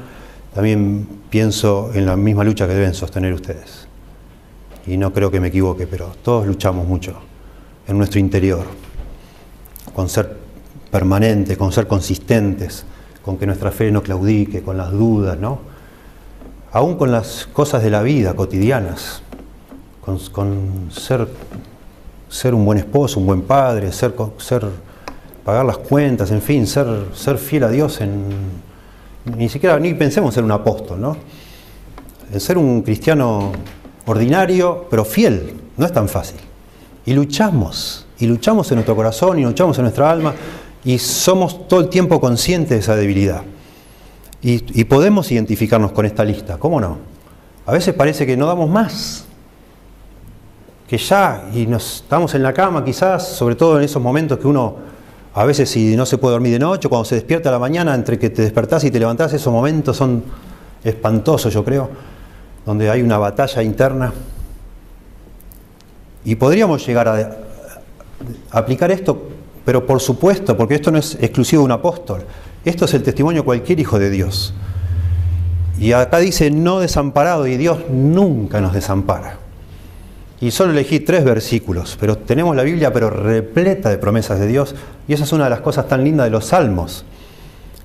también 0.53 1.07
pienso 1.29 1.91
en 1.93 2.05
la 2.05 2.17
misma 2.17 2.43
lucha 2.43 2.67
que 2.67 2.73
deben 2.73 2.93
sostener 2.93 3.33
ustedes. 3.33 3.87
y 4.87 4.97
no 4.97 5.13
creo 5.13 5.29
que 5.29 5.39
me 5.39 5.49
equivoque, 5.49 5.85
pero 5.85 6.11
todos 6.23 6.47
luchamos 6.47 6.87
mucho 6.87 7.13
en 7.87 7.99
nuestro 7.99 8.19
interior, 8.19 8.65
con 9.93 10.09
ser 10.09 10.37
permanentes, 10.91 11.57
con 11.57 11.71
ser 11.71 11.87
consistentes, 11.87 12.85
con 13.23 13.37
que 13.37 13.45
nuestra 13.45 13.71
fe 13.71 13.91
no 13.91 14.03
claudique, 14.03 14.61
con 14.61 14.77
las 14.77 14.91
dudas, 14.91 15.37
¿no? 15.39 15.59
Aún 16.71 16.95
con 16.95 17.11
las 17.11 17.47
cosas 17.51 17.83
de 17.83 17.89
la 17.89 18.01
vida 18.01 18.33
cotidianas, 18.33 19.21
con, 20.01 20.89
ser, 20.91 21.27
ser, 22.29 22.53
un 22.53 22.65
buen 22.65 22.77
esposo, 22.77 23.19
un 23.19 23.27
buen 23.27 23.41
padre, 23.43 23.91
ser, 23.91 24.13
ser, 24.37 24.67
pagar 25.45 25.65
las 25.65 25.77
cuentas, 25.77 26.31
en 26.31 26.41
fin, 26.41 26.67
ser, 26.67 26.87
ser 27.13 27.37
fiel 27.37 27.63
a 27.63 27.69
Dios 27.69 28.01
en, 28.01 28.29
ni 29.37 29.49
siquiera 29.49 29.79
ni 29.79 29.93
pensemos 29.93 30.29
en 30.29 30.35
ser 30.35 30.43
un 30.43 30.51
apóstol, 30.51 30.99
¿no? 30.99 31.17
En 32.33 32.39
ser 32.39 32.57
un 32.57 32.81
cristiano 32.81 33.51
ordinario, 34.05 34.87
pero 34.89 35.05
fiel, 35.05 35.53
no 35.77 35.85
es 35.85 35.91
tan 35.91 36.07
fácil. 36.07 36.39
Y 37.05 37.13
luchamos, 37.13 38.07
y 38.19 38.27
luchamos 38.27 38.71
en 38.71 38.75
nuestro 38.77 38.95
corazón, 38.95 39.39
y 39.39 39.43
luchamos 39.43 39.77
en 39.77 39.83
nuestra 39.83 40.09
alma, 40.09 40.33
y 40.83 40.97
somos 40.97 41.67
todo 41.67 41.81
el 41.81 41.89
tiempo 41.89 42.19
conscientes 42.19 42.69
de 42.69 42.77
esa 42.77 42.95
debilidad. 42.95 43.43
Y, 44.43 44.83
podemos 44.85 45.31
identificarnos 45.31 45.91
con 45.91 46.05
esta 46.05 46.23
lista, 46.23 46.57
¿cómo 46.57 46.81
no? 46.81 46.97
A 47.67 47.71
veces 47.71 47.93
parece 47.93 48.25
que 48.25 48.35
no 48.35 48.47
damos 48.47 48.67
más, 48.71 49.25
que 50.87 50.97
ya, 50.97 51.47
y 51.53 51.67
nos 51.67 51.97
estamos 51.97 52.33
en 52.33 52.41
la 52.41 52.51
cama 52.51 52.83
quizás, 52.83 53.27
sobre 53.27 53.55
todo 53.55 53.77
en 53.77 53.83
esos 53.83 54.01
momentos 54.01 54.39
que 54.39 54.47
uno, 54.47 54.77
a 55.35 55.45
veces 55.45 55.69
si 55.69 55.95
no 55.95 56.07
se 56.07 56.17
puede 56.17 56.33
dormir 56.33 56.53
de 56.53 56.59
noche, 56.59 56.89
cuando 56.89 57.05
se 57.05 57.15
despierta 57.15 57.49
a 57.49 57.51
la 57.51 57.59
mañana, 57.59 57.93
entre 57.93 58.17
que 58.17 58.31
te 58.31 58.41
despertás 58.41 58.83
y 58.83 58.89
te 58.89 58.99
levantás, 58.99 59.31
esos 59.31 59.53
momentos 59.53 59.95
son 59.95 60.23
espantosos, 60.83 61.53
yo 61.53 61.63
creo, 61.63 61.89
donde 62.65 62.89
hay 62.89 63.03
una 63.03 63.19
batalla 63.19 63.61
interna. 63.61 64.11
Y 66.25 66.33
podríamos 66.33 66.85
llegar 66.85 67.07
a 67.07 67.37
aplicar 68.49 68.89
esto 68.89 69.29
pero 69.65 69.85
por 69.85 69.99
supuesto, 69.99 70.57
porque 70.57 70.75
esto 70.75 70.91
no 70.91 70.97
es 70.97 71.15
exclusivo 71.21 71.61
de 71.61 71.65
un 71.65 71.71
apóstol, 71.71 72.23
esto 72.65 72.85
es 72.85 72.93
el 72.93 73.03
testimonio 73.03 73.41
de 73.41 73.45
cualquier 73.45 73.79
hijo 73.79 73.99
de 73.99 74.09
Dios. 74.09 74.53
Y 75.79 75.93
acá 75.93 76.19
dice 76.19 76.51
no 76.51 76.79
desamparado 76.79 77.47
y 77.47 77.57
Dios 77.57 77.79
nunca 77.89 78.61
nos 78.61 78.73
desampara. 78.73 79.37
Y 80.39 80.51
solo 80.51 80.71
elegí 80.71 80.99
tres 80.99 81.23
versículos, 81.23 81.97
pero 81.99 82.17
tenemos 82.17 82.55
la 82.55 82.63
Biblia 82.63 82.91
pero 82.91 83.09
repleta 83.09 83.89
de 83.89 83.97
promesas 83.97 84.39
de 84.39 84.47
Dios 84.47 84.75
y 85.07 85.13
esa 85.13 85.23
es 85.23 85.33
una 85.33 85.43
de 85.45 85.51
las 85.51 85.61
cosas 85.61 85.87
tan 85.87 86.03
lindas 86.03 86.25
de 86.25 86.31
los 86.31 86.45
salmos, 86.45 87.05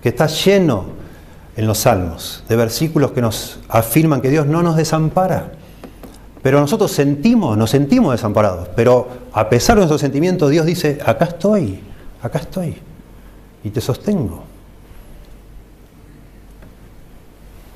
que 0.03 0.09
está 0.09 0.27
lleno 0.27 0.87
en 1.57 1.67
los 1.67 1.79
salmos 1.79 2.45
de 2.49 2.57
versículos 2.57 3.13
que 3.13 3.21
nos 3.21 3.59
afirman 3.69 4.21
que 4.21 4.31
Dios 4.31 4.47
no 4.47 4.63
nos 4.63 4.77
desampara. 4.77 5.53
Pero 6.43 6.61
nosotros 6.61 6.93
sentimos, 6.93 7.59
nos 7.59 7.71
sentimos 7.71 8.13
desamparados. 8.13 8.69
Pero 8.77 9.09
a 9.37 9.49
pesar 9.49 9.77
de 9.77 9.81
nuestros 9.81 10.01
sentimientos, 10.01 10.51
Dios 10.51 10.67
dice, 10.67 10.99
acá 11.05 11.27
estoy, 11.27 11.79
acá 12.23 12.39
estoy. 12.39 12.77
Y 13.63 13.71
te 13.71 13.81
sostengo. 13.81 14.45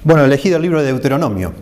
Bueno, 0.03 0.25
elegí 0.25 0.51
el 0.51 0.63
libro 0.63 0.81
de 0.81 0.87
Deuteronomio. 0.87 1.53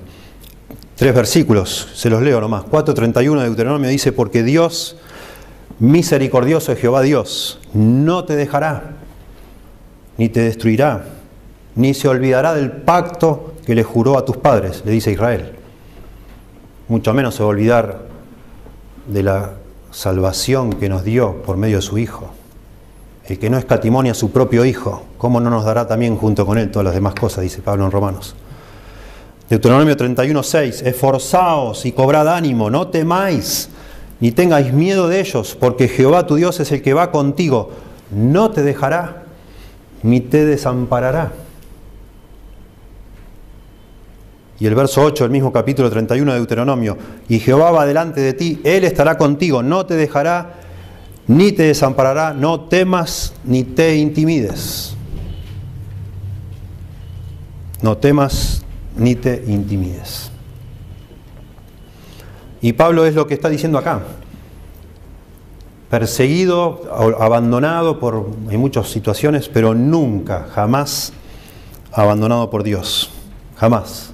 Tres 0.94 1.14
versículos, 1.14 1.88
se 1.94 2.08
los 2.08 2.22
leo 2.22 2.40
nomás. 2.40 2.64
4.31 2.64 3.38
de 3.38 3.44
Deuteronomio 3.46 3.90
dice, 3.90 4.12
porque 4.12 4.42
Dios, 4.42 4.96
misericordioso 5.80 6.72
es 6.72 6.78
Jehová 6.78 7.02
Dios, 7.02 7.60
no 7.74 8.24
te 8.24 8.36
dejará, 8.36 8.96
ni 10.16 10.28
te 10.28 10.40
destruirá, 10.40 11.04
ni 11.74 11.92
se 11.92 12.08
olvidará 12.08 12.54
del 12.54 12.70
pacto 12.70 13.54
que 13.66 13.74
le 13.74 13.82
juró 13.82 14.16
a 14.16 14.24
tus 14.24 14.36
padres, 14.36 14.82
le 14.84 14.92
dice 14.92 15.12
Israel 15.12 15.58
mucho 16.88 17.12
menos 17.12 17.34
se 17.34 17.42
va 17.42 17.46
a 17.46 17.50
olvidar 17.50 17.98
de 19.06 19.22
la 19.22 19.52
salvación 19.90 20.72
que 20.72 20.88
nos 20.88 21.04
dio 21.04 21.42
por 21.42 21.56
medio 21.56 21.76
de 21.76 21.82
su 21.82 21.98
Hijo. 21.98 22.30
El 23.26 23.38
que 23.38 23.50
no 23.50 23.58
escatimonia 23.58 24.12
a 24.12 24.14
su 24.14 24.30
propio 24.30 24.64
Hijo, 24.64 25.02
¿cómo 25.18 25.40
no 25.40 25.50
nos 25.50 25.64
dará 25.64 25.86
también 25.86 26.16
junto 26.16 26.46
con 26.46 26.58
Él 26.58 26.70
todas 26.70 26.86
las 26.86 26.94
demás 26.94 27.14
cosas? 27.14 27.42
Dice 27.42 27.60
Pablo 27.60 27.84
en 27.84 27.90
Romanos. 27.90 28.34
Deuteronomio 29.50 29.96
31.6, 29.96 30.86
esforzaos 30.86 31.86
y 31.86 31.92
cobrad 31.92 32.28
ánimo, 32.28 32.68
no 32.68 32.88
temáis, 32.88 33.70
ni 34.20 34.30
tengáis 34.30 34.72
miedo 34.72 35.08
de 35.08 35.20
ellos, 35.20 35.56
porque 35.58 35.88
Jehová 35.88 36.26
tu 36.26 36.34
Dios 36.34 36.60
es 36.60 36.70
el 36.72 36.82
que 36.82 36.92
va 36.92 37.10
contigo, 37.10 37.70
no 38.10 38.50
te 38.50 38.62
dejará, 38.62 39.24
ni 40.02 40.20
te 40.20 40.44
desamparará. 40.44 41.32
Y 44.60 44.66
el 44.66 44.74
verso 44.74 45.02
8 45.02 45.24
del 45.24 45.30
mismo 45.30 45.52
capítulo 45.52 45.88
31 45.88 46.32
de 46.32 46.38
Deuteronomio, 46.38 46.98
y 47.28 47.38
Jehová 47.38 47.70
va 47.70 47.86
delante 47.86 48.20
de 48.20 48.32
ti, 48.32 48.60
Él 48.64 48.84
estará 48.84 49.16
contigo, 49.16 49.62
no 49.62 49.86
te 49.86 49.94
dejará 49.94 50.54
ni 51.28 51.52
te 51.52 51.64
desamparará, 51.64 52.32
no 52.32 52.62
temas 52.62 53.34
ni 53.44 53.62
te 53.62 53.96
intimides. 53.96 54.96
No 57.82 57.98
temas 57.98 58.64
ni 58.96 59.14
te 59.14 59.44
intimides. 59.46 60.30
Y 62.60 62.72
Pablo 62.72 63.06
es 63.06 63.14
lo 63.14 63.26
que 63.26 63.34
está 63.34 63.48
diciendo 63.48 63.78
acá. 63.78 64.02
Perseguido, 65.90 66.82
abandonado 67.20 68.00
por, 68.00 68.30
en 68.50 68.58
muchas 68.60 68.88
situaciones, 68.88 69.48
pero 69.48 69.74
nunca, 69.74 70.48
jamás 70.52 71.12
abandonado 71.92 72.50
por 72.50 72.62
Dios. 72.62 73.10
Jamás. 73.56 74.12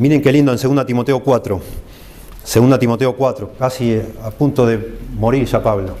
Miren 0.00 0.20
qué 0.22 0.32
lindo 0.32 0.50
en 0.50 0.58
2 0.58 0.86
Timoteo 0.86 1.20
4. 1.20 1.60
2 2.54 2.78
Timoteo 2.78 3.14
4, 3.14 3.52
casi 3.58 4.00
a 4.24 4.30
punto 4.30 4.64
de 4.64 4.96
morir 5.14 5.44
ya 5.44 5.62
Pablo. 5.62 5.94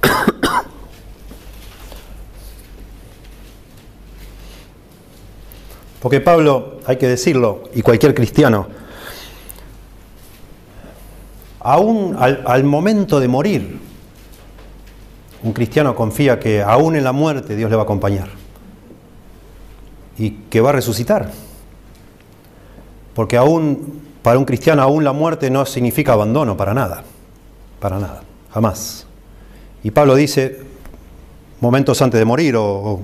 Porque 6.00 6.22
Pablo, 6.22 6.78
hay 6.86 6.96
que 6.96 7.08
decirlo, 7.08 7.64
y 7.74 7.82
cualquier 7.82 8.14
cristiano, 8.14 8.83
aún 11.64 12.14
al, 12.18 12.62
momento 12.62 13.18
de 13.18 13.26
morir, 13.26 13.78
un 15.42 15.52
cristiano 15.52 15.96
confía 15.96 16.38
que 16.38 16.62
aún 16.62 16.94
en 16.94 17.02
la 17.02 17.12
muerte 17.12 17.56
Dios 17.56 17.70
le 17.70 17.76
va 17.76 17.82
a 17.82 17.84
acompañar 17.84 18.28
y 20.16 20.30
que 20.30 20.60
va 20.60 20.70
a 20.70 20.72
resucitar. 20.74 21.30
Porque 23.14 23.36
aún, 23.36 24.02
para 24.22 24.38
un 24.38 24.44
cristiano, 24.44 24.82
aún 24.82 25.04
la 25.04 25.12
muerte 25.12 25.50
no 25.50 25.64
significa 25.64 26.12
abandono 26.12 26.56
para 26.56 26.74
nada, 26.74 27.02
para 27.80 27.98
nada, 27.98 28.22
jamás. 28.52 29.06
Y 29.82 29.90
Pablo 29.90 30.14
dice, 30.16 30.60
momentos 31.60 32.00
antes 32.02 32.18
de 32.18 32.24
morir, 32.26 32.56
o, 32.56 33.00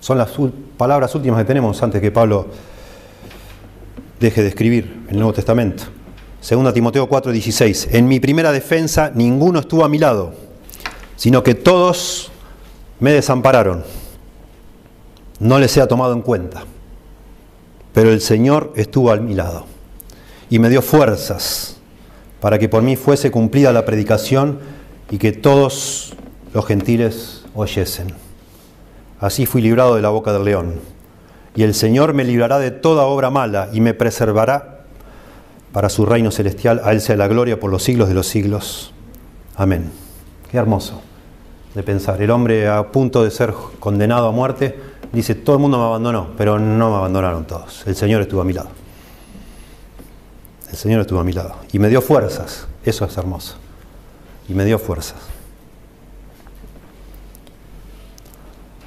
son 0.00 0.18
las 0.18 0.30
palabras 0.76 1.14
últimas 1.14 1.38
que 1.38 1.44
tenemos 1.44 1.80
antes 1.82 2.00
que 2.00 2.10
Pablo 2.10 2.46
deje 4.18 4.42
de 4.42 4.48
escribir 4.48 5.04
el 5.08 5.16
Nuevo 5.16 5.32
Testamento. 5.32 5.84
2 6.42 6.74
Timoteo 6.74 7.08
4:16, 7.08 7.88
en 7.92 8.08
mi 8.08 8.18
primera 8.18 8.50
defensa 8.50 9.12
ninguno 9.14 9.60
estuvo 9.60 9.84
a 9.84 9.88
mi 9.88 9.98
lado, 9.98 10.32
sino 11.14 11.44
que 11.44 11.54
todos 11.54 12.32
me 12.98 13.12
desampararon. 13.12 13.84
No 15.38 15.60
les 15.60 15.76
he 15.76 15.86
tomado 15.86 16.12
en 16.14 16.22
cuenta, 16.22 16.64
pero 17.94 18.10
el 18.10 18.20
Señor 18.20 18.72
estuvo 18.74 19.12
a 19.12 19.16
mi 19.18 19.34
lado 19.34 19.66
y 20.50 20.58
me 20.58 20.68
dio 20.68 20.82
fuerzas 20.82 21.76
para 22.40 22.58
que 22.58 22.68
por 22.68 22.82
mí 22.82 22.96
fuese 22.96 23.30
cumplida 23.30 23.72
la 23.72 23.84
predicación 23.84 24.58
y 25.12 25.18
que 25.18 25.30
todos 25.30 26.14
los 26.52 26.66
gentiles 26.66 27.44
oyesen. 27.54 28.14
Así 29.20 29.46
fui 29.46 29.62
librado 29.62 29.94
de 29.94 30.02
la 30.02 30.08
boca 30.08 30.32
del 30.32 30.44
león. 30.44 30.80
Y 31.54 31.62
el 31.62 31.74
Señor 31.74 32.14
me 32.14 32.24
librará 32.24 32.58
de 32.58 32.72
toda 32.72 33.04
obra 33.04 33.30
mala 33.30 33.68
y 33.72 33.80
me 33.80 33.94
preservará 33.94 34.81
para 35.72 35.88
su 35.88 36.06
reino 36.06 36.30
celestial. 36.30 36.80
A 36.84 36.92
Él 36.92 37.00
sea 37.00 37.16
la 37.16 37.28
gloria 37.28 37.58
por 37.58 37.70
los 37.70 37.82
siglos 37.82 38.08
de 38.08 38.14
los 38.14 38.26
siglos. 38.26 38.92
Amén. 39.56 39.90
Qué 40.50 40.58
hermoso 40.58 41.00
de 41.74 41.82
pensar. 41.82 42.20
El 42.20 42.30
hombre 42.30 42.68
a 42.68 42.90
punto 42.92 43.24
de 43.24 43.30
ser 43.30 43.54
condenado 43.80 44.28
a 44.28 44.32
muerte 44.32 44.78
dice, 45.12 45.34
todo 45.34 45.56
el 45.56 45.62
mundo 45.62 45.78
me 45.78 45.84
abandonó, 45.84 46.28
pero 46.36 46.58
no 46.58 46.90
me 46.90 46.96
abandonaron 46.96 47.46
todos. 47.46 47.86
El 47.86 47.96
Señor 47.96 48.22
estuvo 48.22 48.40
a 48.40 48.44
mi 48.44 48.52
lado. 48.52 48.68
El 50.70 50.76
Señor 50.76 51.00
estuvo 51.00 51.20
a 51.20 51.24
mi 51.24 51.32
lado. 51.32 51.56
Y 51.72 51.78
me 51.78 51.88
dio 51.88 52.00
fuerzas. 52.00 52.66
Eso 52.84 53.04
es 53.04 53.16
hermoso. 53.16 53.56
Y 54.48 54.54
me 54.54 54.64
dio 54.64 54.78
fuerzas. 54.78 55.18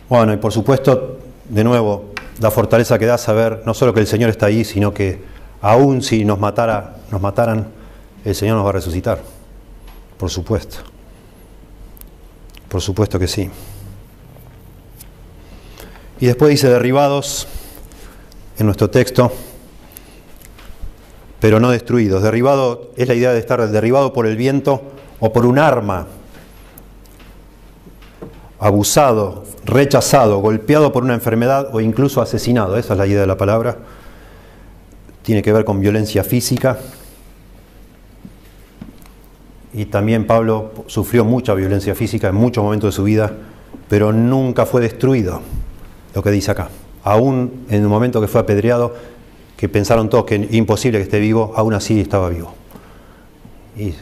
Bueno, 0.09 0.33
y 0.33 0.37
por 0.37 0.51
supuesto, 0.51 1.19
de 1.49 1.63
nuevo, 1.63 2.11
la 2.39 2.51
fortaleza 2.51 2.99
que 2.99 3.05
da 3.05 3.17
saber 3.17 3.63
no 3.65 3.73
solo 3.73 3.93
que 3.93 3.99
el 3.99 4.07
Señor 4.07 4.29
está 4.29 4.47
ahí, 4.47 4.63
sino 4.63 4.93
que 4.93 5.34
aún 5.65 6.03
si 6.03 6.23
nos, 6.23 6.39
matara, 6.39 6.97
nos 7.09 7.19
mataran, 7.19 7.65
el 8.23 8.35
Señor 8.35 8.55
nos 8.55 8.65
va 8.67 8.69
a 8.69 8.73
resucitar. 8.73 9.19
Por 10.15 10.29
supuesto. 10.29 10.77
Por 12.69 12.81
supuesto 12.81 13.17
que 13.17 13.27
sí. 13.27 13.49
Y 16.19 16.27
después 16.27 16.51
dice 16.51 16.69
derribados 16.69 17.47
en 18.59 18.67
nuestro 18.67 18.91
texto, 18.91 19.31
pero 21.39 21.59
no 21.59 21.71
destruidos. 21.71 22.21
Derribado 22.21 22.91
es 22.95 23.07
la 23.07 23.15
idea 23.15 23.33
de 23.33 23.39
estar 23.39 23.67
derribado 23.67 24.13
por 24.13 24.27
el 24.27 24.37
viento 24.37 24.83
o 25.19 25.33
por 25.33 25.47
un 25.47 25.57
arma, 25.57 26.05
abusado, 28.59 29.45
rechazado, 29.63 30.37
golpeado 30.41 30.91
por 30.91 31.03
una 31.03 31.15
enfermedad 31.15 31.69
o 31.73 31.81
incluso 31.81 32.21
asesinado. 32.21 32.77
Esa 32.77 32.93
es 32.93 32.99
la 32.99 33.07
idea 33.07 33.21
de 33.21 33.27
la 33.27 33.37
palabra. 33.37 33.79
Tiene 35.25 35.41
que 35.41 35.51
ver 35.51 35.65
con 35.65 35.79
violencia 35.79 36.23
física. 36.23 36.77
Y 39.73 39.85
también 39.85 40.27
Pablo 40.27 40.71
sufrió 40.85 41.25
mucha 41.25 41.55
violencia 41.55 41.95
física 41.95 42.29
en 42.29 42.35
muchos 42.35 42.63
momentos 42.63 42.93
de 42.93 42.95
su 42.95 43.03
vida, 43.03 43.33
pero 43.89 44.13
nunca 44.13 44.67
fue 44.67 44.81
destruido, 44.81 45.41
lo 46.13 46.21
que 46.21 46.29
dice 46.29 46.51
acá. 46.51 46.69
Aún 47.03 47.65
en 47.69 47.81
el 47.81 47.87
momento 47.87 48.21
que 48.21 48.27
fue 48.27 48.39
apedreado, 48.39 48.93
que 49.57 49.67
pensaron 49.67 50.09
todos 50.09 50.25
que 50.25 50.47
imposible 50.51 50.99
que 50.99 51.03
esté 51.03 51.19
vivo, 51.19 51.53
aún 51.55 51.73
así 51.73 51.99
estaba 51.99 52.29
vivo. 52.29 52.53
Y 53.75 53.95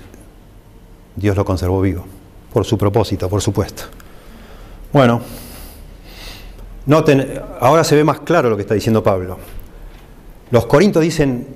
Dios 1.16 1.38
lo 1.38 1.46
conservó 1.46 1.80
vivo, 1.82 2.06
por 2.52 2.66
su 2.66 2.78
propósito, 2.78 3.30
por 3.30 3.42
supuesto. 3.42 3.84
Bueno, 4.92 5.22
noten, 6.86 7.42
ahora 7.62 7.84
se 7.84 7.96
ve 7.96 8.04
más 8.04 8.20
claro 8.20 8.50
lo 8.50 8.58
que 8.58 8.64
está 8.64 8.74
diciendo 8.74 9.02
Pablo. 9.02 9.38
Los 10.54 10.68
corintios 10.68 11.04
dicen, 11.04 11.48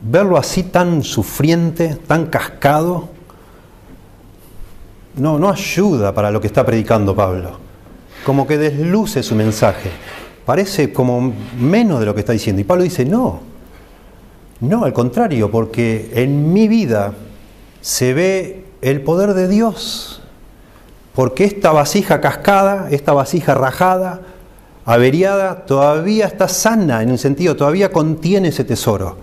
verlo 0.00 0.36
así 0.36 0.64
tan 0.64 1.04
sufriente, 1.04 1.96
tan 2.04 2.26
cascado, 2.26 3.10
no, 5.14 5.38
no 5.38 5.50
ayuda 5.50 6.12
para 6.12 6.32
lo 6.32 6.40
que 6.40 6.48
está 6.48 6.66
predicando 6.66 7.14
Pablo. 7.14 7.52
Como 8.26 8.48
que 8.48 8.58
desluce 8.58 9.22
su 9.22 9.36
mensaje. 9.36 9.90
Parece 10.44 10.92
como 10.92 11.32
menos 11.56 12.00
de 12.00 12.06
lo 12.06 12.14
que 12.14 12.22
está 12.22 12.32
diciendo. 12.32 12.60
Y 12.60 12.64
Pablo 12.64 12.82
dice, 12.82 13.04
no, 13.04 13.38
no, 14.58 14.84
al 14.84 14.92
contrario, 14.92 15.48
porque 15.48 16.10
en 16.12 16.52
mi 16.52 16.66
vida 16.66 17.14
se 17.80 18.14
ve 18.14 18.64
el 18.82 19.00
poder 19.02 19.32
de 19.32 19.46
Dios. 19.46 20.22
Porque 21.14 21.44
esta 21.44 21.70
vasija 21.70 22.20
cascada, 22.20 22.88
esta 22.90 23.12
vasija 23.12 23.54
rajada, 23.54 24.22
averiada, 24.84 25.64
todavía 25.66 26.26
está 26.26 26.48
sana 26.48 27.02
en 27.02 27.10
un 27.10 27.18
sentido, 27.18 27.56
todavía 27.56 27.90
contiene 27.90 28.48
ese 28.48 28.64
tesoro. 28.64 29.16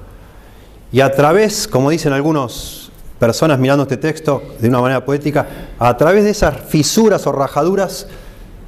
Y 0.92 1.02
a 1.02 1.12
través, 1.12 1.68
como 1.68 1.90
dicen 1.90 2.14
algunas 2.14 2.92
personas 3.20 3.60
mirando 3.60 3.84
este 3.84 3.98
texto 3.98 4.42
de 4.60 4.68
una 4.68 4.82
manera 4.82 5.06
poética, 5.06 5.48
a 5.80 5.96
través 5.96 6.24
de 6.24 6.32
esas 6.32 6.60
fisuras 6.62 7.28
o 7.28 7.32
rajaduras 7.32 8.08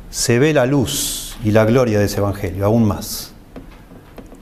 se 0.09 0.39
ve 0.39 0.53
la 0.53 0.65
luz 0.65 1.37
y 1.43 1.51
la 1.51 1.65
gloria 1.65 1.99
de 1.99 2.05
ese 2.05 2.19
Evangelio, 2.19 2.65
aún 2.65 2.85
más. 2.85 3.33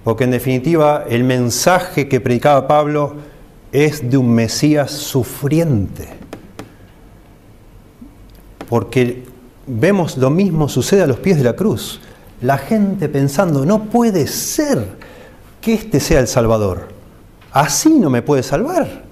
Porque 0.03 0.25
en 0.25 0.31
definitiva 0.31 1.05
el 1.07 1.23
mensaje 1.23 2.07
que 2.09 2.19
predicaba 2.19 2.67
Pablo 2.67 3.15
es 3.71 4.09
de 4.09 4.17
un 4.17 4.33
Mesías 4.33 4.91
sufriente. 4.91 6.09
Porque 8.67 9.23
vemos 9.65 10.17
lo 10.17 10.29
mismo 10.29 10.67
sucede 10.67 11.03
a 11.03 11.07
los 11.07 11.17
pies 11.17 11.37
de 11.37 11.43
la 11.43 11.53
cruz. 11.53 12.01
La 12.41 12.57
gente 12.57 13.07
pensando, 13.07 13.65
no 13.65 13.85
puede 13.85 14.27
ser 14.27 14.97
que 15.61 15.73
este 15.73 15.99
sea 15.99 16.19
el 16.19 16.27
Salvador. 16.27 16.87
Así 17.51 17.89
no 17.89 18.09
me 18.09 18.21
puede 18.21 18.43
salvar. 18.43 19.03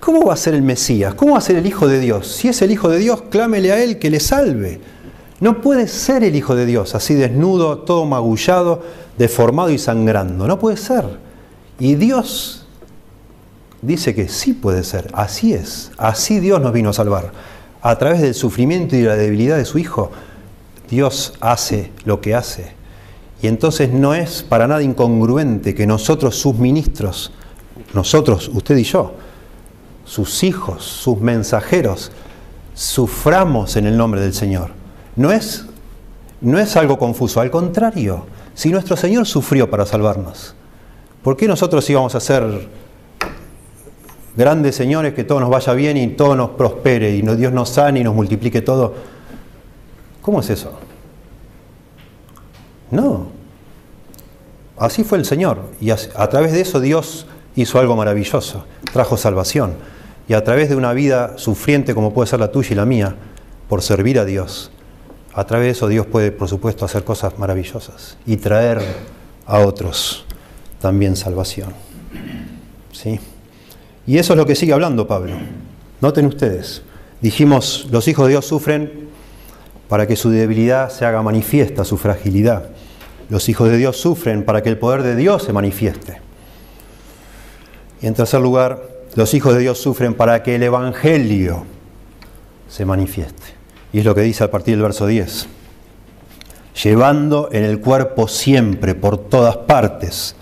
¿Cómo 0.00 0.24
va 0.24 0.34
a 0.34 0.36
ser 0.36 0.54
el 0.54 0.62
Mesías? 0.62 1.14
¿Cómo 1.14 1.32
va 1.32 1.38
a 1.38 1.42
ser 1.42 1.56
el 1.56 1.66
Hijo 1.66 1.88
de 1.88 2.00
Dios? 2.00 2.28
Si 2.28 2.48
es 2.48 2.62
el 2.62 2.70
Hijo 2.70 2.88
de 2.88 2.98
Dios, 2.98 3.22
clámele 3.30 3.72
a 3.72 3.82
Él 3.82 3.98
que 3.98 4.10
le 4.10 4.20
salve. 4.20 4.80
No 5.40 5.60
puede 5.60 5.88
ser 5.88 6.24
el 6.24 6.34
Hijo 6.34 6.54
de 6.54 6.64
Dios 6.64 6.94
así 6.94 7.14
desnudo, 7.14 7.78
todo 7.78 8.06
magullado, 8.06 8.82
deformado 9.18 9.70
y 9.70 9.78
sangrando. 9.78 10.46
No 10.46 10.58
puede 10.58 10.76
ser. 10.76 11.04
Y 11.78 11.96
Dios 11.96 12.66
dice 13.82 14.14
que 14.14 14.28
sí 14.28 14.54
puede 14.54 14.82
ser, 14.82 15.08
así 15.12 15.52
es, 15.52 15.92
así 15.98 16.40
Dios 16.40 16.60
nos 16.60 16.72
vino 16.72 16.90
a 16.90 16.92
salvar. 16.94 17.32
A 17.82 17.98
través 17.98 18.22
del 18.22 18.34
sufrimiento 18.34 18.96
y 18.96 19.00
de 19.00 19.08
la 19.08 19.16
debilidad 19.16 19.56
de 19.58 19.64
su 19.64 19.78
Hijo, 19.78 20.10
Dios 20.88 21.34
hace 21.40 21.92
lo 22.04 22.20
que 22.20 22.34
hace. 22.34 22.74
Y 23.42 23.48
entonces 23.48 23.92
no 23.92 24.14
es 24.14 24.42
para 24.42 24.66
nada 24.66 24.82
incongruente 24.82 25.74
que 25.74 25.86
nosotros, 25.86 26.36
sus 26.36 26.56
ministros, 26.56 27.32
nosotros, 27.92 28.48
usted 28.52 28.76
y 28.76 28.84
yo, 28.84 29.14
sus 30.04 30.42
hijos, 30.42 30.84
sus 30.84 31.20
mensajeros, 31.20 32.12
suframos 32.74 33.76
en 33.76 33.86
el 33.86 33.96
nombre 33.96 34.20
del 34.20 34.34
Señor. 34.34 34.70
No 35.16 35.32
es, 35.32 35.66
no 36.40 36.58
es 36.58 36.76
algo 36.76 36.98
confuso, 36.98 37.40
al 37.40 37.50
contrario, 37.50 38.26
si 38.54 38.70
nuestro 38.70 38.96
Señor 38.96 39.26
sufrió 39.26 39.68
para 39.70 39.84
salvarnos, 39.84 40.54
¿por 41.22 41.36
qué 41.36 41.46
nosotros 41.46 41.88
íbamos 41.90 42.14
a 42.14 42.20
ser 42.20 42.68
grandes 44.36 44.76
señores, 44.76 45.14
que 45.14 45.24
todo 45.24 45.40
nos 45.40 45.50
vaya 45.50 45.72
bien 45.72 45.96
y 45.96 46.08
todo 46.08 46.36
nos 46.36 46.50
prospere 46.50 47.10
y 47.16 47.22
Dios 47.22 47.52
nos 47.52 47.70
sane 47.70 48.00
y 48.00 48.04
nos 48.04 48.14
multiplique 48.14 48.60
todo. 48.60 49.15
¿Cómo 50.26 50.40
es 50.40 50.50
eso? 50.50 50.72
No. 52.90 53.28
Así 54.76 55.04
fue 55.04 55.18
el 55.18 55.24
Señor 55.24 55.60
y 55.80 55.90
a, 55.90 55.96
través 56.28 56.50
de 56.50 56.62
eso 56.62 56.80
Dios 56.80 57.28
hizo 57.54 57.78
algo 57.78 57.94
maravilloso, 57.94 58.66
trajo 58.92 59.16
salvación. 59.16 59.74
Y 60.26 60.32
a 60.32 60.42
través 60.42 60.68
de 60.68 60.74
una 60.74 60.92
vida 60.94 61.38
sufriente 61.38 61.94
como 61.94 62.12
puede 62.12 62.26
ser 62.26 62.40
la 62.40 62.50
tuya 62.50 62.70
y 62.72 62.74
la 62.74 62.84
mía, 62.84 63.14
por 63.68 63.82
servir 63.82 64.18
a 64.18 64.24
Dios, 64.24 64.72
a 65.32 65.44
través 65.44 65.66
de 65.66 65.70
eso 65.70 65.86
Dios 65.86 66.06
puede, 66.06 66.32
por 66.32 66.48
supuesto, 66.48 66.84
hacer 66.84 67.04
cosas 67.04 67.38
maravillosas 67.38 68.18
y 68.26 68.36
traer 68.36 68.82
a 69.46 69.60
otros 69.60 70.24
también 70.80 71.14
salvación. 71.14 71.72
¿Sí? 72.90 73.20
Y 74.08 74.18
eso 74.18 74.32
es 74.32 74.36
lo 74.36 74.44
que 74.44 74.56
sigue 74.56 74.72
hablando 74.72 75.06
Pablo. 75.06 75.36
Noten 76.00 76.26
ustedes, 76.26 76.82
dijimos, 77.20 77.86
los 77.92 78.08
hijos 78.08 78.26
de 78.26 78.32
Dios 78.32 78.44
sufren 78.44 79.06
para 79.88 80.06
que 80.06 80.16
su 80.16 80.30
debilidad 80.30 80.90
se 80.90 81.04
haga 81.04 81.22
manifiesta, 81.22 81.84
su 81.84 81.96
fragilidad. 81.96 82.70
Los 83.28 83.48
hijos 83.48 83.70
de 83.70 83.76
Dios 83.76 83.96
sufren 83.96 84.44
para 84.44 84.62
que 84.62 84.68
el 84.68 84.78
poder 84.78 85.02
de 85.02 85.16
Dios 85.16 85.42
se 85.42 85.52
manifieste. 85.52 86.20
Y 88.00 88.06
en 88.06 88.14
tercer 88.14 88.40
lugar, 88.40 88.82
los 89.14 89.34
hijos 89.34 89.54
de 89.54 89.60
Dios 89.60 89.78
sufren 89.78 90.14
para 90.14 90.42
que 90.42 90.56
el 90.56 90.62
Evangelio 90.62 91.64
se 92.68 92.84
manifieste. 92.84 93.54
Y 93.92 94.00
es 94.00 94.04
lo 94.04 94.14
que 94.14 94.20
dice 94.22 94.44
a 94.44 94.50
partir 94.50 94.74
del 94.74 94.82
verso 94.82 95.06
10. 95.06 95.48
Llevando 96.82 97.48
en 97.52 97.64
el 97.64 97.80
cuerpo 97.80 98.28
siempre, 98.28 98.94
por 98.94 99.16
todas 99.16 99.56
partes, 99.56 100.36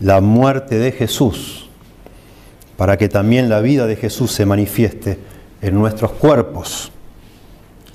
la 0.00 0.20
muerte 0.20 0.78
de 0.78 0.92
Jesús 0.92 1.68
para 2.78 2.96
que 2.96 3.08
también 3.08 3.48
la 3.48 3.60
vida 3.60 3.88
de 3.88 3.96
Jesús 3.96 4.30
se 4.30 4.46
manifieste 4.46 5.18
en 5.60 5.74
nuestros 5.74 6.12
cuerpos. 6.12 6.92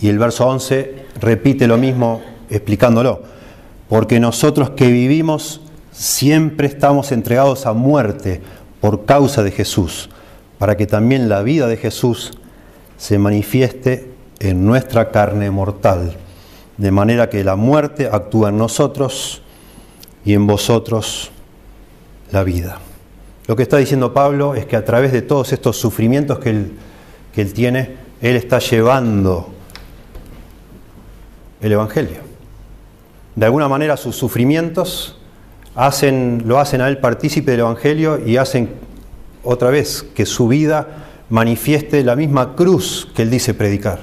Y 0.04 0.10
el 0.10 0.20
verso 0.20 0.46
11 0.46 0.96
repite 1.22 1.66
lo 1.66 1.78
mismo 1.78 2.22
explicándolo, 2.50 3.22
porque 3.88 4.20
nosotros 4.20 4.72
que 4.72 4.88
vivimos 4.88 5.62
siempre 5.94 6.68
estamos 6.68 7.14
entregados 7.14 7.66
a 7.66 7.72
muerte 7.72 8.42
por 8.82 9.06
causa 9.06 9.44
de 9.44 9.52
Jesús, 9.52 10.10
para 10.58 10.76
que 10.76 10.88
también 10.88 11.30
la 11.30 11.42
vida 11.42 11.68
de 11.68 11.78
Jesús 11.78 12.38
se 12.98 13.18
manifieste 13.18 14.12
en 14.40 14.66
nuestra 14.66 15.10
carne 15.10 15.50
mortal, 15.52 16.18
de 16.76 16.92
manera 16.92 17.30
que 17.30 17.46
la 17.46 17.56
muerte 17.56 18.10
actúa 18.12 18.50
en 18.50 18.58
nosotros 18.58 19.42
y 20.26 20.34
en 20.34 20.46
vosotros 20.46 21.32
la 22.30 22.44
vida. 22.44 22.80
Lo 23.48 23.56
que 23.56 23.64
está 23.64 23.78
diciendo 23.78 24.14
Pablo 24.14 24.54
es 24.54 24.66
que 24.66 24.76
a 24.76 24.84
través 24.84 25.14
de 25.14 25.22
todos 25.22 25.54
estos 25.54 25.78
sufrimientos 25.78 26.40
que 26.40 26.50
él, 26.50 26.74
que 27.34 27.42
él 27.42 27.54
tiene, 27.54 27.96
él 28.20 28.36
está 28.36 28.60
llevando 28.60 29.63
el 31.64 31.72
Evangelio. 31.72 32.18
De 33.36 33.46
alguna 33.46 33.68
manera 33.68 33.98
sus 33.98 34.16
sufrimientos 34.16 35.18
hacen, 35.76 36.44
lo 36.46 36.60
hacen 36.60 36.82
a 36.82 36.88
él 36.88 37.00
partícipe 37.00 37.52
del 37.52 37.62
Evangelio 37.62 38.20
y 38.24 38.38
hacen 38.38 38.70
otra 39.44 39.70
vez 39.70 40.04
que 40.14 40.26
su 40.26 40.48
vida 40.48 40.88
manifieste 41.30 42.04
la 42.04 42.16
misma 42.16 42.56
cruz 42.56 43.08
que 43.16 43.24
él 43.24 43.32
dice 43.32 43.54
predicar. 43.54 44.02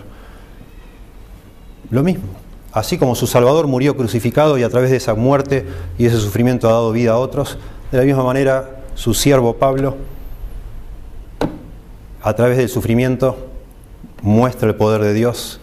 Lo 1.90 2.02
mismo. 2.02 2.24
Así 2.72 2.98
como 2.98 3.14
su 3.14 3.26
Salvador 3.26 3.66
murió 3.66 3.96
crucificado 3.96 4.56
y 4.56 4.62
a 4.62 4.68
través 4.68 4.90
de 4.90 4.96
esa 4.96 5.14
muerte 5.14 5.66
y 5.98 6.06
ese 6.06 6.18
sufrimiento 6.18 6.68
ha 6.68 6.72
dado 6.72 6.92
vida 6.92 7.12
a 7.12 7.18
otros, 7.18 7.58
de 7.90 7.98
la 7.98 8.04
misma 8.04 8.24
manera 8.24 8.82
su 8.94 9.12
siervo 9.14 9.56
Pablo, 9.56 9.96
a 12.22 12.34
través 12.34 12.58
del 12.58 12.68
sufrimiento, 12.68 13.48
muestra 14.22 14.68
el 14.68 14.74
poder 14.74 15.02
de 15.02 15.14
Dios 15.14 15.59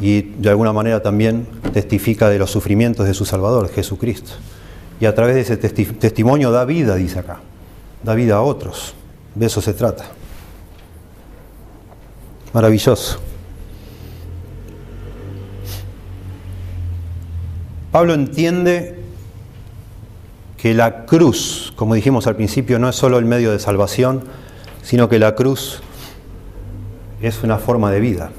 y 0.00 0.22
de 0.22 0.50
alguna 0.50 0.72
manera 0.72 1.02
también 1.02 1.46
testifica 1.72 2.28
de 2.28 2.38
los 2.38 2.50
sufrimientos 2.50 3.06
de 3.06 3.14
su 3.14 3.24
Salvador, 3.24 3.70
Jesucristo. 3.70 4.32
Y 5.00 5.06
a 5.06 5.14
través 5.14 5.34
de 5.34 5.40
ese 5.42 5.56
testimonio 5.56 6.50
da 6.50 6.64
vida, 6.64 6.96
dice 6.96 7.18
acá, 7.18 7.40
da 8.02 8.14
vida 8.14 8.36
a 8.36 8.42
otros. 8.42 8.94
De 9.34 9.46
eso 9.46 9.60
se 9.60 9.74
trata. 9.74 10.04
Maravilloso. 12.52 13.18
Pablo 17.92 18.14
entiende 18.14 18.98
que 20.56 20.74
la 20.74 21.06
cruz, 21.06 21.72
como 21.76 21.94
dijimos 21.94 22.26
al 22.26 22.36
principio, 22.36 22.78
no 22.78 22.88
es 22.88 22.96
solo 22.96 23.18
el 23.18 23.24
medio 23.24 23.52
de 23.52 23.58
salvación, 23.58 24.24
sino 24.82 25.08
que 25.08 25.18
la 25.18 25.34
cruz 25.34 25.80
es 27.22 27.42
una 27.42 27.58
forma 27.58 27.90
de 27.90 28.00
vida. 28.00 28.30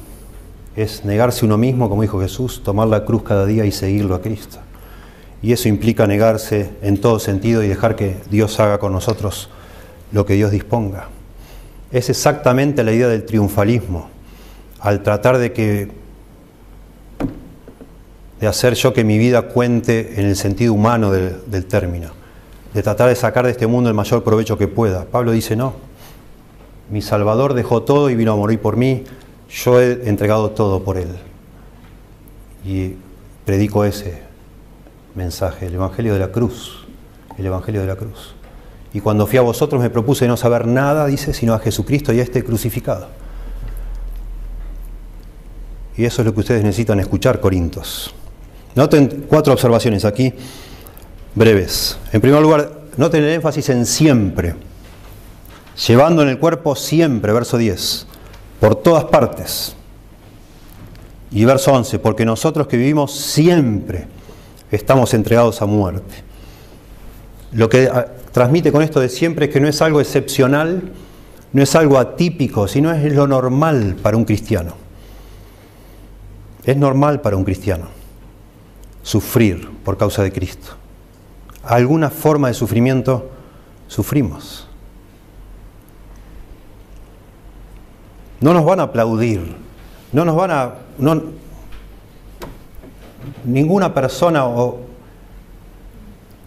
Es 0.78 1.04
negarse 1.04 1.44
uno 1.44 1.58
mismo, 1.58 1.90
como 1.90 2.04
dijo 2.04 2.22
Jesús, 2.22 2.62
tomar 2.64 2.88
la 2.88 3.04
cruz 3.04 3.24
cada 3.24 3.48
día 3.48 3.66
y 3.66 3.72
seguirlo 3.72 4.14
a 4.14 4.22
Cristo. 4.22 4.60
Y 5.42 5.52
eso 5.52 5.68
implica 5.68 6.06
negarse 6.06 6.70
en 6.84 7.02
todo 7.02 7.18
sentido 7.18 7.64
y 7.64 7.68
dejar 7.68 7.96
que 7.96 8.18
Dios 8.30 8.60
haga 8.60 8.78
con 8.78 8.94
nosotros 8.94 9.50
lo 10.12 10.24
que 10.28 10.36
Dios 10.36 10.52
disponga. 10.52 11.10
Es 11.92 12.12
exactamente 12.12 12.84
la 12.84 12.92
idea 12.92 13.08
del 13.08 13.26
triunfalismo, 13.26 14.08
al 14.80 15.02
tratar 15.02 15.40
de 15.40 15.52
que 15.52 15.92
de 18.40 18.46
hacer 18.46 18.76
yo 18.76 18.94
que 18.94 19.04
mi 19.04 19.18
vida 19.18 19.48
cuente 19.48 20.22
en 20.22 20.28
el 20.28 20.36
sentido 20.36 20.74
humano 20.74 21.12
del, 21.12 21.38
del 21.48 21.66
término, 21.66 22.12
de 22.76 22.84
tratar 22.84 23.10
de 23.10 23.16
sacar 23.16 23.46
de 23.46 23.52
este 23.52 23.66
mundo 23.66 23.90
el 23.90 23.96
mayor 23.96 24.24
provecho 24.24 24.60
que 24.60 24.68
pueda. 24.68 25.06
Pablo 25.06 25.32
dice, 25.32 25.56
no, 25.56 25.74
mi 26.92 27.02
Salvador 27.02 27.56
dejó 27.56 27.82
todo 27.82 28.12
y 28.12 28.16
vino 28.16 28.34
a 28.34 28.36
morir 28.36 28.60
por 28.60 28.78
mí, 28.78 29.06
yo 29.50 29.82
he 29.82 30.08
entregado 30.10 30.52
todo 30.52 30.84
por 30.84 30.98
Él. 30.98 31.10
Y 32.66 32.96
predico 33.46 33.86
ese 33.86 34.22
mensaje, 35.16 35.68
el 35.68 35.76
Evangelio 35.76 36.14
de 36.14 36.20
la 36.20 36.32
Cruz, 36.32 36.86
el 37.38 37.46
Evangelio 37.46 37.82
de 37.82 37.88
la 37.88 37.96
Cruz. 37.96 38.36
Y 38.94 39.00
cuando 39.00 39.28
fui 39.28 39.38
a 39.38 39.42
vosotros 39.42 39.82
me 39.82 39.90
propuse 39.90 40.28
no 40.28 40.38
saber 40.38 40.68
nada, 40.68 41.06
dice, 41.06 41.34
sino 41.34 41.54
a 41.54 41.60
Jesucristo 41.60 42.14
y 42.14 42.20
a 42.20 42.24
este 42.24 42.44
crucificado. 42.44 43.08
Y 45.96 46.06
eso 46.06 46.22
es 46.22 46.26
lo 46.26 46.34
que 46.34 46.42
ustedes 46.42 46.64
necesitan 46.64 47.00
escuchar, 47.00 47.40
Corintos. 47.40 48.14
Noten 48.76 49.26
cuatro 49.28 49.54
observaciones 49.54 50.06
aquí, 50.06 50.32
breves. 51.34 51.98
En 52.12 52.22
primer 52.22 52.42
lugar, 52.42 52.82
noten 52.98 53.24
el 53.24 53.32
énfasis 53.32 53.70
en 53.70 53.86
siempre, 53.86 54.56
llevando 55.88 56.22
en 56.22 56.30
el 56.30 56.38
cuerpo 56.38 56.76
siempre, 56.76 57.34
verso 57.34 57.58
10, 57.58 58.08
por 58.60 58.76
todas 58.76 59.06
partes. 59.06 59.76
Y 61.32 61.46
verso 61.46 61.74
11, 61.74 62.00
porque 62.00 62.26
nosotros 62.26 62.68
que 62.68 62.78
vivimos 62.78 63.14
siempre 63.14 64.08
estamos 64.72 65.14
entregados 65.14 65.62
a 65.62 65.66
muerte. 65.66 66.24
Lo 67.52 67.70
que 67.70 67.90
ah, 67.92 68.08
transmite 68.32 68.72
con 68.72 68.82
esto 68.82 69.00
de 69.00 69.10
siempre 69.10 69.48
es 69.48 69.52
que 69.52 69.60
no 69.60 69.68
es 69.68 69.82
algo 69.82 70.00
excepcional, 70.02 70.92
no 71.54 71.62
es 71.62 71.76
algo 71.76 71.98
atípico, 71.98 72.68
sino 72.68 72.92
es 72.92 73.14
lo 73.14 73.28
normal 73.28 73.96
para 74.02 74.18
un 74.18 74.26
cristiano. 74.26 74.74
Es 76.64 76.78
normal 76.78 77.22
para 77.22 77.38
un 77.38 77.46
cristiano 77.46 77.88
sufrir 79.02 79.70
por 79.86 79.98
causa 79.98 80.22
de 80.22 80.34
Cristo. 80.34 80.72
Alguna 81.64 82.10
forma 82.10 82.50
de 82.50 82.54
sufrimiento 82.54 83.30
sufrimos. 83.88 84.67
No 88.40 88.54
nos 88.54 88.66
van 88.66 88.80
a 88.80 88.84
aplaudir, 88.84 89.56
no 90.12 90.26
nos 90.26 90.36
van 90.36 90.52
a... 90.52 90.74
No, 90.98 91.22
ninguna 93.46 93.94
persona 93.94 94.46
o... 94.46 94.82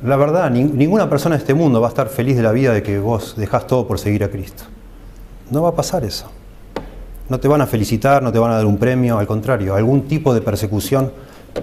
La 0.03 0.17
verdad, 0.17 0.51
ninguna 0.51 1.11
persona 1.11 1.35
en 1.35 1.41
este 1.41 1.53
mundo 1.53 1.81
va 1.81 1.89
a 1.89 1.91
estar 1.91 2.09
feliz 2.09 2.37
de 2.37 2.43
la 2.43 2.53
vida 2.53 2.73
de 2.73 2.83
que 2.83 2.99
vos 2.99 3.35
dejás 3.37 3.67
todo 3.67 3.87
por 3.87 3.99
seguir 3.99 4.25
a 4.25 4.31
Cristo. 4.31 4.65
No 5.51 5.63
va 5.63 5.71
a 5.71 5.75
pasar 5.75 6.05
eso. 6.05 6.31
No 7.29 7.39
te 7.39 7.49
van 7.49 7.61
a 7.61 7.67
felicitar, 7.67 8.23
no 8.23 8.33
te 8.33 8.39
van 8.39 8.51
a 8.51 8.57
dar 8.57 8.67
un 8.67 8.79
premio, 8.79 9.19
al 9.19 9.27
contrario, 9.27 9.75
algún 9.75 10.09
tipo 10.09 10.33
de 10.33 10.41
persecución 10.41 11.13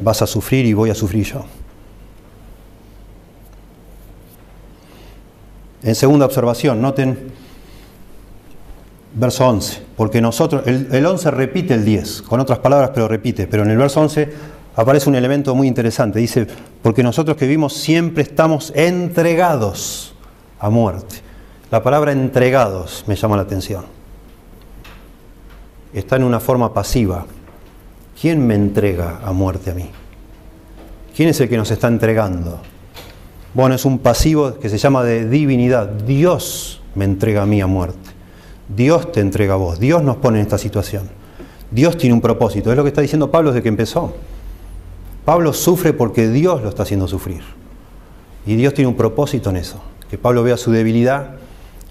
vas 0.02 0.22
a 0.22 0.28
sufrir 0.28 0.66
y 0.66 0.74
voy 0.74 0.92
a 0.92 0.96
sufrir 0.96 1.26
yo. 1.26 1.46
En 5.82 5.96
segunda 5.96 6.26
observación, 6.26 6.82
noten 6.82 7.32
verso 9.14 9.48
11, 9.48 9.87
porque 9.98 10.22
nosotros, 10.22 10.62
el, 10.68 11.06
11 11.06 11.32
repite 11.32 11.74
el 11.74 11.84
10, 11.84 12.22
con 12.22 12.40
otras 12.40 12.60
palabras, 12.60 12.92
pero 12.94 13.08
repite, 13.08 13.48
pero 13.48 13.64
en 13.64 13.72
el 13.72 13.78
verso 13.78 14.00
11 14.00 14.32
aparece 14.76 15.10
un 15.10 15.16
elemento 15.16 15.56
muy 15.56 15.68
interesante, 15.68 16.20
dice, 16.20 16.46
porque 16.84 17.02
nosotros 17.02 17.36
que 17.36 17.46
vivimos 17.46 17.74
siempre 17.74 18.22
estamos 18.22 18.72
entregados 18.76 20.14
a 20.60 20.70
muerte. 20.70 21.16
La 21.72 21.82
palabra 21.82 22.12
entregados 22.12 23.04
me 23.08 23.16
llama 23.16 23.38
la 23.38 23.42
atención. 23.42 23.86
Está 25.92 26.18
en 26.18 26.24
una 26.24 26.40
forma 26.40 26.76
pasiva, 26.76 27.26
¿quién 28.22 28.46
me 28.46 28.54
entrega 28.54 29.20
a 29.24 29.32
muerte 29.34 29.72
a 29.72 29.74
mí? 29.74 29.90
¿Quién 31.16 31.30
es 31.30 31.42
el 31.42 31.50
que 31.50 31.58
nos 31.58 31.72
está 31.72 31.88
entregando? 31.88 32.60
Bueno, 33.56 33.74
es 33.74 33.84
un 33.84 33.98
pasivo 33.98 34.60
que 34.60 34.70
se 34.70 34.78
llama 34.78 35.04
de 35.04 35.28
divinidad. 35.28 35.88
Dios 35.88 36.84
me 36.94 37.06
entrega 37.06 37.42
a 37.42 37.46
mí 37.48 37.62
a 37.62 37.66
muerte. 37.66 38.17
Dios 38.68 39.12
te 39.12 39.22
entrega 39.22 39.54
a 39.54 39.58
vos. 39.58 39.80
Dios 39.80 40.04
nos 40.04 40.18
pone 40.18 40.40
en 40.40 40.44
esta 40.44 40.58
situación. 40.58 41.10
Dios 41.72 41.98
tiene 41.98 42.14
un 42.14 42.22
propósito. 42.22 42.72
Es 42.72 42.78
lo 42.78 42.84
que 42.84 42.90
está 42.90 43.02
diciendo 43.02 43.32
Pablo 43.32 43.52
desde 43.52 43.64
que 43.64 43.70
empezó. 43.70 44.14
Pablo 45.26 45.54
sufre 45.54 45.94
porque 45.94 46.30
Dios 46.30 46.62
lo 46.62 46.70
está 46.70 46.84
haciendo 46.84 47.08
sufrir. 47.08 47.42
Y 48.46 48.56
Dios 48.56 48.74
tiene 48.74 48.88
un 48.88 48.96
propósito 48.96 49.50
en 49.50 49.58
eso. 49.58 49.82
Que 50.10 50.18
Pablo 50.18 50.44
vea 50.44 50.56
su 50.56 50.72
debilidad, 50.72 51.36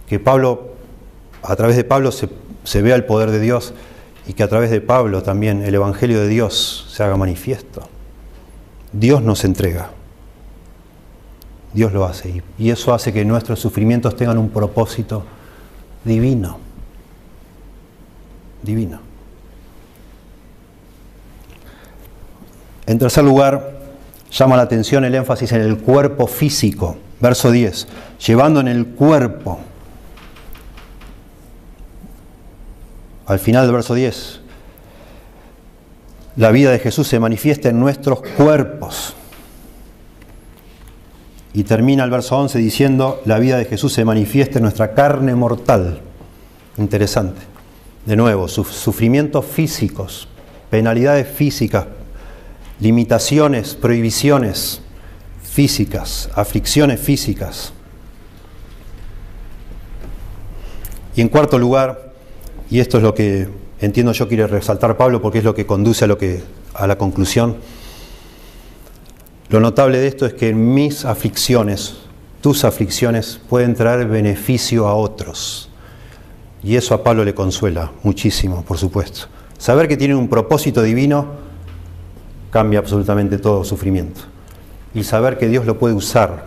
que 0.08 0.18
Pablo, 0.18 0.70
a 1.42 1.54
través 1.56 1.76
de 1.76 1.84
Pablo 1.84 2.12
se, 2.12 2.30
se 2.64 2.80
vea 2.80 2.94
el 2.94 3.04
poder 3.04 3.30
de 3.30 3.40
Dios 3.40 3.74
y 4.26 4.32
que 4.32 4.42
a 4.42 4.48
través 4.48 4.70
de 4.70 4.80
Pablo 4.80 5.22
también 5.22 5.62
el 5.62 5.74
Evangelio 5.74 6.20
de 6.20 6.28
Dios 6.28 6.86
se 6.90 7.02
haga 7.02 7.16
manifiesto. 7.16 7.88
Dios 8.92 9.22
nos 9.22 9.44
entrega. 9.44 9.90
Dios 11.74 11.92
lo 11.92 12.06
hace 12.06 12.42
y 12.58 12.70
eso 12.70 12.94
hace 12.94 13.12
que 13.12 13.22
nuestros 13.26 13.60
sufrimientos 13.60 14.16
tengan 14.16 14.38
un 14.38 14.48
propósito 14.48 15.24
divino. 16.04 16.65
Divino. 18.66 19.00
En 22.86 22.98
tercer 22.98 23.24
lugar, 23.24 23.78
llama 24.30 24.56
la 24.56 24.62
atención 24.62 25.04
el 25.04 25.14
énfasis 25.14 25.52
en 25.52 25.62
el 25.62 25.78
cuerpo 25.78 26.26
físico. 26.26 26.96
Verso 27.20 27.50
10. 27.50 27.88
Llevando 28.26 28.60
en 28.60 28.68
el 28.68 28.86
cuerpo 28.86 29.58
al 33.26 33.38
final 33.40 33.64
del 33.64 33.72
verso 33.72 33.94
10, 33.94 34.40
la 36.36 36.50
vida 36.50 36.70
de 36.70 36.78
Jesús 36.78 37.08
se 37.08 37.18
manifiesta 37.18 37.70
en 37.70 37.80
nuestros 37.80 38.20
cuerpos. 38.20 39.14
Y 41.52 41.64
termina 41.64 42.04
el 42.04 42.10
verso 42.10 42.36
11 42.36 42.58
diciendo, 42.58 43.22
la 43.24 43.38
vida 43.38 43.56
de 43.56 43.64
Jesús 43.64 43.94
se 43.94 44.04
manifiesta 44.04 44.58
en 44.58 44.64
nuestra 44.64 44.92
carne 44.92 45.34
mortal. 45.34 46.00
Interesante. 46.76 47.55
De 48.06 48.16
nuevo, 48.16 48.46
sufrimientos 48.46 49.44
físicos, 49.44 50.28
penalidades 50.70 51.28
físicas, 51.28 51.86
limitaciones, 52.78 53.74
prohibiciones 53.74 54.80
físicas, 55.42 56.30
aflicciones 56.34 57.00
físicas. 57.00 57.72
Y 61.16 61.20
en 61.20 61.28
cuarto 61.28 61.58
lugar, 61.58 62.12
y 62.70 62.78
esto 62.78 62.98
es 62.98 63.02
lo 63.02 63.14
que 63.14 63.48
entiendo 63.80 64.12
yo 64.12 64.28
quiere 64.28 64.46
resaltar 64.46 64.96
Pablo 64.96 65.20
porque 65.20 65.38
es 65.38 65.44
lo 65.44 65.54
que 65.54 65.66
conduce 65.66 66.04
a, 66.04 66.08
lo 66.08 66.18
que, 66.18 66.42
a 66.74 66.86
la 66.86 66.96
conclusión. 66.98 67.56
Lo 69.48 69.60
notable 69.60 69.98
de 69.98 70.08
esto 70.08 70.26
es 70.26 70.34
que 70.34 70.52
mis 70.54 71.04
aflicciones, 71.04 71.96
tus 72.40 72.64
aflicciones, 72.64 73.40
pueden 73.48 73.74
traer 73.74 74.06
beneficio 74.06 74.86
a 74.88 74.94
otros. 74.94 75.65
Y 76.62 76.76
eso 76.76 76.94
a 76.94 77.02
Pablo 77.04 77.24
le 77.24 77.34
consuela 77.34 77.92
muchísimo, 78.02 78.62
por 78.62 78.78
supuesto. 78.78 79.26
Saber 79.58 79.88
que 79.88 79.96
tiene 79.96 80.14
un 80.14 80.28
propósito 80.28 80.82
divino 80.82 81.26
cambia 82.50 82.78
absolutamente 82.78 83.38
todo 83.38 83.64
sufrimiento. 83.64 84.22
Y 84.94 85.04
saber 85.04 85.38
que 85.38 85.48
Dios 85.48 85.66
lo 85.66 85.78
puede 85.78 85.94
usar 85.94 86.46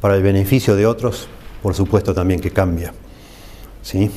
para 0.00 0.14
el 0.14 0.22
beneficio 0.22 0.76
de 0.76 0.86
otros, 0.86 1.28
por 1.62 1.74
supuesto 1.74 2.14
también 2.14 2.40
que 2.40 2.50
cambia. 2.50 2.92
¿Sí? 3.82 4.10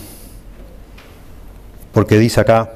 porque 1.92 2.18
dice 2.18 2.40
acá, 2.42 2.72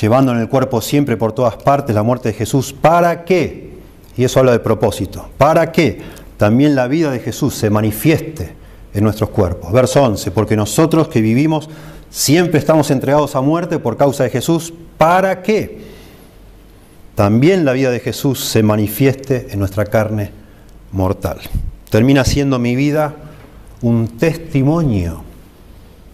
llevando 0.00 0.32
en 0.32 0.38
el 0.38 0.48
cuerpo 0.48 0.80
siempre 0.80 1.16
por 1.16 1.32
todas 1.32 1.56
partes 1.56 1.94
la 1.94 2.02
muerte 2.02 2.30
de 2.30 2.34
Jesús, 2.34 2.72
¿para 2.72 3.24
qué? 3.24 3.78
Y 4.16 4.24
eso 4.24 4.40
habla 4.40 4.52
de 4.52 4.58
propósito, 4.58 5.28
¿para 5.38 5.72
qué? 5.72 6.00
También 6.36 6.74
la 6.74 6.86
vida 6.86 7.10
de 7.10 7.20
Jesús 7.20 7.54
se 7.54 7.70
manifieste 7.70 8.54
en 8.94 9.04
nuestros 9.04 9.30
cuerpos. 9.30 9.72
Verso 9.72 10.02
11, 10.02 10.30
porque 10.30 10.56
nosotros 10.56 11.08
que 11.08 11.20
vivimos 11.20 11.68
siempre 12.10 12.58
estamos 12.58 12.90
entregados 12.90 13.36
a 13.36 13.40
muerte 13.40 13.78
por 13.78 13.96
causa 13.96 14.24
de 14.24 14.30
Jesús, 14.30 14.72
¿para 14.96 15.42
qué? 15.42 15.80
También 17.14 17.64
la 17.64 17.72
vida 17.72 17.90
de 17.90 18.00
Jesús 18.00 18.44
se 18.44 18.62
manifieste 18.62 19.48
en 19.50 19.58
nuestra 19.58 19.84
carne 19.84 20.30
mortal. 20.92 21.40
Termina 21.90 22.24
siendo 22.24 22.58
mi 22.58 22.76
vida 22.76 23.16
un 23.82 24.18
testimonio 24.18 25.22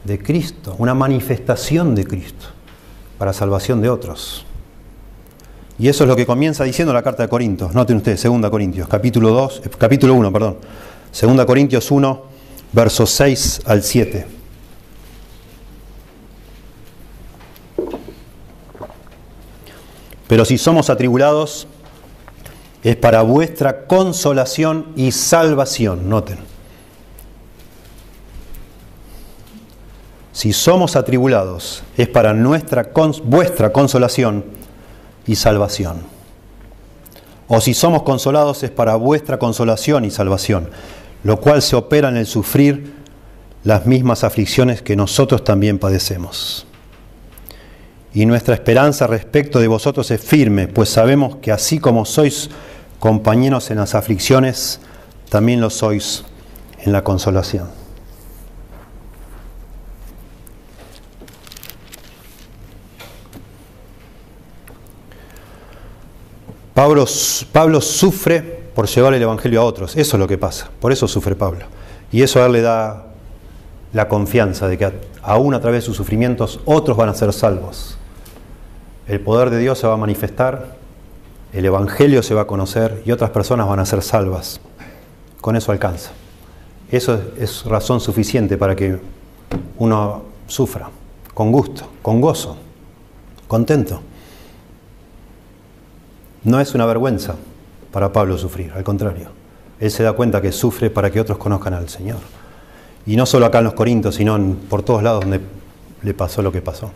de 0.05 0.19
Cristo, 0.19 0.75
una 0.79 0.95
manifestación 0.95 1.95
de 1.95 2.05
Cristo 2.05 2.47
para 3.19 3.33
salvación 3.33 3.81
de 3.81 3.89
otros. 3.89 4.47
Y 5.79 5.89
eso 5.89 6.05
es 6.05 6.09
lo 6.09 6.15
que 6.15 6.27
comienza 6.27 6.65
diciendo 6.65 6.93
la 6.93 7.03
carta 7.03 7.25
de 7.25 7.29
Corintios. 7.29 7.75
Noten 7.75 7.97
ustedes, 7.97 8.23
2 8.23 8.49
Corintios, 8.49 8.87
capítulo 8.87 9.31
2, 9.31 9.63
eh, 9.65 9.71
capítulo 9.77 10.15
1, 10.15 10.33
perdón. 10.33 10.59
2 11.21 11.45
Corintios 11.45 11.91
1, 11.91 12.23
versos 12.75 13.11
6 13.11 13.63
al 13.67 13.83
7. 13.83 14.27
Pero 20.27 20.45
si 20.45 20.59
somos 20.59 20.91
atribulados, 20.91 21.69
es 22.83 22.97
para 22.97 23.23
vuestra 23.23 23.87
consolación 23.87 24.93
y 24.97 25.13
salvación. 25.13 26.09
Noten. 26.09 26.39
Si 30.33 30.53
somos 30.53 30.97
atribulados, 30.97 31.85
es 31.97 32.09
para 32.09 32.35
nuestra, 32.35 32.91
vuestra 33.23 33.73
consolación 33.73 34.45
y 35.27 35.37
salvación. 35.37 36.03
O 37.47 37.61
si 37.61 37.73
somos 37.73 38.03
consolados 38.03 38.63
es 38.65 38.71
para 38.71 38.97
vuestra 38.97 39.39
consolación 39.39 40.05
y 40.05 40.11
salvación, 40.11 40.71
lo 41.25 41.41
cual 41.41 41.63
se 41.63 41.75
opera 41.75 42.11
en 42.11 42.19
el 42.19 42.27
sufrir 42.27 42.95
las 43.65 43.87
mismas 43.87 44.25
aflicciones 44.25 44.83
que 44.83 44.95
nosotros 44.95 45.43
también 45.43 45.79
padecemos. 45.79 46.67
Y 48.13 48.27
nuestra 48.27 48.55
esperanza 48.55 49.07
respecto 49.07 49.59
de 49.59 49.67
vosotros 49.67 50.11
es 50.11 50.21
firme, 50.21 50.69
pues 50.69 50.91
sabemos 50.91 51.37
que 51.37 51.51
así 51.51 51.81
como 51.81 52.05
sois 52.05 52.51
compañeros 53.01 53.71
en 53.71 53.79
las 53.79 53.95
aflicciones, 53.95 54.81
también 55.31 55.61
lo 55.61 55.71
sois 55.71 56.25
en 56.79 56.93
la 56.93 57.03
consolación. 57.03 57.69
Pablo, 66.75 67.07
Pablo, 67.53 67.81
sufre 67.81 68.64
por 68.75 68.87
llevar 68.87 69.15
el 69.15 69.23
Evangelio 69.23 69.61
a 69.61 69.65
otros, 69.65 69.97
eso 69.97 70.17
es 70.17 70.21
lo 70.21 70.27
que 70.27 70.37
pasa, 70.37 70.69
por 70.81 70.93
eso 70.93 71.07
sufre 71.07 71.37
Pablo. 71.37 71.67
Y 72.11 72.23
eso 72.23 72.43
a 72.43 72.47
él 72.47 72.53
le 72.53 72.61
da 72.61 73.07
la 73.93 74.09
confianza 74.09 74.69
de 74.69 74.77
que 74.77 74.93
aún 75.23 75.55
a 75.55 75.61
través 75.61 75.83
de 75.83 75.87
sus 75.87 75.97
sufrimientos 75.97 76.61
otros 76.65 76.97
van 76.97 77.09
a 77.09 77.15
ser 77.15 77.33
salvos. 77.33 77.97
El 79.07 79.21
poder 79.21 79.51
de 79.51 79.59
Dios 79.59 79.79
se 79.79 79.87
va 79.87 79.95
a 79.95 79.97
manifestar, 79.97 80.77
el 81.53 81.65
Evangelio 81.65 82.23
se 82.23 82.35
va 82.35 82.43
a 82.43 82.47
conocer 82.47 83.03
y 83.07 83.13
otras 83.13 83.31
personas 83.31 83.69
van 83.69 83.79
a 83.79 83.87
ser 83.87 84.03
salvas. 84.03 84.61
Con 85.41 85.57
eso 85.57 85.71
alcanza. 85.71 86.11
Eso 86.91 87.21
es 87.39 87.65
razón 87.65 88.01
suficiente 88.01 88.57
para 88.57 88.75
que 88.75 88.99
uno 89.79 90.23
sufra, 90.47 90.89
con 91.33 91.53
gusto, 91.53 91.89
con 92.03 92.21
gozo, 92.21 92.57
contento. 93.47 94.01
No 96.43 96.61
es 96.61 96.75
una 96.75 96.87
vergüenza 96.87 97.37
para 97.95 98.13
Pablo 98.13 98.37
sufrir, 98.37 98.73
al 98.75 98.83
contrario. 98.83 99.29
Él 99.79 99.89
se 99.89 100.03
da 100.03 100.15
cuenta 100.15 100.43
que 100.43 100.51
sufre 100.51 100.91
para 100.91 101.13
que 101.13 101.21
otros 101.21 101.39
conozcan 101.39 101.75
al 101.75 101.89
Señor. 101.89 102.19
Y 103.07 103.15
no 103.15 103.25
solo 103.25 103.47
acá 103.47 103.59
en 103.59 103.65
los 103.67 103.75
Corintios, 103.75 104.17
sino 104.17 104.37
por 104.69 104.83
todos 104.83 105.05
lados 105.05 105.21
donde 105.21 105.41
le 106.03 106.13
pasó 106.13 106.43
lo 106.43 106.51
que 106.51 106.61
pasó. 106.61 106.91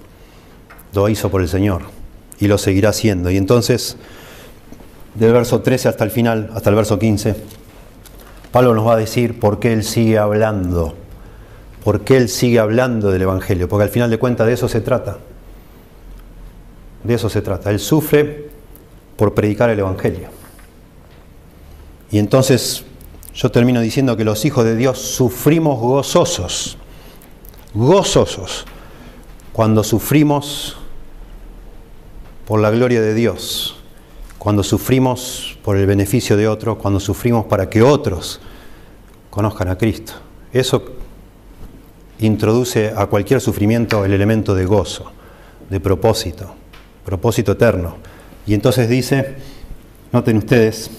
Lo 0.92 1.08
hizo 1.08 1.30
por 1.30 1.40
el 1.40 1.46
Señor 1.46 1.82
y 2.40 2.48
lo 2.48 2.58
seguirá 2.58 2.88
haciendo. 2.88 3.30
Y 3.30 3.36
entonces, 3.36 3.96
del 5.14 5.32
verso 5.32 5.60
13 5.60 5.88
hasta 5.88 6.02
el 6.02 6.10
final, 6.10 6.50
hasta 6.52 6.68
el 6.68 6.74
verso 6.74 6.98
15, 6.98 7.36
Pablo 8.50 8.74
nos 8.74 8.84
va 8.84 8.94
a 8.94 8.96
decir 8.96 9.38
por 9.38 9.60
qué 9.60 9.72
él 9.72 9.84
sigue 9.84 10.18
hablando, 10.18 10.96
por 11.84 12.00
qué 12.00 12.16
él 12.16 12.28
sigue 12.28 12.58
hablando 12.58 13.12
del 13.12 13.22
Evangelio, 13.22 13.68
porque 13.68 13.84
al 13.84 13.90
final 13.90 14.10
de 14.10 14.18
cuentas 14.18 14.48
de 14.48 14.54
eso 14.54 14.66
se 14.66 14.80
trata. 14.80 15.18
De 17.04 17.14
eso 17.14 17.28
se 17.28 17.40
trata. 17.40 17.70
Él 17.70 17.78
sufre 17.78 18.50
por 19.14 19.32
predicar 19.32 19.70
el 19.70 19.78
Evangelio. 19.78 20.37
Y 22.10 22.18
entonces 22.18 22.84
yo 23.34 23.50
termino 23.50 23.80
diciendo 23.80 24.16
que 24.16 24.24
los 24.24 24.44
hijos 24.44 24.64
de 24.64 24.76
Dios 24.76 24.98
sufrimos 24.98 25.78
gozosos, 25.78 26.76
gozosos, 27.74 28.64
cuando 29.52 29.84
sufrimos 29.84 30.76
por 32.46 32.60
la 32.60 32.70
gloria 32.70 33.00
de 33.00 33.14
Dios, 33.14 33.76
cuando 34.38 34.62
sufrimos 34.62 35.58
por 35.62 35.76
el 35.76 35.86
beneficio 35.86 36.36
de 36.36 36.48
otros, 36.48 36.78
cuando 36.78 36.98
sufrimos 36.98 37.46
para 37.46 37.68
que 37.68 37.82
otros 37.82 38.40
conozcan 39.30 39.68
a 39.68 39.76
Cristo. 39.76 40.14
Eso 40.52 40.82
introduce 42.20 42.92
a 42.96 43.06
cualquier 43.06 43.40
sufrimiento 43.40 44.04
el 44.04 44.12
elemento 44.12 44.54
de 44.54 44.64
gozo, 44.64 45.12
de 45.68 45.78
propósito, 45.78 46.54
propósito 47.04 47.52
eterno. 47.52 47.96
Y 48.46 48.54
entonces 48.54 48.88
dice, 48.88 49.36
noten 50.10 50.38
ustedes, 50.38 50.90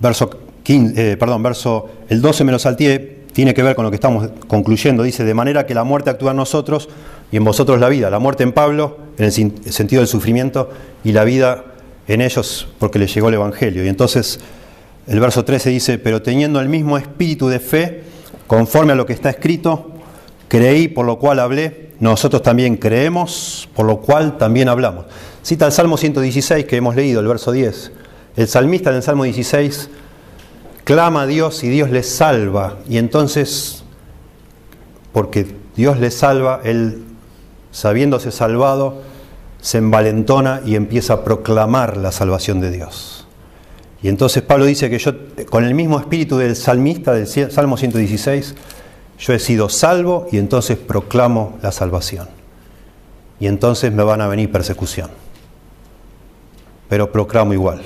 verso 0.00 0.30
15, 0.62 1.12
eh, 1.12 1.16
perdón, 1.16 1.42
verso 1.42 1.88
el 2.08 2.20
12 2.20 2.44
me 2.44 2.52
lo 2.52 2.58
salteé, 2.58 3.18
tiene 3.32 3.54
que 3.54 3.62
ver 3.62 3.76
con 3.76 3.84
lo 3.84 3.90
que 3.90 3.96
estamos 3.96 4.30
concluyendo, 4.46 5.02
dice, 5.02 5.24
de 5.24 5.34
manera 5.34 5.66
que 5.66 5.74
la 5.74 5.84
muerte 5.84 6.10
actúa 6.10 6.32
en 6.32 6.36
nosotros 6.36 6.88
y 7.30 7.36
en 7.36 7.44
vosotros 7.44 7.78
la 7.78 7.88
vida, 7.88 8.10
la 8.10 8.18
muerte 8.18 8.42
en 8.42 8.52
Pablo 8.52 8.98
en 9.18 9.26
el 9.26 9.32
sentido 9.32 10.00
del 10.00 10.08
sufrimiento 10.08 10.70
y 11.04 11.12
la 11.12 11.24
vida 11.24 11.64
en 12.06 12.20
ellos 12.20 12.68
porque 12.78 12.98
les 12.98 13.14
llegó 13.14 13.28
el 13.28 13.34
Evangelio. 13.34 13.84
Y 13.84 13.88
entonces 13.88 14.40
el 15.06 15.20
verso 15.20 15.44
13 15.44 15.70
dice, 15.70 15.98
pero 15.98 16.22
teniendo 16.22 16.60
el 16.60 16.68
mismo 16.68 16.98
espíritu 16.98 17.48
de 17.48 17.60
fe, 17.60 18.02
conforme 18.46 18.92
a 18.92 18.96
lo 18.96 19.06
que 19.06 19.12
está 19.12 19.30
escrito, 19.30 19.92
Creí, 20.48 20.88
por 20.88 21.04
lo 21.04 21.18
cual 21.18 21.38
hablé. 21.40 21.90
Nosotros 22.00 22.42
también 22.42 22.76
creemos, 22.76 23.68
por 23.74 23.86
lo 23.86 23.98
cual 23.98 24.38
también 24.38 24.68
hablamos. 24.68 25.04
Cita 25.42 25.66
el 25.66 25.72
Salmo 25.72 25.96
116 25.96 26.64
que 26.64 26.76
hemos 26.76 26.96
leído, 26.96 27.20
el 27.20 27.28
verso 27.28 27.52
10. 27.52 27.92
El 28.36 28.48
salmista 28.48 28.90
en 28.90 28.96
el 28.96 29.02
Salmo 29.02 29.24
16 29.24 29.90
clama 30.84 31.22
a 31.22 31.26
Dios 31.26 31.64
y 31.64 31.68
Dios 31.68 31.90
le 31.90 32.02
salva. 32.02 32.78
Y 32.88 32.98
entonces, 32.98 33.84
porque 35.12 35.46
Dios 35.76 35.98
le 35.98 36.10
salva, 36.10 36.60
él, 36.64 37.04
sabiéndose 37.72 38.30
salvado, 38.30 39.02
se 39.60 39.78
envalentona 39.78 40.62
y 40.64 40.76
empieza 40.76 41.14
a 41.14 41.24
proclamar 41.24 41.96
la 41.96 42.12
salvación 42.12 42.60
de 42.60 42.70
Dios. 42.70 43.26
Y 44.02 44.08
entonces 44.08 44.42
Pablo 44.42 44.64
dice 44.64 44.88
que 44.88 44.98
yo, 44.98 45.12
con 45.50 45.64
el 45.64 45.74
mismo 45.74 45.98
espíritu 45.98 46.38
del 46.38 46.54
salmista 46.54 47.12
del 47.12 47.26
Salmo 47.26 47.76
116, 47.76 48.54
yo 49.18 49.32
he 49.32 49.38
sido 49.38 49.68
salvo 49.68 50.28
y 50.30 50.38
entonces 50.38 50.78
proclamo 50.78 51.58
la 51.62 51.72
salvación. 51.72 52.28
Y 53.40 53.46
entonces 53.46 53.92
me 53.92 54.04
van 54.04 54.20
a 54.20 54.28
venir 54.28 54.50
persecución. 54.50 55.10
Pero 56.88 57.12
proclamo 57.12 57.52
igual. 57.52 57.82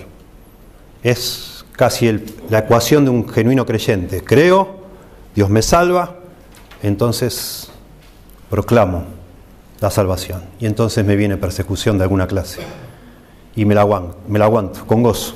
Es 1.02 1.64
casi 1.72 2.24
la 2.48 2.60
ecuación 2.60 3.04
de 3.04 3.10
un 3.10 3.28
genuino 3.28 3.66
creyente. 3.66 4.22
Creo, 4.22 4.82
Dios 5.34 5.50
me 5.50 5.62
salva, 5.62 6.16
entonces 6.82 7.70
proclamo 8.50 9.04
la 9.80 9.90
salvación. 9.90 10.42
Y 10.60 10.66
entonces 10.66 11.04
me 11.04 11.16
viene 11.16 11.36
persecución 11.36 11.98
de 11.98 12.04
alguna 12.04 12.26
clase. 12.26 12.60
Y 13.56 13.64
me 13.64 13.74
la 13.74 13.82
aguanto, 13.82 14.16
me 14.28 14.38
la 14.38 14.46
aguanto 14.46 14.86
con 14.86 15.02
gozo. 15.02 15.34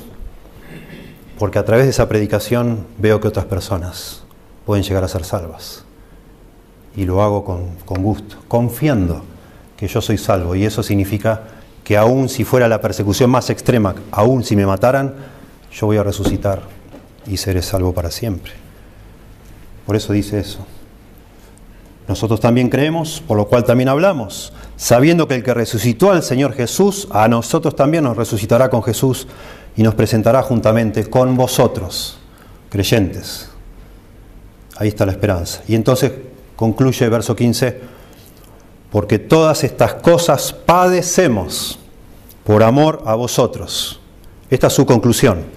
Porque 1.37 1.59
a 1.59 1.65
través 1.65 1.85
de 1.85 1.91
esa 1.91 2.07
predicación 2.07 2.87
veo 2.97 3.19
que 3.19 3.27
otras 3.27 3.45
personas 3.45 4.23
pueden 4.65 4.83
llegar 4.83 5.03
a 5.03 5.07
ser 5.07 5.23
salvas 5.23 5.83
y 6.97 7.05
lo 7.05 7.21
hago 7.21 7.45
con, 7.45 8.03
gusto, 8.03 8.37
confiando 8.47 9.23
que 9.77 9.87
yo 9.87 10.01
soy 10.01 10.17
salvo. 10.17 10.55
Y 10.55 10.65
eso 10.65 10.81
significa 10.81 11.43
que 11.83 11.95
aún 11.95 12.27
si 12.27 12.43
fuera 12.43 12.67
la 12.67 12.81
persecución 12.81 13.29
más 13.29 13.51
extrema, 13.51 13.95
aún 14.11 14.43
si 14.43 14.55
me 14.55 14.65
mataran, 14.65 15.13
yo 15.77 15.85
voy 15.85 15.97
a 15.97 16.03
resucitar 16.03 16.63
y 17.27 17.37
seré 17.37 17.61
salvo 17.61 17.93
para 17.93 18.09
siempre. 18.09 18.53
Por 19.85 19.95
eso 19.95 20.11
dice 20.11 20.39
eso. 20.39 20.65
Nosotros 22.07 22.39
también 22.39 22.69
creemos, 22.69 23.21
por 23.27 23.37
lo 23.37 23.47
cual 23.47 23.63
también 23.63 23.89
hablamos, 23.89 24.53
sabiendo 24.75 25.27
que 25.27 25.35
el 25.35 25.43
que 25.43 25.53
resucitó 25.53 26.11
al 26.11 26.23
Señor 26.23 26.53
Jesús, 26.53 27.07
a 27.11 27.27
nosotros 27.27 27.75
también 27.75 28.05
nos 28.05 28.17
resucitará 28.17 28.69
con 28.69 28.81
Jesús 28.81 29.27
y 29.75 29.83
nos 29.83 29.93
presentará 29.93 30.41
juntamente 30.41 31.07
con 31.07 31.37
vosotros, 31.37 32.17
creyentes. 32.69 33.49
Ahí 34.77 34.87
está 34.87 35.05
la 35.05 35.11
esperanza. 35.11 35.61
Y 35.67 35.75
entonces 35.75 36.11
concluye 36.55 37.07
verso 37.07 37.35
15, 37.35 37.81
porque 38.91 39.19
todas 39.19 39.63
estas 39.63 39.95
cosas 39.95 40.53
padecemos 40.53 41.77
por 42.43 42.63
amor 42.63 43.03
a 43.05 43.13
vosotros. 43.13 43.99
Esta 44.49 44.67
es 44.67 44.73
su 44.73 44.85
conclusión. 44.85 45.56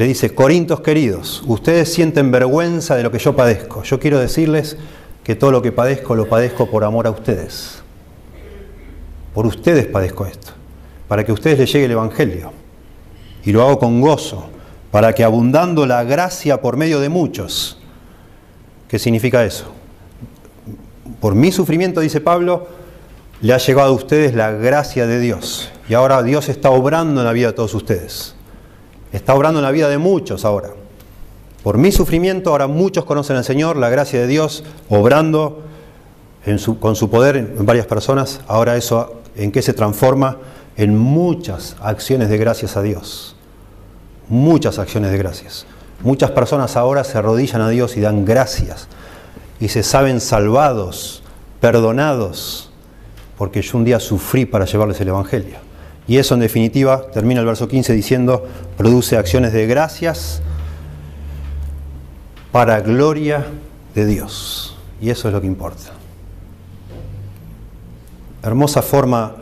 Le 0.00 0.06
dice, 0.06 0.34
Corintos 0.34 0.80
queridos, 0.80 1.42
ustedes 1.46 1.92
sienten 1.92 2.30
vergüenza 2.30 2.96
de 2.96 3.02
lo 3.02 3.10
que 3.10 3.18
yo 3.18 3.36
padezco. 3.36 3.82
Yo 3.82 4.00
quiero 4.00 4.18
decirles 4.18 4.78
que 5.22 5.34
todo 5.34 5.50
lo 5.50 5.60
que 5.60 5.72
padezco 5.72 6.14
lo 6.14 6.26
padezco 6.26 6.70
por 6.70 6.84
amor 6.84 7.06
a 7.06 7.10
ustedes. 7.10 7.82
Por 9.34 9.44
ustedes 9.44 9.84
padezco 9.88 10.24
esto, 10.24 10.52
para 11.06 11.22
que 11.22 11.32
a 11.32 11.34
ustedes 11.34 11.58
les 11.58 11.70
llegue 11.70 11.84
el 11.84 11.90
Evangelio. 11.90 12.50
Y 13.44 13.52
lo 13.52 13.60
hago 13.60 13.78
con 13.78 14.00
gozo, 14.00 14.48
para 14.90 15.12
que 15.12 15.22
abundando 15.22 15.84
la 15.84 16.02
gracia 16.02 16.62
por 16.62 16.78
medio 16.78 16.98
de 16.98 17.10
muchos. 17.10 17.78
¿Qué 18.88 18.98
significa 18.98 19.44
eso? 19.44 19.66
Por 21.20 21.34
mi 21.34 21.52
sufrimiento, 21.52 22.00
dice 22.00 22.22
Pablo, 22.22 22.68
le 23.42 23.52
ha 23.52 23.58
llegado 23.58 23.90
a 23.90 23.94
ustedes 23.94 24.34
la 24.34 24.50
gracia 24.50 25.06
de 25.06 25.20
Dios. 25.20 25.70
Y 25.90 25.92
ahora 25.92 26.22
Dios 26.22 26.48
está 26.48 26.70
obrando 26.70 27.20
en 27.20 27.26
la 27.26 27.34
vida 27.34 27.48
de 27.48 27.52
todos 27.52 27.74
ustedes. 27.74 28.34
Está 29.12 29.34
obrando 29.34 29.60
en 29.60 29.64
la 29.64 29.70
vida 29.70 29.88
de 29.88 29.98
muchos 29.98 30.44
ahora. 30.44 30.70
Por 31.62 31.78
mi 31.78 31.92
sufrimiento, 31.92 32.50
ahora 32.50 32.66
muchos 32.66 33.04
conocen 33.04 33.36
al 33.36 33.44
Señor, 33.44 33.76
la 33.76 33.90
gracia 33.90 34.20
de 34.20 34.26
Dios, 34.26 34.64
obrando 34.88 35.62
con 36.80 36.96
su 36.96 37.10
poder 37.10 37.36
en 37.36 37.66
varias 37.66 37.86
personas. 37.86 38.40
Ahora 38.46 38.76
eso, 38.76 39.20
¿en 39.36 39.52
qué 39.52 39.62
se 39.62 39.74
transforma? 39.74 40.38
En 40.76 40.96
muchas 40.96 41.76
acciones 41.80 42.30
de 42.30 42.38
gracias 42.38 42.76
a 42.76 42.82
Dios 42.82 43.36
muchas 44.30 44.78
acciones 44.78 45.10
de 45.10 45.18
gracias. 45.18 45.66
Muchas 46.02 46.30
personas 46.30 46.76
ahora 46.76 47.04
se 47.04 47.18
arrodillan 47.18 47.60
a 47.60 47.68
Dios 47.68 47.98
y 47.98 48.00
dan 48.00 48.24
gracias 48.24 48.88
y 49.58 49.68
se 49.68 49.82
saben 49.82 50.20
salvados, 50.20 51.22
perdonados, 51.60 52.70
porque 53.36 53.60
yo 53.60 53.76
un 53.76 53.84
día 53.84 54.00
sufrí 54.00 54.46
para 54.46 54.64
llevarles 54.64 54.98
el 55.02 55.08
Evangelio. 55.08 55.56
Y 56.10 56.18
eso 56.18 56.34
en 56.34 56.40
definitiva, 56.40 57.06
termina 57.12 57.38
el 57.38 57.46
verso 57.46 57.68
15 57.68 57.92
diciendo, 57.92 58.44
produce 58.76 59.16
acciones 59.16 59.52
de 59.52 59.68
gracias 59.68 60.42
para 62.50 62.80
gloria 62.80 63.46
de 63.94 64.06
Dios. 64.06 64.76
Y 65.00 65.10
eso 65.10 65.28
es 65.28 65.34
lo 65.34 65.40
que 65.40 65.46
importa. 65.46 65.92
Hermosa 68.42 68.82
forma 68.82 69.36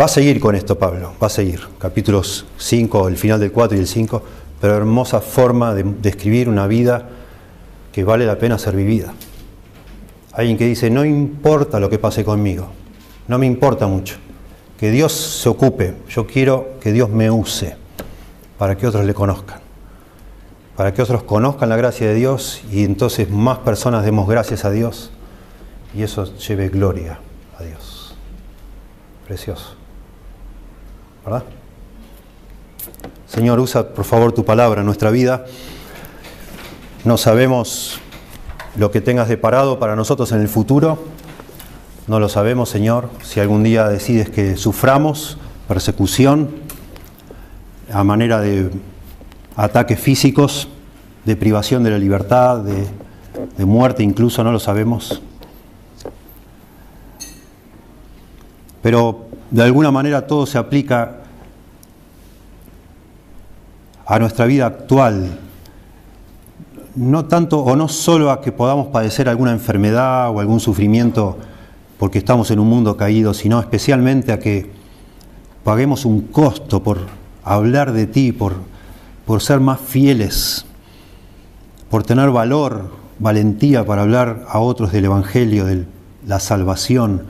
Va 0.00 0.04
a 0.04 0.08
seguir 0.08 0.38
con 0.38 0.54
esto 0.54 0.78
Pablo, 0.78 1.14
va 1.20 1.26
a 1.26 1.30
seguir. 1.30 1.62
Capítulos 1.78 2.46
5, 2.58 3.08
el 3.08 3.16
final 3.16 3.40
del 3.40 3.50
4 3.50 3.76
y 3.76 3.80
el 3.80 3.88
5, 3.88 4.22
pero 4.60 4.76
hermosa 4.76 5.20
forma 5.20 5.74
de 5.74 5.82
describir 5.82 6.48
una 6.48 6.68
vida 6.68 7.08
que 7.92 8.04
vale 8.04 8.24
la 8.24 8.38
pena 8.38 8.56
ser 8.56 8.76
vivida. 8.76 9.12
Alguien 10.32 10.56
que 10.56 10.66
dice, 10.66 10.90
no 10.90 11.04
importa 11.04 11.80
lo 11.80 11.90
que 11.90 11.98
pase 11.98 12.24
conmigo, 12.24 12.68
no 13.26 13.38
me 13.38 13.46
importa 13.46 13.88
mucho, 13.88 14.16
que 14.84 14.90
Dios 14.90 15.14
se 15.14 15.48
ocupe, 15.48 15.94
yo 16.10 16.26
quiero 16.26 16.74
que 16.78 16.92
Dios 16.92 17.08
me 17.08 17.30
use 17.30 17.74
para 18.58 18.76
que 18.76 18.86
otros 18.86 19.06
le 19.06 19.14
conozcan, 19.14 19.60
para 20.76 20.92
que 20.92 21.00
otros 21.00 21.22
conozcan 21.22 21.70
la 21.70 21.76
gracia 21.76 22.06
de 22.06 22.12
Dios 22.12 22.60
y 22.70 22.84
entonces 22.84 23.30
más 23.30 23.60
personas 23.60 24.04
demos 24.04 24.28
gracias 24.28 24.66
a 24.66 24.70
Dios 24.70 25.10
y 25.94 26.02
eso 26.02 26.26
lleve 26.36 26.68
gloria 26.68 27.18
a 27.58 27.62
Dios. 27.62 28.14
Precioso. 29.26 29.74
¿verdad? 31.24 31.44
Señor, 33.26 33.60
usa 33.60 33.88
por 33.88 34.04
favor 34.04 34.32
tu 34.32 34.44
palabra 34.44 34.80
en 34.80 34.86
nuestra 34.86 35.10
vida. 35.10 35.46
No 37.04 37.16
sabemos 37.16 38.00
lo 38.76 38.90
que 38.90 39.00
tengas 39.00 39.30
de 39.30 39.38
parado 39.38 39.78
para 39.78 39.96
nosotros 39.96 40.30
en 40.32 40.42
el 40.42 40.48
futuro. 40.48 40.98
No 42.06 42.20
lo 42.20 42.28
sabemos, 42.28 42.68
Señor. 42.68 43.08
Si 43.22 43.40
algún 43.40 43.62
día 43.62 43.88
decides 43.88 44.28
que 44.28 44.56
suframos 44.56 45.38
persecución 45.66 46.50
a 47.90 48.04
manera 48.04 48.40
de 48.40 48.70
ataques 49.56 49.98
físicos, 49.98 50.68
de 51.24 51.34
privación 51.34 51.82
de 51.82 51.90
la 51.90 51.98
libertad, 51.98 52.58
de, 52.58 53.64
muerte 53.64 54.02
incluso, 54.02 54.44
no 54.44 54.52
lo 54.52 54.60
sabemos. 54.60 55.22
Pero 58.82 59.28
de 59.50 59.62
alguna 59.62 59.90
manera 59.90 60.26
todo 60.26 60.44
se 60.44 60.58
aplica 60.58 61.20
a 64.04 64.18
nuestra 64.18 64.44
vida 64.44 64.66
actual, 64.66 65.38
no 66.96 67.24
tanto 67.24 67.60
o 67.60 67.74
no 67.76 67.88
solo 67.88 68.30
a 68.30 68.42
que 68.42 68.52
podamos 68.52 68.88
padecer 68.88 69.30
alguna 69.30 69.52
enfermedad 69.52 70.28
o 70.28 70.40
algún 70.40 70.60
sufrimiento 70.60 71.38
porque 71.98 72.18
estamos 72.18 72.50
en 72.50 72.58
un 72.58 72.68
mundo 72.68 72.96
caído, 72.96 73.34
sino 73.34 73.60
especialmente 73.60 74.32
a 74.32 74.38
que 74.38 74.70
paguemos 75.62 76.04
un 76.04 76.22
costo 76.22 76.82
por 76.82 77.06
hablar 77.42 77.92
de 77.92 78.06
ti, 78.06 78.32
por, 78.32 78.54
por 79.26 79.40
ser 79.40 79.60
más 79.60 79.80
fieles, 79.80 80.66
por 81.90 82.02
tener 82.02 82.30
valor, 82.30 82.90
valentía 83.18 83.84
para 83.86 84.02
hablar 84.02 84.44
a 84.48 84.58
otros 84.58 84.92
del 84.92 85.06
Evangelio, 85.06 85.64
de 85.64 85.86
la 86.26 86.40
salvación 86.40 87.22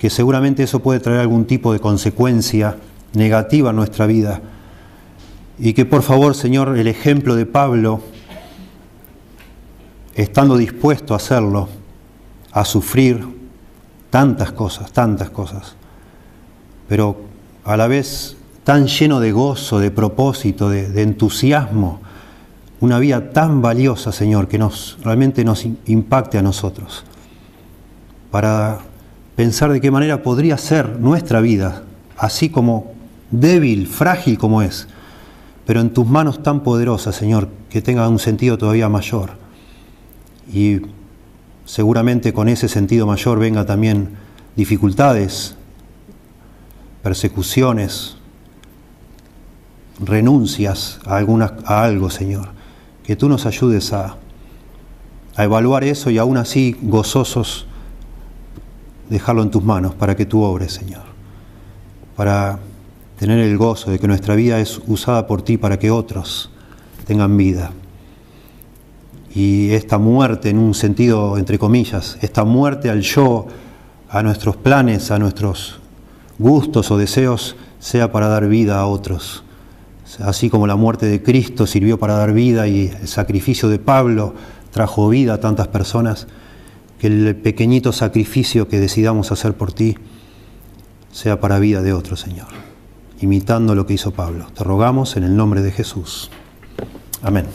que 0.00 0.08
seguramente 0.08 0.62
eso 0.62 0.80
puede 0.80 0.98
traer 0.98 1.20
algún 1.20 1.44
tipo 1.44 1.74
de 1.74 1.78
consecuencia 1.78 2.78
negativa 3.12 3.68
en 3.68 3.76
nuestra 3.76 4.06
vida. 4.06 4.40
Y 5.58 5.74
que 5.74 5.84
por 5.84 6.02
favor, 6.02 6.34
Señor, 6.34 6.78
el 6.78 6.88
ejemplo 6.88 7.36
de 7.36 7.44
Pablo, 7.44 8.00
estando 10.14 10.56
dispuesto 10.56 11.12
a 11.12 11.18
hacerlo, 11.18 11.68
a 12.50 12.64
sufrir 12.64 13.39
tantas 14.10 14.52
cosas, 14.52 14.92
tantas 14.92 15.30
cosas, 15.30 15.74
pero 16.88 17.16
a 17.64 17.76
la 17.76 17.86
vez 17.86 18.36
tan 18.64 18.86
lleno 18.86 19.20
de 19.20 19.32
gozo, 19.32 19.78
de 19.78 19.90
propósito, 19.90 20.68
de, 20.68 21.02
entusiasmo, 21.02 22.00
una 22.80 22.98
vida 22.98 23.30
tan 23.30 23.62
valiosa, 23.62 24.12
Señor, 24.12 24.48
que 24.48 24.58
nos 24.58 24.98
realmente 25.02 25.44
nos 25.44 25.66
impacte 25.86 26.38
a 26.38 26.42
nosotros, 26.42 27.04
para 28.30 28.78
pensar 29.36 29.72
de 29.72 29.80
qué 29.80 29.90
manera 29.90 30.22
podría 30.22 30.56
ser 30.58 30.98
nuestra 30.98 31.40
vida, 31.40 31.84
así 32.16 32.48
como 32.48 32.92
débil, 33.30 33.86
frágil 33.86 34.38
como 34.38 34.62
es, 34.62 34.88
pero 35.66 35.80
en 35.80 35.90
tus 35.90 36.06
manos 36.06 36.42
tan 36.42 36.60
poderosas, 36.60 37.14
Señor, 37.14 37.48
que 37.68 37.82
tenga 37.82 38.08
un 38.08 38.18
sentido 38.18 38.58
todavía 38.58 38.88
mayor. 38.88 39.30
Y 40.52 40.80
seguramente 41.64 42.32
con 42.32 42.48
ese 42.48 42.68
sentido 42.68 43.06
mayor 43.06 43.38
venga 43.38 43.64
también 43.64 44.10
dificultades, 44.56 45.56
persecuciones, 47.02 48.16
renuncias 50.00 51.00
a, 51.06 51.16
alguna, 51.16 51.56
a 51.64 51.84
algo, 51.84 52.10
Señor. 52.10 52.48
Que 53.04 53.16
tú 53.16 53.28
nos 53.28 53.46
ayudes 53.46 53.92
a, 53.92 54.16
a 55.36 55.44
evaluar 55.44 55.84
eso 55.84 56.10
y 56.10 56.18
aún 56.18 56.36
así 56.36 56.76
gozosos 56.82 57.66
dejarlo 59.08 59.42
en 59.42 59.50
tus 59.50 59.62
manos 59.62 59.94
para 59.94 60.16
que 60.16 60.26
tú 60.26 60.42
obres, 60.42 60.72
Señor. 60.72 61.02
Para 62.16 62.58
tener 63.18 63.38
el 63.40 63.58
gozo 63.58 63.90
de 63.90 63.98
que 63.98 64.06
nuestra 64.06 64.34
vida 64.34 64.60
es 64.60 64.80
usada 64.86 65.26
por 65.26 65.42
ti 65.42 65.58
para 65.58 65.78
que 65.78 65.90
otros 65.90 66.50
tengan 67.06 67.36
vida. 67.36 67.72
Y 69.32 69.70
esta 69.70 69.98
muerte, 69.98 70.50
en 70.50 70.58
un 70.58 70.74
sentido, 70.74 71.38
entre 71.38 71.58
comillas, 71.58 72.18
esta 72.20 72.44
muerte 72.44 72.90
al 72.90 73.00
yo, 73.02 73.46
a 74.08 74.22
nuestros 74.22 74.56
planes, 74.56 75.10
a 75.10 75.18
nuestros 75.18 75.78
gustos 76.38 76.90
o 76.90 76.98
deseos, 76.98 77.56
sea 77.78 78.10
para 78.10 78.28
dar 78.28 78.48
vida 78.48 78.80
a 78.80 78.86
otros. 78.86 79.44
Así 80.18 80.50
como 80.50 80.66
la 80.66 80.74
muerte 80.74 81.06
de 81.06 81.22
Cristo 81.22 81.66
sirvió 81.66 81.98
para 81.98 82.14
dar 82.14 82.32
vida 82.32 82.66
y 82.66 82.88
el 82.88 83.06
sacrificio 83.06 83.68
de 83.68 83.78
Pablo 83.78 84.34
trajo 84.72 85.08
vida 85.08 85.34
a 85.34 85.40
tantas 85.40 85.68
personas, 85.68 86.26
que 86.98 87.06
el 87.06 87.36
pequeñito 87.36 87.92
sacrificio 87.92 88.68
que 88.68 88.80
decidamos 88.80 89.32
hacer 89.32 89.54
por 89.54 89.72
ti 89.72 89.96
sea 91.12 91.40
para 91.40 91.58
vida 91.58 91.82
de 91.82 91.92
otro, 91.92 92.16
Señor, 92.16 92.48
imitando 93.20 93.74
lo 93.74 93.86
que 93.86 93.94
hizo 93.94 94.10
Pablo. 94.10 94.46
Te 94.54 94.64
rogamos 94.64 95.16
en 95.16 95.24
el 95.24 95.36
nombre 95.36 95.62
de 95.62 95.72
Jesús. 95.72 96.30
Amén. 97.22 97.46